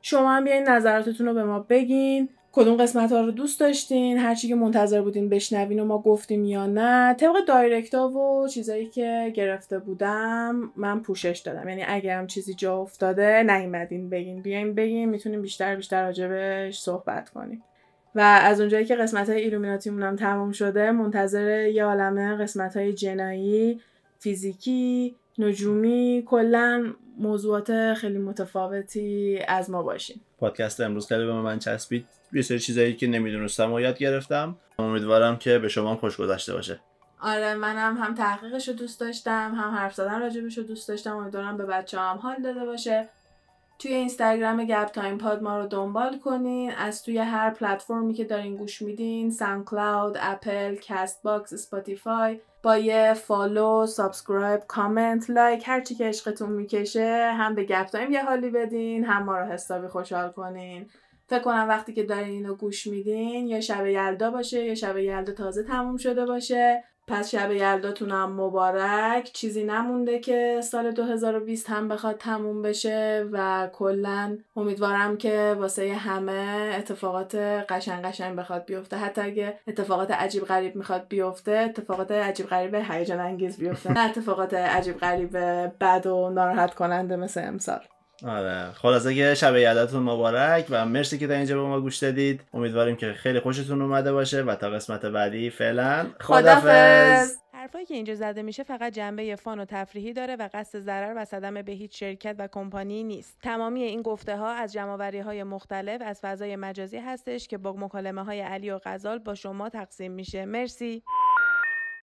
شما 0.01 0.31
هم 0.31 0.43
بیاین 0.43 0.63
نظراتتون 0.63 1.27
رو 1.27 1.33
به 1.33 1.43
ما 1.43 1.59
بگین. 1.59 2.29
کدوم 2.55 2.77
قسمت 2.77 3.11
ها 3.11 3.21
رو 3.21 3.31
دوست 3.31 3.59
داشتین؟ 3.59 4.17
هرچی 4.17 4.47
که 4.47 4.55
منتظر 4.55 5.01
بودین 5.01 5.29
بشنوین 5.29 5.79
و 5.79 5.85
ما 5.85 5.97
گفتیم 5.97 6.45
یا 6.45 6.65
نه. 6.65 7.13
طبق 7.13 7.45
direct 7.47 7.95
ها 7.95 8.09
و 8.09 8.47
چیزایی 8.47 8.85
که 8.85 9.31
گرفته 9.35 9.79
بودم 9.79 10.71
من 10.75 10.99
پوشش 10.99 11.41
دادم. 11.45 11.69
یعنی 11.69 11.83
اگر 11.87 12.19
هم 12.19 12.27
چیزی 12.27 12.53
جا 12.53 12.77
افتاده 12.77 13.43
نیومدین 13.43 14.09
بگین. 14.09 14.41
بیاین 14.41 14.75
بگین 14.75 15.09
می‌تونیم 15.09 15.41
بیشتر 15.41 15.75
بیشتر 15.75 16.05
راجبش 16.05 16.79
صحبت 16.79 17.29
کنیم. 17.29 17.63
و 18.15 18.19
از 18.19 18.59
اونجایی 18.59 18.85
که 18.85 18.95
قسمت 18.95 19.29
های 19.29 19.41
ایلومیناتیمون 19.41 20.03
هم 20.03 20.15
تموم 20.15 20.51
شده 20.51 20.91
منتظر 20.91 21.67
یه 21.67 21.83
عالمه 21.83 22.35
قسمت 22.35 22.77
های 22.77 22.93
جنایی 22.93 23.81
فیزیکی 24.19 25.15
نجومی 25.37 26.23
کلا 26.25 26.93
موضوعات 27.17 27.93
خیلی 27.93 28.17
متفاوتی 28.17 29.39
از 29.47 29.69
ما 29.69 29.83
باشین. 29.83 30.15
پادکست 30.39 30.81
امروز 30.81 31.07
خیلی 31.07 31.25
به 31.25 31.33
من 31.33 31.59
چسبید. 31.59 32.05
یه 32.35 32.41
سری 32.41 32.59
چیزایی 32.59 32.95
که 32.95 33.07
نمی‌دونستم 33.07 33.73
و 33.73 33.79
یاد 33.79 33.97
گرفتم. 33.97 34.55
امیدوارم 34.79 35.37
که 35.37 35.59
به 35.59 35.67
شما 35.67 35.89
هم 35.89 35.95
خوش 35.95 36.17
گذشته 36.17 36.53
باشه. 36.53 36.79
آره 37.21 37.55
منم 37.55 37.97
هم 37.97 38.13
تحقیقش 38.13 38.67
رو 38.67 38.73
دوست 38.73 38.99
داشتم 38.99 39.55
هم 39.55 39.75
حرف 39.75 39.93
زدن 39.93 40.19
راجبش 40.19 40.57
رو 40.57 40.63
دوست 40.63 40.87
داشتم. 40.87 41.17
امیدوارم 41.17 41.57
به 41.57 41.65
بچه 41.65 41.99
هم 41.99 42.17
حال 42.17 42.41
داده 42.41 42.65
باشه. 42.65 43.09
توی 43.79 43.93
اینستاگرام 43.93 44.65
گپ 44.65 44.85
تایم 44.85 45.17
پاد 45.17 45.43
ما 45.43 45.59
رو 45.59 45.67
دنبال 45.67 46.19
کنین. 46.19 46.71
از 46.71 47.03
توی 47.03 47.17
هر 47.17 47.49
پلتفرمی 47.49 48.13
که 48.13 48.23
دارین 48.23 48.55
گوش 48.55 48.81
میدین 48.81 49.31
SoundCloud 49.31 50.17
Apple 50.19 50.75
Castbox 50.75 51.53
Spotify 51.53 52.39
با 52.63 52.77
یه 52.77 53.13
follow 53.13 53.85
subscribe 53.85 54.61
comment 54.67 55.29
like 55.29 55.63
هر 55.67 55.81
چی 55.81 55.95
که 55.95 56.05
عشقتون 56.05 56.49
می‌کشه 56.49 57.31
هم 57.33 57.55
به 57.55 57.63
گپ 57.63 57.85
تایم 57.85 58.11
یه 58.11 58.25
حالی 58.25 58.49
بدین 58.49 59.05
هم 59.05 59.23
ما 59.23 59.37
رو 59.37 59.45
حسابی 59.45 59.87
خوشحال 59.87 60.29
کنین. 60.29 60.89
فکر 61.27 61.39
کنم 61.39 61.65
وقتی 61.69 61.93
که 61.93 62.03
دارین 62.03 62.29
اینو 62.29 62.55
گوش 62.55 62.87
میدین 62.87 63.47
یا 63.47 63.61
شب 63.61 63.85
یلدا 63.85 64.31
باشه 64.31 64.65
یا 64.65 64.75
شب 64.75 64.97
یلدا 64.97 65.33
تازه 65.33 65.63
تموم 65.63 65.97
شده 65.97 66.25
باشه. 66.25 66.83
پس 67.07 67.31
شب 67.31 67.51
یلداتونم 67.51 68.41
مبارک. 68.41 69.31
چیزی 69.33 69.63
نمونده 69.63 70.19
که 70.19 70.59
سال 70.63 70.91
2020 70.91 71.69
هم 71.69 71.87
بخواد 71.87 72.17
تموم 72.17 72.61
بشه 72.61 73.25
و 73.31 73.69
کلا 73.73 74.37
امیدوارم 74.55 75.17
که 75.17 75.55
واسه 75.59 75.93
همه 75.93 76.75
اتفاقات 76.77 77.35
قشنگ 77.69 78.05
قشنگ 78.05 78.35
بخواد 78.35 78.65
بیفته. 78.65 78.97
حتی 78.97 79.21
اگه 79.21 79.59
اتفاقات 79.67 80.11
عجیب 80.11 80.43
غریب 80.43 80.75
می‌خواد 80.75 81.07
بیفته 81.07 81.51
اتفاقات 81.51 82.11
عجیب 82.11 82.45
غریب 82.45 82.75
هیجان 82.75 83.19
انگیز 83.19 83.57
بیفته. 83.57 83.93
نه 83.93 84.09
اتفاقات 84.09 84.53
عجیب 84.53 84.97
غریب 84.97 85.37
بد 85.81 86.07
و 86.07 86.29
ناراحت 86.29 86.73
کننده 86.73 87.15
مثل 87.15 87.41
امسال. 87.47 87.79
آره 88.23 88.71
خلاصه 88.71 89.15
که 89.15 89.33
شب 89.33 89.55
یلداتون 89.55 90.03
مبارک 90.03 90.65
و 90.69 90.85
مرسی 90.85 91.17
که 91.17 91.27
تا 91.27 91.33
اینجا 91.33 91.55
به 91.55 91.67
ما 91.67 91.81
گوش 91.81 91.97
دادید 91.97 92.41
امیدواریم 92.53 92.95
که 92.95 93.13
خیلی 93.13 93.39
خوشتون 93.39 93.81
اومده 93.81 94.13
باشه 94.13 94.41
و 94.41 94.55
تا 94.55 94.69
قسمت 94.69 95.05
بعدی 95.05 95.49
فعلا 95.49 96.07
خدافظ 96.21 97.37
حرفایی 97.65 97.85
که 97.85 97.93
اینجا 97.93 98.15
زده 98.15 98.41
میشه 98.41 98.63
فقط 98.63 98.93
جنبه 98.93 99.35
فان 99.35 99.59
و 99.59 99.65
تفریحی 99.65 100.13
داره 100.13 100.35
و 100.35 100.49
قصد 100.53 100.79
ضرر 100.79 101.13
و 101.17 101.25
صدمه 101.25 101.63
به 101.63 101.71
هیچ 101.71 101.99
شرکت 101.99 102.35
و 102.39 102.47
کمپانی 102.47 103.03
نیست. 103.03 103.39
تمامی 103.43 103.83
این 103.83 104.01
گفته 104.01 104.37
ها 104.37 104.49
از 104.49 104.73
جمعوری 104.73 105.19
های 105.19 105.43
مختلف 105.43 106.01
از 106.05 106.19
فضای 106.21 106.55
مجازی 106.55 106.97
هستش 106.97 107.47
که 107.47 107.57
با 107.57 107.73
مکالمه 107.73 108.23
های 108.23 108.41
علی 108.41 108.71
و 108.71 108.79
غزال 108.85 109.19
با 109.19 109.35
شما 109.35 109.69
تقسیم 109.69 110.11
میشه. 110.11 110.45
مرسی. 110.45 111.03